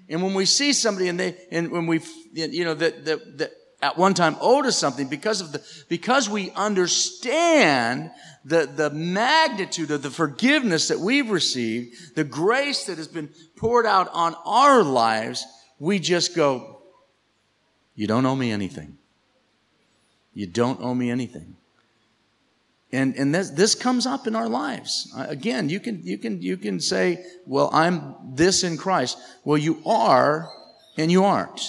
And 0.09 0.23
when 0.23 0.35
we 0.35 0.45
see 0.45 0.73
somebody 0.73 1.09
and 1.09 1.19
they, 1.19 1.37
and 1.51 1.71
when 1.71 1.87
we, 1.87 2.01
you 2.33 2.64
know, 2.64 2.75
that, 2.75 3.05
that, 3.07 3.38
that 3.38 3.53
at 3.83 3.97
one 3.97 4.14
time 4.14 4.37
owed 4.40 4.66
us 4.66 4.77
something 4.77 5.09
because 5.09 5.40
of 5.40 5.53
the, 5.53 5.62
because 5.88 6.29
we 6.29 6.51
understand 6.53 8.11
the, 8.45 8.66
the 8.66 8.90
magnitude 8.90 9.90
of 9.90 10.03
the 10.03 10.11
forgiveness 10.11 10.88
that 10.88 10.99
we've 10.99 11.31
received, 11.31 12.14
the 12.14 12.25
grace 12.25 12.85
that 12.85 12.99
has 12.99 13.09
been 13.09 13.31
poured 13.57 13.87
out 13.87 14.09
on 14.12 14.35
our 14.45 14.83
lives, 14.83 15.45
we 15.79 15.99
just 15.99 16.35
go, 16.35 16.83
you 17.95 18.07
don't 18.07 18.27
owe 18.27 18.37
me 18.37 18.51
anything. 18.53 18.99
You 20.37 20.46
don't 20.46 20.83
owe 20.83 20.94
me 20.94 21.11
anything. 21.11 21.57
And, 22.92 23.16
and 23.16 23.35
this, 23.35 23.49
this 23.51 23.75
comes 23.75 24.05
up 24.05 24.27
in 24.27 24.37
our 24.37 24.51
lives. 24.51 25.11
Uh, 25.16 25.25
again, 25.31 25.70
you 25.70 25.81
can, 25.81 26.03
you, 26.05 26.18
can, 26.18 26.42
you 26.42 26.59
can 26.59 26.79
say, 26.79 27.25
well, 27.46 27.70
I'm 27.72 28.14
this 28.35 28.62
in 28.62 28.77
Christ. 28.77 29.16
Well, 29.44 29.57
you 29.57 29.81
are 29.87 30.51
and 30.99 31.11
you 31.11 31.25
aren't. 31.25 31.62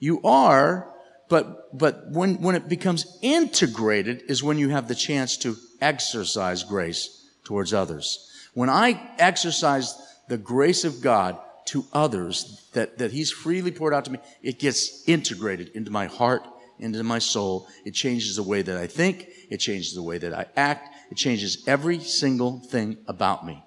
You 0.00 0.20
are, 0.22 0.86
but, 1.30 1.76
but 1.76 2.10
when, 2.10 2.42
when 2.42 2.54
it 2.54 2.68
becomes 2.68 3.18
integrated 3.22 4.24
is 4.28 4.42
when 4.42 4.58
you 4.58 4.68
have 4.68 4.86
the 4.86 4.94
chance 4.94 5.38
to 5.38 5.56
exercise 5.80 6.62
grace 6.62 7.26
towards 7.42 7.72
others. 7.72 8.30
When 8.52 8.68
I 8.68 9.00
exercise 9.18 9.94
the 10.28 10.36
grace 10.36 10.84
of 10.84 11.00
God 11.00 11.38
to 11.66 11.86
others 11.94 12.68
that, 12.74 12.98
that 12.98 13.12
He's 13.12 13.32
freely 13.32 13.72
poured 13.72 13.94
out 13.94 14.04
to 14.04 14.12
me, 14.12 14.18
it 14.42 14.58
gets 14.58 15.08
integrated 15.08 15.70
into 15.70 15.90
my 15.90 16.04
heart 16.04 16.42
into 16.78 17.02
my 17.02 17.18
soul. 17.18 17.68
It 17.84 17.92
changes 17.92 18.36
the 18.36 18.42
way 18.42 18.62
that 18.62 18.76
I 18.76 18.86
think. 18.86 19.28
It 19.50 19.58
changes 19.58 19.94
the 19.94 20.02
way 20.02 20.18
that 20.18 20.34
I 20.34 20.46
act. 20.56 20.94
It 21.10 21.16
changes 21.16 21.64
every 21.66 22.00
single 22.00 22.60
thing 22.60 22.98
about 23.06 23.46
me. 23.46 23.62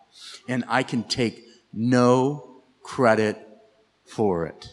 And 0.47 0.63
I 0.67 0.83
can 0.83 1.03
take 1.03 1.45
no 1.73 2.61
credit 2.83 3.37
for 4.05 4.45
it 4.45 4.69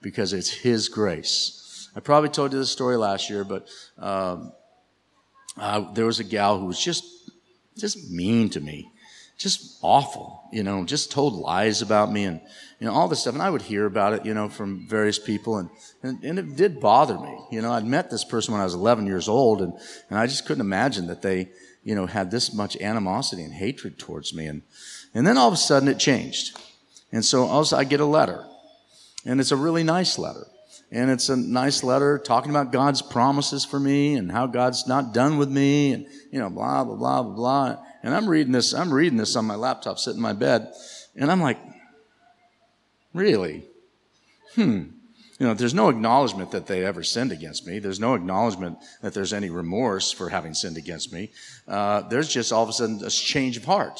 because 0.00 0.32
it's 0.32 0.50
His 0.50 0.88
grace. 0.88 1.88
I 1.96 2.00
probably 2.00 2.28
told 2.28 2.52
you 2.52 2.58
this 2.58 2.70
story 2.70 2.96
last 2.96 3.30
year, 3.30 3.44
but 3.44 3.68
um, 3.98 4.52
uh, 5.56 5.92
there 5.92 6.04
was 6.04 6.20
a 6.20 6.24
gal 6.24 6.58
who 6.58 6.66
was 6.66 6.78
just 6.78 7.04
just 7.76 8.10
mean 8.10 8.48
to 8.50 8.60
me, 8.60 8.90
just 9.36 9.78
awful, 9.82 10.48
you 10.52 10.62
know, 10.62 10.84
just 10.84 11.12
told 11.12 11.34
lies 11.34 11.82
about 11.82 12.10
me 12.10 12.24
and 12.24 12.40
you 12.78 12.86
know, 12.86 12.92
all 12.92 13.08
this 13.08 13.20
stuff. 13.20 13.34
And 13.34 13.42
I 13.42 13.50
would 13.50 13.62
hear 13.62 13.86
about 13.86 14.12
it, 14.12 14.26
you 14.26 14.34
know, 14.34 14.48
from 14.48 14.86
various 14.86 15.18
people. 15.18 15.58
And, 15.58 15.70
and, 16.02 16.22
and, 16.22 16.38
it 16.38 16.56
did 16.56 16.80
bother 16.80 17.18
me. 17.18 17.38
You 17.50 17.62
know, 17.62 17.72
I'd 17.72 17.86
met 17.86 18.10
this 18.10 18.24
person 18.24 18.52
when 18.52 18.60
I 18.60 18.64
was 18.64 18.74
11 18.74 19.06
years 19.06 19.28
old, 19.28 19.62
and, 19.62 19.72
and 20.10 20.18
I 20.18 20.26
just 20.26 20.46
couldn't 20.46 20.60
imagine 20.60 21.06
that 21.06 21.22
they, 21.22 21.48
you 21.84 21.94
know, 21.94 22.06
had 22.06 22.30
this 22.30 22.52
much 22.52 22.76
animosity 22.78 23.42
and 23.42 23.52
hatred 23.52 23.98
towards 23.98 24.34
me. 24.34 24.46
And, 24.46 24.62
and 25.14 25.26
then 25.26 25.38
all 25.38 25.48
of 25.48 25.54
a 25.54 25.58
sudden 25.58 25.88
it 25.88 25.98
changed. 25.98 26.58
And 27.12 27.24
so 27.24 27.44
also 27.44 27.76
I 27.76 27.84
get 27.84 28.00
a 28.00 28.06
letter. 28.06 28.44
And 29.24 29.40
it's 29.40 29.52
a 29.52 29.56
really 29.56 29.82
nice 29.82 30.18
letter. 30.18 30.46
And 30.92 31.10
it's 31.10 31.30
a 31.30 31.36
nice 31.36 31.82
letter 31.82 32.18
talking 32.18 32.50
about 32.50 32.72
God's 32.72 33.02
promises 33.02 33.64
for 33.64 33.80
me 33.80 34.14
and 34.14 34.30
how 34.30 34.46
God's 34.46 34.86
not 34.86 35.12
done 35.12 35.36
with 35.36 35.50
me 35.50 35.92
and, 35.92 36.06
you 36.30 36.38
know, 36.38 36.50
blah, 36.50 36.84
blah, 36.84 36.94
blah, 36.94 37.22
blah, 37.22 37.34
blah. 37.34 37.85
And 38.06 38.14
I'm 38.14 38.28
reading 38.28 38.52
this, 38.52 38.72
I'm 38.72 38.94
reading 38.94 39.18
this 39.18 39.34
on 39.34 39.46
my 39.46 39.56
laptop 39.56 39.98
sitting 39.98 40.18
in 40.18 40.22
my 40.22 40.32
bed. 40.32 40.72
And 41.16 41.28
I'm 41.28 41.42
like, 41.42 41.58
Really? 43.12 43.64
hmm, 44.54 44.82
you 45.40 45.46
know, 45.46 45.54
there's 45.54 45.74
no 45.74 45.88
acknowledgement 45.88 46.52
that 46.52 46.66
they 46.66 46.84
ever 46.84 47.02
sinned 47.02 47.32
against 47.32 47.66
me. 47.66 47.80
There's 47.80 47.98
no 47.98 48.14
acknowledgement 48.14 48.78
that 49.02 49.12
there's 49.12 49.32
any 49.32 49.50
remorse 49.50 50.12
for 50.12 50.28
having 50.28 50.54
sinned 50.54 50.76
against 50.76 51.12
me. 51.12 51.32
Uh, 51.66 52.02
there's 52.02 52.28
just 52.28 52.52
all 52.52 52.62
of 52.62 52.68
a 52.68 52.72
sudden 52.72 53.04
a 53.04 53.10
change 53.10 53.56
of 53.56 53.64
heart. 53.64 53.98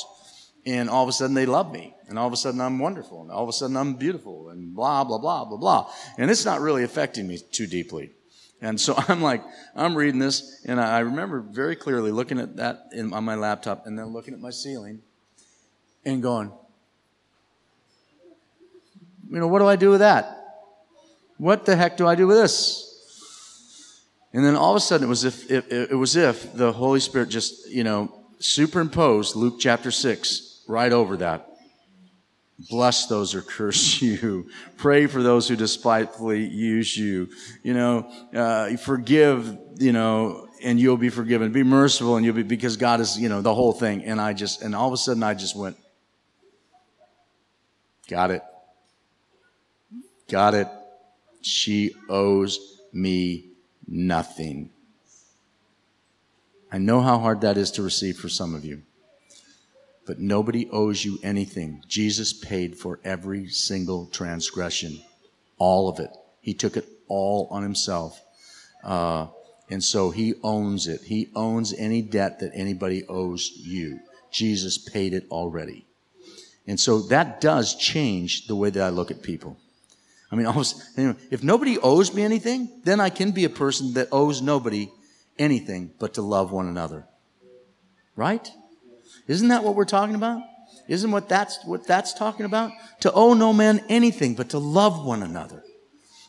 And 0.65 0.89
all 0.89 1.03
of 1.03 1.09
a 1.09 1.13
sudden 1.13 1.35
they 1.35 1.47
love 1.47 1.73
me. 1.73 1.93
And 2.09 2.17
all 2.17 2.29
of 2.29 2.33
a 2.33 2.37
sudden 2.37 2.61
I'm 2.61 2.79
wonderful. 2.79 3.23
And 3.23 3.33
all 3.33 3.43
of 3.43 3.49
a 3.49 3.53
sudden 3.53 3.77
I'm 3.77 3.95
beautiful. 3.95 4.51
And 4.51 4.73
blah, 4.73 5.03
blah, 5.03 5.19
blah, 5.19 5.45
blah, 5.47 5.59
blah. 5.59 5.91
And 6.17 6.31
it's 6.31 6.45
not 6.45 6.61
really 6.61 6.85
affecting 6.85 7.27
me 7.27 7.41
too 7.51 7.67
deeply. 7.67 8.13
And 8.61 8.81
so 8.81 8.95
I'm 9.09 9.23
like, 9.23 9.43
I'm 9.75 9.97
reading 9.97 10.19
this, 10.19 10.63
and 10.67 10.81
I 10.81 11.01
remember 11.01 11.41
very 11.41 11.77
clearly 11.77 12.11
looking 12.11 12.39
at 12.39 12.57
that 12.57 12.89
in, 12.93 13.13
on 13.13 13.25
my 13.25 13.35
laptop 13.35 13.87
and 13.87 13.99
then 13.99 14.07
looking 14.07 14.35
at 14.35 14.41
my 14.41 14.51
ceiling 14.51 15.03
and 16.05 16.23
going, 16.23 16.53
you 19.31 19.39
know, 19.39 19.49
what 19.49 19.59
do 19.59 19.67
I 19.67 19.77
do 19.77 19.91
with 19.91 20.01
that? 20.01 20.33
What 21.39 21.67
the 21.67 21.77
heck 21.77 21.97
do 21.97 22.07
I 22.07 22.15
do 22.15 22.27
with 22.27 22.37
this? 22.37 22.87
And 24.33 24.45
then 24.45 24.55
all 24.55 24.73
of 24.73 24.77
a 24.77 24.81
sudden, 24.81 25.07
it 25.07 25.09
was 25.09 25.25
if 25.25 25.51
it, 25.51 25.65
it 25.71 25.95
was 25.97 26.15
if 26.15 26.53
the 26.55 26.73
Holy 26.73 27.01
Spirit 27.01 27.31
just 27.31 27.71
you 27.71 27.85
know 27.85 28.13
superimposed 28.39 29.35
Luke 29.35 29.57
chapter 29.59 29.91
six 29.91 30.63
right 30.69 30.93
over 30.93 31.17
that. 31.19 31.56
Bless 32.59 33.07
those 33.07 33.33
who 33.33 33.43
curse 33.43 34.01
you. 34.03 34.49
Pray 34.77 35.07
for 35.07 35.23
those 35.23 35.49
who 35.49 35.57
despitefully 35.57 36.45
use 36.47 36.97
you. 36.97 37.29
You 37.63 37.75
know, 37.75 38.11
uh, 38.35 38.77
forgive. 38.77 39.59
You 39.79 39.93
know, 39.93 40.49
and 40.63 40.81
you'll 40.81 40.97
be 40.97 41.11
forgiven. 41.11 41.53
Be 41.53 41.63
merciful, 41.63 42.17
and 42.17 42.25
you'll 42.25 42.35
be 42.35 42.43
because 42.43 42.77
God 42.77 43.01
is. 43.01 43.19
You 43.19 43.29
know, 43.29 43.43
the 43.43 43.55
whole 43.55 43.73
thing. 43.73 44.05
And 44.05 44.21
I 44.21 44.33
just 44.33 44.63
and 44.63 44.75
all 44.75 44.87
of 44.87 44.93
a 44.93 44.97
sudden, 44.97 45.23
I 45.23 45.35
just 45.35 45.57
went. 45.57 45.77
Got 48.09 48.31
it. 48.31 48.43
Got 50.29 50.55
it. 50.55 50.69
She 51.43 51.95
owes 52.09 52.81
me 52.93 53.51
nothing. 53.87 54.71
I 56.73 56.79
know 56.79 57.01
how 57.01 57.19
hard 57.19 57.43
that 57.43 57.57
is 57.57 57.71
to 57.73 57.83
receive 57.83 58.17
for 58.17 58.29
some 58.29 58.55
of 58.55 58.65
you. 58.65 58.83
But 60.07 60.21
nobody 60.21 60.69
owes 60.71 61.05
you 61.05 61.19
anything. 61.23 61.83
Jesus 61.89 62.33
paid 62.33 62.79
for 62.79 63.01
every 63.05 63.49
single 63.49 64.07
transgression, 64.07 65.01
all 65.59 65.89
of 65.89 65.99
it. 65.99 66.11
He 66.41 66.55
took 66.55 66.77
it 66.77 66.89
all 67.09 67.49
on 67.51 67.63
himself. 67.63 68.23
Uh, 68.85 69.27
and 69.69 69.83
so 69.83 70.11
he 70.11 70.35
owns 70.43 70.87
it. 70.87 71.03
He 71.03 71.29
owns 71.35 71.75
any 71.75 72.03
debt 72.03 72.39
that 72.41 72.53
anybody 72.55 73.05
owes 73.09 73.53
you. 73.57 74.01
Jesus 74.31 74.79
paid 74.79 75.13
it 75.13 75.27
already. 75.31 75.87
And 76.67 76.79
so 76.79 77.01
that 77.03 77.41
does 77.41 77.75
change 77.75 78.47
the 78.47 78.57
way 78.57 78.71
that 78.71 78.83
I 78.83 78.91
look 78.91 79.11
at 79.11 79.23
people. 79.23 79.57
I 80.31 80.37
mean, 80.37 80.47
almost 80.53 80.83
if 80.97 81.43
nobody 81.43 81.79
owes 81.79 82.15
me 82.15 82.23
anything, 82.23 82.69
then 82.85 83.01
I 83.01 83.11
can 83.11 83.33
be 83.33 83.45
a 83.45 83.51
person 83.51 83.95
that 83.95 84.09
owes 84.13 84.41
nobody 84.41 84.89
anything 85.39 85.91
but 85.99 86.15
to 86.15 86.23
love 86.23 86.53
one 86.53 86.69
another. 86.69 87.07
Right? 88.15 88.51
Isn't 89.27 89.49
that 89.49 89.65
what 89.65 89.75
we're 89.75 89.85
talking 89.85 90.15
about? 90.15 90.43
Isn't 90.89 91.11
what 91.11 91.29
that's 91.29 91.65
what 91.65 91.87
that's 91.87 92.13
talking 92.13 92.47
about? 92.47 92.73
To 93.01 93.13
owe 93.13 93.35
no 93.35 93.53
man 93.53 93.85
anything 93.89 94.35
but 94.35 94.51
to 94.51 94.59
love 94.59 95.05
one 95.05 95.23
another 95.23 95.63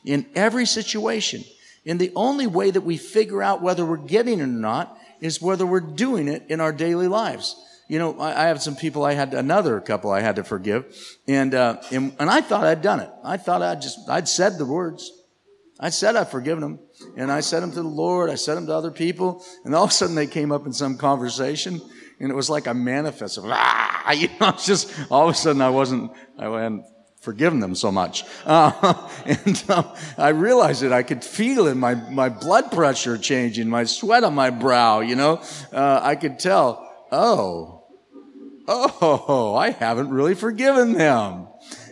in 0.05 0.25
every 0.35 0.65
situation. 0.65 1.43
And 1.85 1.99
the 1.99 2.11
only 2.15 2.47
way 2.47 2.71
that 2.71 2.81
we 2.81 2.97
figure 2.97 3.41
out 3.41 3.61
whether 3.61 3.85
we're 3.85 3.97
getting 3.97 4.39
it 4.39 4.43
or 4.43 4.47
not 4.47 4.97
is 5.21 5.41
whether 5.41 5.65
we're 5.65 5.79
doing 5.79 6.27
it 6.27 6.45
in 6.49 6.59
our 6.59 6.71
daily 6.71 7.07
lives 7.07 7.55
you 7.87 7.99
know, 7.99 8.19
I, 8.19 8.43
I 8.43 8.47
have 8.47 8.61
some 8.61 8.75
people 8.75 9.05
I 9.05 9.13
had, 9.13 9.33
another 9.33 9.79
couple 9.79 10.11
I 10.11 10.21
had 10.21 10.35
to 10.35 10.43
forgive. 10.43 10.95
And, 11.27 11.53
uh, 11.53 11.81
and, 11.91 12.15
and 12.19 12.29
I 12.29 12.41
thought 12.41 12.65
I'd 12.65 12.81
done 12.81 12.99
it. 12.99 13.09
I 13.23 13.37
thought 13.37 13.61
I'd 13.61 13.81
just, 13.81 14.09
I'd 14.09 14.27
said 14.27 14.57
the 14.57 14.65
words. 14.65 15.11
I 15.79 15.89
said 15.89 16.15
I'd 16.15 16.29
forgiven 16.29 16.61
them. 16.61 16.79
And 17.15 17.31
I 17.31 17.39
said 17.41 17.61
them 17.61 17.71
to 17.71 17.81
the 17.81 17.87
Lord. 17.87 18.29
I 18.29 18.35
said 18.35 18.55
them 18.55 18.65
to 18.67 18.73
other 18.73 18.91
people. 18.91 19.43
And 19.63 19.73
all 19.73 19.85
of 19.85 19.91
a 19.91 19.93
sudden 19.93 20.15
they 20.15 20.27
came 20.27 20.51
up 20.51 20.65
in 20.65 20.73
some 20.73 20.97
conversation 20.97 21.81
and 22.20 22.32
it 22.32 22.36
was 22.36 22.49
like 22.49 22.68
a 22.68 22.74
manifest 22.74 23.38
of, 23.38 23.45
ah, 23.47 24.11
you 24.11 24.30
know, 24.39 24.49
it's 24.49 24.65
just 24.65 24.91
all 25.11 25.30
of 25.30 25.36
a 25.36 25.38
sudden 25.38 25.61
I 25.61 25.70
wasn't, 25.70 26.11
I 26.38 26.45
hadn't 26.45 26.86
forgiven 27.22 27.59
them 27.59 27.76
so 27.76 27.91
much. 27.91 28.24
Uh, 28.45 29.09
and 29.26 29.63
uh, 29.70 29.95
I 30.18 30.30
realized 30.30 30.84
it. 30.84 30.91
I 30.91 31.03
could 31.03 31.24
feel 31.24 31.68
it, 31.68 31.76
my, 31.76 31.95
my 31.95 32.30
blood 32.30 32.72
pressure 32.72 33.18
changing, 33.18 33.70
my 33.70 33.84
sweat 33.84 34.24
on 34.24 34.34
my 34.34 34.49
brow, 34.49 35.01
you 35.01 35.15
know. 35.15 35.41
Uh, 35.72 35.99
I 36.01 36.15
could 36.15 36.39
tell, 36.39 36.89
oh, 37.11 37.84
oh, 38.68 39.55
I 39.55 39.72
haven't 39.72 40.09
really 40.09 40.36
forgiven 40.36 40.93
them. 40.93 41.47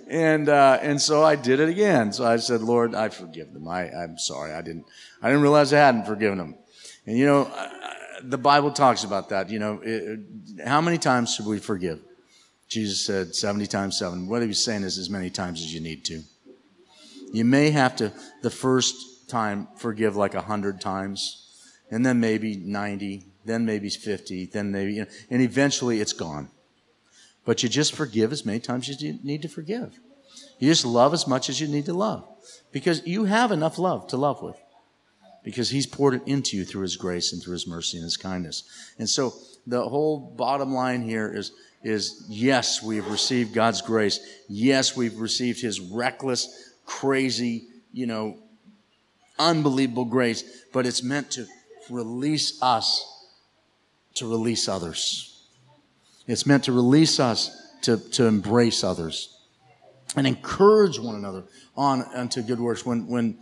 And, 0.08 0.50
uh, 0.50 0.78
and 0.82 1.02
so 1.02 1.24
I 1.24 1.36
did 1.36 1.60
it 1.60 1.68
again. 1.68 2.14
So 2.14 2.26
I 2.26 2.38
said, 2.38 2.62
Lord, 2.62 2.94
I 2.94 3.10
forgive 3.10 3.52
them. 3.54 3.68
I, 3.68 3.90
I'm 3.92 4.18
sorry. 4.18 4.54
I 4.54 4.62
didn't, 4.62 4.86
I 5.22 5.28
didn't 5.28 5.42
realize 5.42 5.74
I 5.74 5.80
hadn't 5.80 6.06
forgiven 6.06 6.38
them. 6.38 6.56
And 7.08 7.18
you 7.18 7.26
know, 7.26 7.52
the 8.30 8.38
Bible 8.38 8.72
talks 8.72 9.04
about 9.04 9.30
that. 9.30 9.50
You 9.50 9.60
know, 9.60 9.80
it, 9.84 10.20
how 10.66 10.82
many 10.82 10.98
times 10.98 11.34
should 11.34 11.46
we 11.46 11.60
forgive? 11.60 12.00
Jesus 12.68 13.06
said 13.06 13.36
70 13.36 13.68
times 13.68 13.98
7. 13.98 14.28
What 14.28 14.42
he's 14.42 14.64
saying 14.64 14.84
is 14.84 14.98
as 14.98 15.10
many 15.10 15.30
times 15.30 15.62
as 15.62 15.74
you 15.74 15.82
need 15.82 16.04
to. 16.06 16.24
You 17.32 17.46
may 17.46 17.72
have 17.72 17.96
to, 17.98 18.14
the 18.42 18.50
first 18.50 19.30
time, 19.30 19.68
forgive 19.78 20.16
like 20.16 20.34
100 20.34 20.82
times, 20.82 21.42
and 21.92 22.06
then 22.06 22.20
maybe 22.20 22.56
90, 22.56 23.26
then 23.46 23.66
maybe 23.66 23.90
50, 23.90 24.48
then 24.48 24.72
maybe, 24.72 24.94
you 24.94 25.02
know, 25.02 25.08
and 25.30 25.42
eventually 25.42 26.00
it's 26.00 26.14
gone. 26.14 26.50
But 27.46 27.62
you 27.62 27.70
just 27.70 27.94
forgive 27.94 28.32
as 28.32 28.46
many 28.46 28.60
times 28.60 28.90
as 28.90 29.02
you 29.02 29.20
need 29.24 29.44
to 29.44 29.48
forgive. 29.48 30.00
You 30.60 30.70
just 30.70 30.86
love 30.86 31.14
as 31.14 31.28
much 31.28 31.50
as 31.50 31.62
you 31.62 31.68
need 31.68 31.86
to 31.86 31.94
love. 31.94 32.28
Because 32.72 33.06
you 33.06 33.26
have 33.26 33.52
enough 33.52 33.78
love 33.78 34.08
to 34.08 34.18
love 34.18 34.42
with. 34.42 34.58
Because 35.46 35.70
He's 35.70 35.86
poured 35.88 36.16
it 36.16 36.24
into 36.26 36.58
you 36.58 36.66
through 36.66 36.82
His 36.82 36.98
grace 36.98 37.32
and 37.32 37.42
through 37.42 37.54
His 37.54 37.68
mercy 37.68 37.98
and 37.98 38.04
His 38.04 38.18
kindness. 38.18 38.64
And 39.00 39.10
so 39.10 39.34
the 39.66 39.88
whole 39.88 40.20
bottom 40.20 40.74
line 40.74 41.02
here 41.02 41.32
is, 41.34 41.54
is 41.84 42.26
yes, 42.28 42.84
we've 42.84 43.08
received 43.08 43.54
God's 43.54 43.82
grace. 43.82 44.20
Yes, 44.50 44.98
we've 44.98 45.18
received 45.18 45.62
His 45.62 45.80
reckless, 45.80 46.74
crazy, 46.86 47.68
you 47.94 48.08
know, 48.08 48.40
unbelievable 49.40 50.06
grace. 50.06 50.44
But 50.74 50.86
it's 50.86 51.04
meant 51.04 51.32
to 51.32 51.46
release 51.90 52.62
us 52.62 53.12
to 54.16 54.28
release 54.28 54.68
others. 54.68 55.44
It's 56.28 56.46
meant 56.46 56.64
to 56.64 56.72
release 56.72 57.20
us 57.20 57.56
to, 57.84 57.98
to 58.12 58.26
embrace 58.26 58.84
others 58.84 59.38
and 60.16 60.26
encourage 60.26 61.00
one 61.00 61.16
another 61.16 61.44
on 61.76 62.02
unto 62.16 62.42
good 62.42 62.60
works. 62.60 62.86
When 62.86 63.08
when 63.08 63.38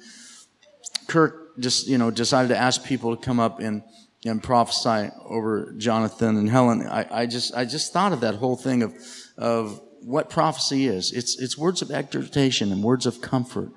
Kirk 1.08 1.43
just 1.60 1.88
you 1.88 1.98
know 1.98 2.12
decided 2.12 2.50
to 2.50 2.58
ask 2.58 2.84
people 2.84 3.16
to 3.16 3.24
come 3.24 3.40
up 3.40 3.60
and 3.60 3.84
and 4.26 4.42
prophesy 4.42 5.10
over 5.26 5.74
Jonathan 5.78 6.38
and 6.38 6.50
Helen, 6.50 6.88
I, 6.88 7.06
I 7.12 7.26
just 7.26 7.54
I 7.56 7.66
just 7.66 7.92
thought 7.92 8.14
of 8.14 8.22
that 8.22 8.36
whole 8.36 8.56
thing 8.56 8.84
of 8.84 8.96
of 9.38 9.82
what 10.02 10.30
prophecy 10.30 10.88
is. 10.88 11.12
It's 11.12 11.40
it's 11.40 11.58
words 11.58 11.82
of 11.82 11.92
exhortation 11.92 12.72
and 12.72 12.84
words 12.84 13.06
of 13.06 13.22
comfort, 13.22 13.72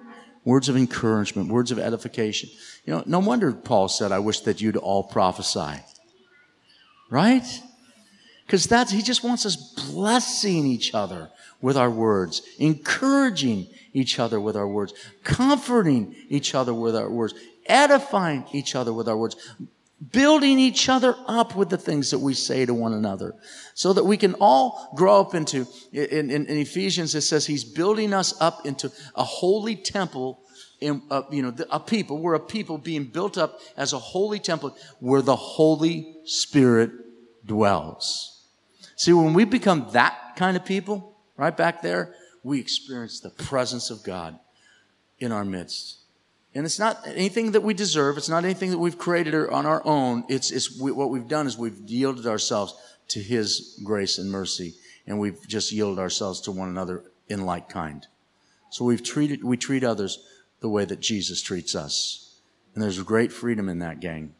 words 0.44 0.68
of 0.68 0.76
encouragement, 0.76 1.50
words 1.50 1.70
of 1.70 1.78
edification. 1.78 2.50
You 2.84 2.94
know, 2.94 3.02
no 3.06 3.18
wonder 3.18 3.52
Paul 3.52 3.88
said, 3.88 4.12
"I 4.12 4.20
wish 4.20 4.40
that 4.40 4.60
you'd 4.60 4.76
all 4.76 5.04
prophesy." 5.04 5.82
Right? 7.10 7.62
Because 8.46 8.66
that's, 8.66 8.92
he 8.92 9.02
just 9.02 9.24
wants 9.24 9.44
us 9.44 9.56
blessing 9.56 10.66
each 10.66 10.94
other 10.94 11.30
with 11.60 11.76
our 11.76 11.90
words, 11.90 12.42
encouraging 12.58 13.66
each 13.92 14.20
other 14.20 14.40
with 14.40 14.56
our 14.56 14.68
words, 14.68 14.94
comforting 15.24 16.14
each 16.28 16.54
other 16.54 16.72
with 16.72 16.94
our 16.94 17.10
words, 17.10 17.34
edifying 17.68 18.44
each 18.52 18.74
other 18.74 18.92
with 18.92 19.08
our 19.08 19.16
words, 19.16 19.36
building 20.12 20.58
each 20.58 20.88
other 20.88 21.14
up 21.26 21.56
with 21.56 21.70
the 21.70 21.78
things 21.78 22.10
that 22.10 22.18
we 22.18 22.34
say 22.34 22.66
to 22.66 22.74
one 22.74 22.92
another 22.92 23.34
so 23.74 23.92
that 23.92 24.04
we 24.04 24.16
can 24.16 24.34
all 24.40 24.92
grow 24.94 25.20
up 25.20 25.34
into 25.34 25.66
in, 25.90 26.30
in, 26.30 26.46
in 26.46 26.58
ephesians 26.58 27.14
it 27.14 27.22
says 27.22 27.46
he's 27.46 27.64
building 27.64 28.12
us 28.12 28.38
up 28.38 28.66
into 28.66 28.92
a 29.14 29.24
holy 29.24 29.74
temple 29.74 30.38
in, 30.82 31.00
uh, 31.10 31.22
you 31.30 31.40
know 31.40 31.54
a 31.70 31.80
people 31.80 32.18
we're 32.18 32.34
a 32.34 32.40
people 32.40 32.76
being 32.76 33.04
built 33.04 33.38
up 33.38 33.58
as 33.78 33.94
a 33.94 33.98
holy 33.98 34.38
temple 34.38 34.76
where 35.00 35.22
the 35.22 35.34
holy 35.34 36.14
spirit 36.26 36.90
dwells 37.46 38.36
See, 38.96 39.12
when 39.12 39.34
we 39.34 39.44
become 39.44 39.88
that 39.92 40.36
kind 40.36 40.56
of 40.56 40.64
people, 40.64 41.14
right 41.36 41.54
back 41.54 41.82
there, 41.82 42.14
we 42.42 42.58
experience 42.58 43.20
the 43.20 43.28
presence 43.28 43.90
of 43.90 44.02
God 44.02 44.38
in 45.18 45.32
our 45.32 45.44
midst. 45.44 45.98
And 46.56 46.64
it's 46.64 46.78
not 46.78 47.06
anything 47.06 47.52
that 47.52 47.62
we 47.62 47.74
deserve. 47.74 48.16
It's 48.16 48.30
not 48.30 48.44
anything 48.44 48.70
that 48.70 48.78
we've 48.78 48.96
created 48.96 49.34
on 49.34 49.66
our 49.66 49.82
own. 49.84 50.24
It's, 50.30 50.50
it's 50.50 50.80
we, 50.80 50.90
what 50.90 51.10
we've 51.10 51.28
done 51.28 51.46
is 51.46 51.58
we've 51.58 51.78
yielded 51.84 52.26
ourselves 52.26 52.74
to 53.08 53.20
His 53.20 53.78
grace 53.84 54.16
and 54.16 54.30
mercy, 54.30 54.74
and 55.06 55.18
we've 55.18 55.46
just 55.46 55.70
yielded 55.70 55.98
ourselves 55.98 56.40
to 56.42 56.52
one 56.52 56.70
another 56.70 57.04
in 57.28 57.44
like 57.44 57.68
kind. 57.68 58.06
So 58.70 58.86
we've 58.86 59.02
treated, 59.02 59.44
we 59.44 59.58
treat 59.58 59.84
others 59.84 60.26
the 60.60 60.70
way 60.70 60.86
that 60.86 61.00
Jesus 61.00 61.42
treats 61.42 61.74
us. 61.74 62.40
And 62.74 62.82
there's 62.82 63.02
great 63.02 63.32
freedom 63.32 63.68
in 63.68 63.80
that, 63.80 64.00
gang. 64.00 64.34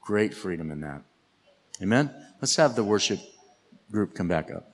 Great 0.00 0.34
freedom 0.34 0.70
in 0.70 0.80
that. 0.82 1.02
Amen? 1.82 2.10
Let's 2.40 2.54
have 2.54 2.76
the 2.76 2.84
worship 2.84 3.18
group 3.90 4.14
come 4.14 4.28
back 4.28 4.52
up. 4.52 4.70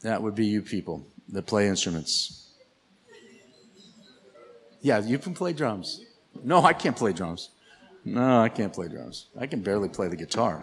That 0.00 0.20
would 0.20 0.34
be 0.34 0.46
you 0.46 0.62
people. 0.62 1.06
that 1.28 1.46
play 1.46 1.68
instruments. 1.68 2.43
Yeah, 4.84 4.98
you 4.98 5.18
can 5.18 5.32
play 5.32 5.54
drums. 5.54 6.02
No, 6.42 6.62
I 6.62 6.74
can't 6.74 6.94
play 6.94 7.14
drums. 7.14 7.48
No, 8.04 8.42
I 8.42 8.50
can't 8.50 8.70
play 8.70 8.86
drums. 8.86 9.28
I 9.40 9.46
can 9.46 9.62
barely 9.62 9.88
play 9.88 10.08
the 10.08 10.16
guitar. 10.16 10.62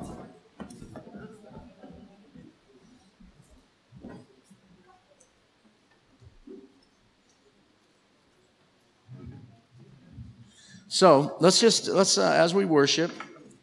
So 10.88 11.36
let's 11.39 11.59
just 11.59 11.88
let's 11.88 12.19
uh, 12.19 12.32
as 12.32 12.53
we 12.53 12.65
worship, 12.65 13.11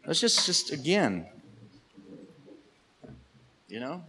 let's 0.05 0.19
just 0.19 0.45
just 0.45 0.73
again, 0.73 1.25
you 3.69 3.79
know, 3.79 4.03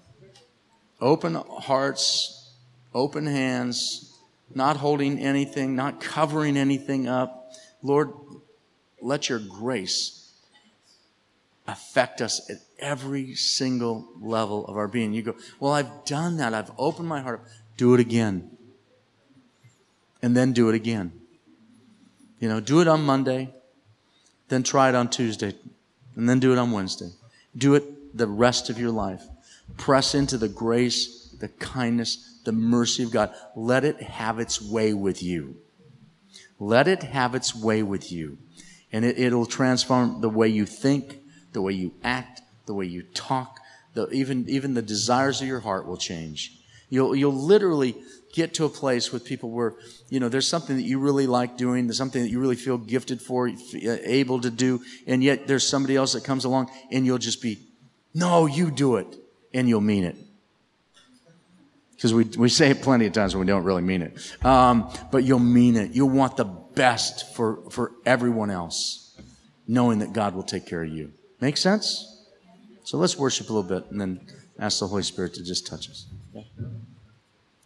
open 1.01 1.37
hearts, 1.37 2.55
open 2.93 3.25
hands, 3.25 4.10
not 4.55 4.77
holding 4.77 5.19
anything, 5.19 5.77
not 5.77 6.01
covering 6.01 6.57
anything 6.57 7.09
up. 7.09 7.53
Lord, 7.83 8.13
let 9.01 9.29
your 9.29 9.39
grace 9.39 10.33
affect 11.67 12.21
us 12.21 12.51
at 12.51 12.59
every 12.79 13.35
single 13.35 14.09
level 14.21 14.67
of 14.67 14.77
our 14.77 14.89
being. 14.89 15.13
You 15.13 15.23
go, 15.23 15.35
well, 15.61 15.73
I've 15.73 16.05
done 16.05 16.39
that. 16.39 16.53
I've 16.53 16.73
opened 16.79 17.09
my 17.09 17.21
heart. 17.21 17.43
Do 17.77 17.95
it 17.95 18.01
again. 18.01 18.51
And 20.23 20.37
then 20.37 20.53
do 20.53 20.69
it 20.69 20.75
again. 20.75 21.13
You 22.41 22.49
know, 22.49 22.61
do 22.61 22.81
it 22.81 22.89
on 22.89 23.05
Monday, 23.05 23.55
then 24.49 24.63
try 24.63 24.89
it 24.89 24.95
on 24.95 25.11
Tuesday, 25.11 25.55
and 26.17 26.29
then 26.29 26.41
do 26.41 26.53
it 26.53 26.59
on 26.59 26.73
Wednesday. 26.73 27.11
Do 27.57 27.75
it 27.75 28.17
the 28.17 28.27
rest 28.27 28.71
of 28.71 28.79
your 28.79 28.91
life. 28.91 29.23
Press 29.77 30.15
into 30.15 30.39
the 30.39 30.49
grace, 30.49 31.35
the 31.39 31.49
kindness, 31.49 32.30
the 32.45 32.53
mercy 32.53 33.03
of 33.03 33.11
God. 33.11 33.35
Let 33.55 33.85
it 33.85 34.01
have 34.03 34.39
its 34.39 34.61
way 34.61 34.95
with 34.95 35.23
you. 35.23 35.57
Let 36.59 36.89
it 36.89 37.03
have 37.03 37.35
its 37.35 37.55
way 37.55 37.83
with 37.83 38.13
you. 38.13 38.39
And 38.93 39.05
it, 39.05 39.33
will 39.33 39.47
transform 39.47 40.21
the 40.21 40.29
way 40.29 40.49
you 40.49 40.67
think, 40.67 41.21
the 41.53 41.63
way 41.63 41.73
you 41.73 41.95
act, 42.03 42.43
the 42.67 42.75
way 42.75 42.87
you 42.87 43.03
talk, 43.03 43.61
the, 43.95 44.09
even, 44.11 44.49
even 44.49 44.75
the 44.75 44.83
desires 44.83 45.41
of 45.41 45.49
your 45.49 45.61
heart 45.61 45.87
will 45.87 45.97
change. 45.97 46.59
You'll, 46.89 47.15
you'll 47.15 47.33
literally 47.33 47.97
get 48.33 48.55
to 48.55 48.65
a 48.65 48.69
place 48.69 49.13
with 49.13 49.25
people 49.25 49.51
where, 49.51 49.75
you 50.09 50.21
know, 50.21 50.29
there's 50.29 50.47
something 50.47 50.77
that 50.77 50.83
you 50.83 50.99
really 50.99 51.27
like 51.27 51.57
doing, 51.57 51.87
there's 51.87 51.99
something 51.99 52.23
that 52.23 52.31
you 52.31 52.41
really 52.41 52.57
feel 52.57 52.79
gifted 52.79 53.21
for, 53.23 53.49
uh, 53.49 53.97
able 54.05 54.41
to 54.41 54.51
do, 54.51 54.81
and 55.07 55.23
yet 55.23 55.47
there's 55.47 55.67
somebody 55.67 55.97
else 55.97 56.13
that 56.13 56.25
comes 56.25 56.45
along 56.45 56.71
and 56.91 57.07
you'll 57.07 57.19
just 57.19 57.43
be, 57.43 57.59
no, 58.13 58.47
you 58.47 58.71
do 58.71 58.97
it, 58.97 59.07
and 59.55 59.69
you'll 59.69 59.81
mean 59.81 60.05
it. 60.05 60.17
Because 62.01 62.15
we, 62.15 62.25
we 62.25 62.49
say 62.49 62.71
it 62.71 62.81
plenty 62.81 63.05
of 63.05 63.13
times 63.13 63.35
when 63.35 63.45
we 63.45 63.53
don't 63.53 63.63
really 63.63 63.83
mean 63.83 64.01
it. 64.01 64.35
Um, 64.43 64.91
but 65.13 65.23
you'll 65.23 65.39
mean 65.39 65.77
it. 65.77 65.91
You'll 65.91 66.09
want 66.09 66.35
the 66.39 66.47
best 66.47 67.37
for, 67.37 67.59
for 67.71 67.93
everyone 68.07 68.49
else, 68.49 69.21
knowing 69.69 69.99
that 69.99 70.15
God 70.15 70.35
will 70.35 70.43
take 70.43 70.65
care 70.65 70.83
of 70.83 70.89
you. 70.89 71.13
Make 71.43 71.59
sense? 71.59 72.25
So 72.85 72.97
let's 72.97 73.19
worship 73.19 73.51
a 73.51 73.53
little 73.53 73.69
bit 73.69 73.91
and 73.91 74.01
then 74.01 74.27
ask 74.59 74.81
the 74.81 74.87
Holy 74.87 75.03
Spirit 75.03 75.35
to 75.35 75.45
just 75.45 75.67
touch 75.67 75.91
us. 75.91 76.07
Okay? 76.35 76.47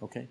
okay? 0.02 0.28